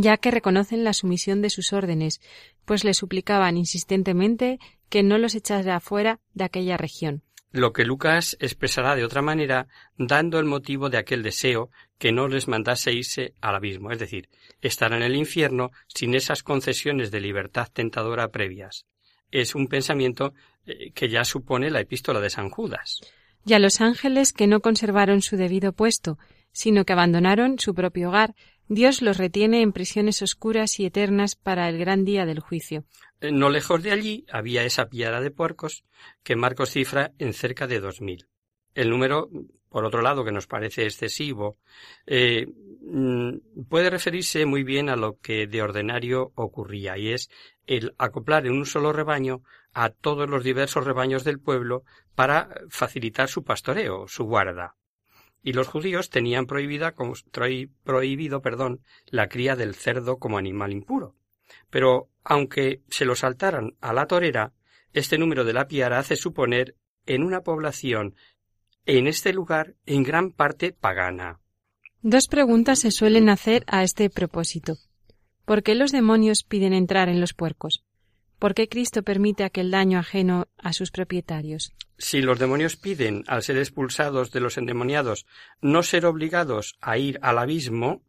ya 0.00 0.16
que 0.16 0.30
reconocen 0.30 0.84
la 0.84 0.92
sumisión 0.92 1.42
de 1.42 1.50
sus 1.50 1.72
órdenes, 1.72 2.20
pues 2.64 2.84
le 2.84 2.94
suplicaban 2.94 3.56
insistentemente 3.56 4.58
que 4.88 5.02
no 5.02 5.18
los 5.18 5.34
echara 5.34 5.80
fuera 5.80 6.20
de 6.34 6.44
aquella 6.44 6.76
región 6.76 7.22
lo 7.50 7.72
que 7.72 7.84
Lucas 7.84 8.36
expresará 8.40 8.94
de 8.94 9.04
otra 9.04 9.22
manera, 9.22 9.68
dando 9.96 10.38
el 10.38 10.44
motivo 10.44 10.90
de 10.90 10.98
aquel 10.98 11.22
deseo 11.22 11.70
que 11.98 12.12
no 12.12 12.28
les 12.28 12.46
mandase 12.48 12.92
irse 12.92 13.34
al 13.40 13.56
abismo, 13.56 13.90
es 13.90 13.98
decir, 13.98 14.28
estar 14.60 14.92
en 14.92 15.02
el 15.02 15.16
infierno 15.16 15.70
sin 15.86 16.14
esas 16.14 16.42
concesiones 16.42 17.10
de 17.10 17.20
libertad 17.20 17.68
tentadora 17.72 18.28
previas. 18.28 18.86
es 19.30 19.54
un 19.54 19.66
pensamiento 19.66 20.32
eh, 20.64 20.90
que 20.92 21.08
ya 21.08 21.24
supone 21.24 21.70
la 21.70 21.80
epístola 21.80 22.20
de 22.20 22.30
San 22.30 22.48
Judas. 22.48 23.00
Y 23.44 23.52
a 23.52 23.58
los 23.58 23.80
ángeles 23.80 24.32
que 24.32 24.46
no 24.46 24.60
conservaron 24.60 25.20
su 25.20 25.36
debido 25.36 25.72
puesto, 25.72 26.18
sino 26.52 26.84
que 26.84 26.94
abandonaron 26.94 27.58
su 27.58 27.74
propio 27.74 28.08
hogar, 28.08 28.34
Dios 28.68 29.00
los 29.00 29.16
retiene 29.16 29.62
en 29.62 29.72
prisiones 29.72 30.20
oscuras 30.20 30.78
y 30.78 30.84
eternas 30.84 31.36
para 31.36 31.68
el 31.70 31.78
gran 31.78 32.04
día 32.04 32.26
del 32.26 32.40
juicio. 32.40 32.84
Eh, 33.20 33.32
No 33.32 33.48
lejos 33.48 33.82
de 33.82 33.92
allí 33.92 34.26
había 34.30 34.64
esa 34.64 34.88
piara 34.88 35.20
de 35.20 35.30
puercos 35.30 35.84
que 36.22 36.36
Marcos 36.36 36.70
cifra 36.70 37.12
en 37.18 37.32
cerca 37.32 37.66
de 37.66 37.80
dos 37.80 38.02
mil. 38.02 38.28
El 38.74 38.90
número, 38.90 39.30
por 39.70 39.84
otro 39.84 40.02
lado, 40.02 40.24
que 40.24 40.32
nos 40.32 40.46
parece 40.46 40.84
excesivo, 40.84 41.56
eh, 42.06 42.46
mm, 42.82 43.64
puede 43.68 43.90
referirse 43.90 44.44
muy 44.44 44.64
bien 44.64 44.88
a 44.90 44.96
lo 44.96 45.18
que 45.18 45.46
de 45.46 45.62
ordinario 45.62 46.32
ocurría, 46.34 46.98
y 46.98 47.12
es 47.12 47.30
el 47.66 47.94
acoplar 47.98 48.46
en 48.46 48.52
un 48.52 48.66
solo 48.66 48.92
rebaño 48.92 49.42
a 49.72 49.90
todos 49.90 50.28
los 50.28 50.44
diversos 50.44 50.84
rebaños 50.84 51.24
del 51.24 51.40
pueblo 51.40 51.84
para 52.14 52.50
facilitar 52.68 53.28
su 53.28 53.44
pastoreo, 53.44 54.06
su 54.08 54.24
guarda. 54.24 54.77
Y 55.42 55.52
los 55.52 55.68
judíos 55.68 56.10
tenían 56.10 56.46
prohibida, 56.46 56.94
prohibido 57.84 58.42
perdón, 58.42 58.80
la 59.06 59.28
cría 59.28 59.56
del 59.56 59.74
cerdo 59.74 60.18
como 60.18 60.38
animal 60.38 60.72
impuro. 60.72 61.14
Pero, 61.70 62.10
aunque 62.24 62.82
se 62.88 63.04
lo 63.04 63.14
saltaran 63.14 63.76
a 63.80 63.92
la 63.92 64.06
torera, 64.06 64.52
este 64.92 65.18
número 65.18 65.44
de 65.44 65.52
la 65.52 65.68
piara 65.68 65.98
hace 65.98 66.16
suponer 66.16 66.74
en 67.06 67.22
una 67.22 67.42
población 67.42 68.14
en 68.84 69.06
este 69.06 69.32
lugar 69.32 69.74
en 69.86 70.02
gran 70.02 70.32
parte 70.32 70.72
pagana. 70.72 71.40
Dos 72.00 72.26
preguntas 72.28 72.78
se 72.78 72.90
suelen 72.90 73.28
hacer 73.28 73.64
a 73.66 73.82
este 73.82 74.08
propósito. 74.08 74.76
¿Por 75.44 75.62
qué 75.62 75.74
los 75.74 75.92
demonios 75.92 76.44
piden 76.44 76.72
entrar 76.72 77.08
en 77.08 77.20
los 77.20 77.34
puercos? 77.34 77.84
¿Por 78.38 78.54
qué 78.54 78.68
Cristo 78.68 79.02
permite 79.02 79.42
aquel 79.42 79.72
daño 79.72 79.98
ajeno 79.98 80.46
a 80.58 80.72
sus 80.72 80.92
propietarios? 80.92 81.72
Si 81.98 82.20
los 82.20 82.38
demonios 82.38 82.76
piden, 82.76 83.24
al 83.26 83.42
ser 83.42 83.58
expulsados 83.58 84.30
de 84.30 84.38
los 84.38 84.56
endemoniados, 84.58 85.26
no 85.60 85.82
ser 85.82 86.06
obligados 86.06 86.76
a 86.80 86.98
ir 86.98 87.18
al 87.22 87.38
abismo, 87.38 88.04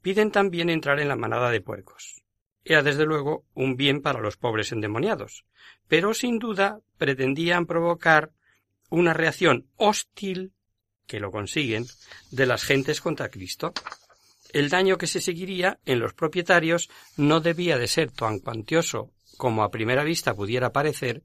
piden 0.00 0.30
también 0.30 0.70
entrar 0.70 1.00
en 1.00 1.08
la 1.08 1.16
manada 1.16 1.50
de 1.50 1.60
puercos. 1.60 2.22
Era 2.64 2.84
desde 2.84 3.04
luego 3.04 3.46
un 3.54 3.76
bien 3.76 4.00
para 4.00 4.20
los 4.20 4.36
pobres 4.36 4.70
endemoniados, 4.70 5.44
pero 5.88 6.14
sin 6.14 6.38
duda 6.38 6.78
pretendían 6.96 7.66
provocar 7.66 8.30
una 8.90 9.12
reacción 9.12 9.66
hostil, 9.74 10.52
que 11.06 11.18
lo 11.18 11.32
consiguen, 11.32 11.84
de 12.30 12.46
las 12.46 12.62
gentes 12.62 13.00
contra 13.00 13.28
Cristo. 13.28 13.72
El 14.52 14.68
daño 14.68 14.98
que 14.98 15.08
se 15.08 15.20
seguiría 15.20 15.80
en 15.84 15.98
los 15.98 16.14
propietarios 16.14 16.88
no 17.16 17.40
debía 17.40 17.76
de 17.76 17.88
ser 17.88 18.12
tan 18.12 18.38
cuantioso 18.38 19.10
como 19.36 19.62
a 19.62 19.70
primera 19.70 20.04
vista 20.04 20.34
pudiera 20.34 20.72
parecer, 20.72 21.22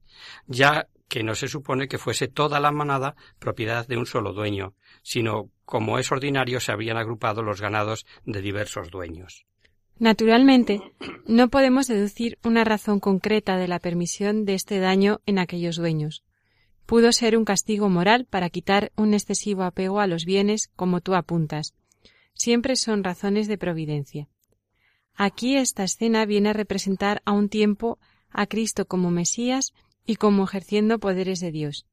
ya 0.48 0.88
que 1.08 1.24
no 1.24 1.36
se 1.36 1.48
supone 1.48 1.88
que 1.88 1.98
fuese 1.98 2.28
toda 2.28 2.60
la 2.60 2.72
manada 2.72 3.16
propiedad 3.40 3.88
de 3.88 3.98
un 3.98 4.06
solo 4.06 4.32
dueño, 4.32 4.74
sino 5.02 5.50
como 5.66 6.00
es 6.00 6.12
ordinario 6.12 6.60
se 6.60 6.72
habían 6.72 6.98
agrupado 6.98 7.42
los 7.44 7.62
ganados 7.62 8.06
de 8.26 8.42
diversos 8.42 8.90
dueños. 8.92 9.46
Naturalmente, 9.98 10.82
no 11.26 11.50
podemos 11.50 11.88
deducir 11.88 12.38
una 12.44 12.64
razón 12.64 13.00
concreta 13.00 13.58
de 13.58 13.68
la 13.68 13.80
permisión 13.80 14.46
de 14.46 14.54
este 14.54 14.80
daño 14.80 15.20
en 15.26 15.40
aquellos 15.40 15.76
dueños. 15.76 16.24
Pudo 16.86 17.12
ser 17.12 17.38
un 17.38 17.46
castigo 17.46 17.90
moral 17.90 18.26
para 18.26 18.50
quitar 18.50 18.92
un 18.96 19.14
excesivo 19.14 19.64
apego 19.64 20.00
a 20.00 20.08
los 20.08 20.26
bienes, 20.26 20.72
como 20.76 21.02
tú 21.02 21.16
apuntas. 21.16 21.74
Siempre 22.34 22.76
son 22.78 23.04
razones 23.04 23.48
de 23.48 23.58
providencia. 23.58 24.30
Aquí 25.22 25.58
esta 25.58 25.84
escena 25.84 26.26
viene 26.26 26.52
a 26.52 26.54
representar 26.54 27.22
a 27.26 27.34
un 27.34 27.50
tiempo 27.50 28.00
a 28.30 28.48
Cristo 28.48 28.86
como 28.86 29.12
Mesías 29.12 29.74
y 30.06 30.16
como 30.16 30.46
ejerciendo 30.46 30.98
poderes 30.98 31.42
de 31.42 31.52
Dios, 31.52 31.86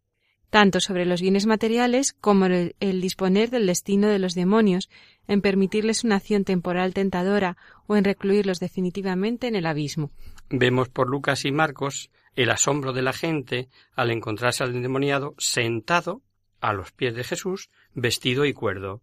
tanto 0.49 0.79
sobre 0.79 1.07
los 1.07 1.21
bienes 1.21 1.45
materiales 1.45 2.13
como 2.13 2.47
el, 2.47 3.01
disponer 3.01 3.51
del 3.51 3.67
destino 3.67 4.07
de 4.07 4.21
los 4.21 4.37
demonios, 4.37 4.89
en 5.27 5.41
permitirles 5.41 6.05
una 6.05 6.15
acción 6.15 6.45
temporal 6.45 6.95
tentadora 6.95 7.57
o 7.89 7.97
en 7.97 8.05
recluirlos 8.05 8.61
definitivamente 8.61 9.49
en 9.49 9.57
el 9.57 9.67
abismo. 9.67 10.13
Vemos 10.49 10.89
por 10.89 11.09
Lucas 11.09 11.45
y 11.45 11.51
Marcos 11.51 12.13
el 12.37 12.49
asombro 12.49 12.93
de 12.93 13.03
la 13.03 13.13
gente 13.13 13.69
al 13.97 14.13
encontrarse 14.13 14.63
al 14.63 14.71
endemoniado 14.71 15.35
sentado 15.39 16.23
a 16.61 16.73
los 16.73 16.93
pies 16.93 17.17
de 17.17 17.25
Jesús, 17.25 17.71
vestido 17.93 18.45
y 18.45 18.53
cuerdo, 18.53 19.03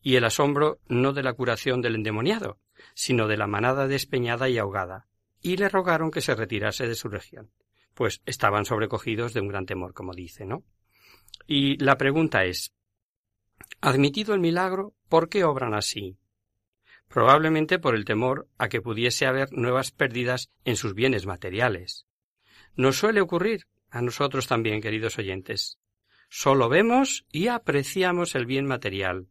y 0.00 0.14
el 0.14 0.22
asombro 0.22 0.78
no 0.86 1.12
de 1.12 1.24
la 1.24 1.32
curación 1.32 1.82
del 1.82 1.96
endemoniado, 1.96 2.56
sino 2.94 3.28
de 3.28 3.36
la 3.36 3.46
manada 3.46 3.86
despeñada 3.86 4.48
y 4.48 4.58
ahogada, 4.58 5.06
y 5.40 5.56
le 5.56 5.68
rogaron 5.68 6.10
que 6.10 6.20
se 6.20 6.34
retirase 6.34 6.86
de 6.86 6.94
su 6.94 7.08
región, 7.08 7.50
pues 7.94 8.22
estaban 8.26 8.64
sobrecogidos 8.64 9.34
de 9.34 9.40
un 9.40 9.48
gran 9.48 9.66
temor, 9.66 9.94
como 9.94 10.14
dice, 10.14 10.44
¿no? 10.44 10.64
Y 11.46 11.76
la 11.82 11.96
pregunta 11.96 12.44
es, 12.44 12.74
admitido 13.80 14.34
el 14.34 14.40
milagro, 14.40 14.94
¿por 15.08 15.28
qué 15.28 15.44
obran 15.44 15.74
así? 15.74 16.18
Probablemente 17.08 17.78
por 17.78 17.94
el 17.94 18.04
temor 18.04 18.48
a 18.58 18.68
que 18.68 18.82
pudiese 18.82 19.26
haber 19.26 19.52
nuevas 19.52 19.90
pérdidas 19.90 20.50
en 20.64 20.76
sus 20.76 20.94
bienes 20.94 21.26
materiales. 21.26 22.06
Nos 22.76 22.98
suele 22.98 23.20
ocurrir 23.20 23.66
a 23.90 24.02
nosotros 24.02 24.46
también, 24.46 24.82
queridos 24.82 25.18
oyentes. 25.18 25.78
Solo 26.28 26.68
vemos 26.68 27.24
y 27.32 27.48
apreciamos 27.48 28.34
el 28.34 28.44
bien 28.44 28.66
material, 28.66 29.28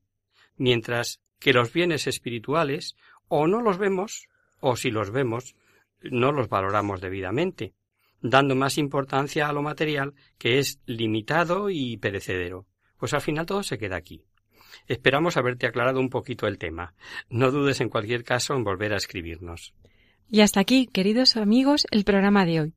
mientras 0.56 1.22
que 1.40 1.54
los 1.54 1.72
bienes 1.72 2.08
espirituales 2.08 2.96
o 3.28 3.48
no 3.48 3.62
los 3.62 3.78
vemos, 3.78 4.28
o 4.60 4.76
si 4.76 4.92
los 4.92 5.12
vemos, 5.12 5.56
no 6.02 6.32
los 6.32 6.50
valoramos 6.50 7.02
debidamente, 7.02 7.74
dando 8.22 8.56
más 8.56 8.78
importancia 8.78 9.48
a 9.48 9.54
lo 9.54 9.62
material 9.62 10.14
que 10.38 10.60
es 10.60 10.80
limitado 10.86 11.70
y 11.70 11.98
perecedero. 11.98 12.66
Pues 12.98 13.14
al 13.14 13.22
final 13.22 13.46
todo 13.46 13.64
se 13.64 13.78
queda 13.78 13.96
aquí. 13.96 14.24
Esperamos 14.88 15.38
haberte 15.38 15.68
aclarado 15.68 16.00
un 16.00 16.10
poquito 16.10 16.48
el 16.48 16.58
tema. 16.58 16.94
No 17.30 17.52
dudes 17.52 17.82
en 17.82 17.90
cualquier 17.90 18.24
caso 18.24 18.56
en 18.56 18.64
volver 18.64 18.94
a 18.94 18.98
escribirnos. 18.98 19.74
Y 20.30 20.42
hasta 20.42 20.60
aquí, 20.60 20.88
queridos 20.88 21.38
amigos, 21.38 21.88
el 21.92 22.04
programa 22.04 22.46
de 22.46 22.62
hoy. 22.62 22.77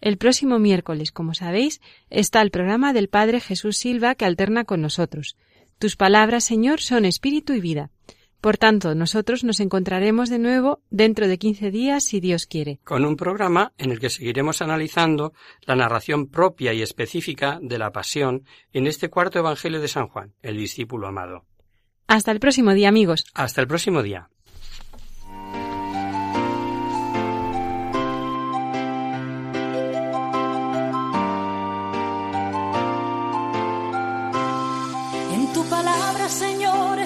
El 0.00 0.16
próximo 0.16 0.58
miércoles, 0.58 1.12
como 1.12 1.34
sabéis, 1.34 1.80
está 2.10 2.40
el 2.42 2.50
programa 2.50 2.92
del 2.92 3.08
Padre 3.08 3.40
Jesús 3.40 3.76
Silva 3.76 4.14
que 4.14 4.24
alterna 4.24 4.64
con 4.64 4.80
nosotros. 4.80 5.36
Tus 5.78 5.96
palabras, 5.96 6.44
Señor, 6.44 6.80
son 6.80 7.04
espíritu 7.04 7.52
y 7.52 7.60
vida. 7.60 7.90
Por 8.40 8.56
tanto, 8.56 8.94
nosotros 8.94 9.42
nos 9.42 9.58
encontraremos 9.58 10.30
de 10.30 10.38
nuevo 10.38 10.80
dentro 10.90 11.26
de 11.26 11.38
quince 11.38 11.72
días, 11.72 12.04
si 12.04 12.20
Dios 12.20 12.46
quiere. 12.46 12.78
Con 12.84 13.04
un 13.04 13.16
programa 13.16 13.72
en 13.78 13.90
el 13.90 13.98
que 13.98 14.10
seguiremos 14.10 14.62
analizando 14.62 15.32
la 15.62 15.74
narración 15.74 16.28
propia 16.28 16.72
y 16.72 16.82
específica 16.82 17.58
de 17.60 17.78
la 17.78 17.90
pasión 17.90 18.44
en 18.72 18.86
este 18.86 19.10
cuarto 19.10 19.40
Evangelio 19.40 19.80
de 19.80 19.88
San 19.88 20.06
Juan, 20.06 20.34
el 20.40 20.56
discípulo 20.56 21.08
amado. 21.08 21.46
Hasta 22.06 22.30
el 22.30 22.38
próximo 22.38 22.74
día, 22.74 22.88
amigos. 22.88 23.24
Hasta 23.34 23.60
el 23.60 23.66
próximo 23.66 24.04
día. 24.04 24.30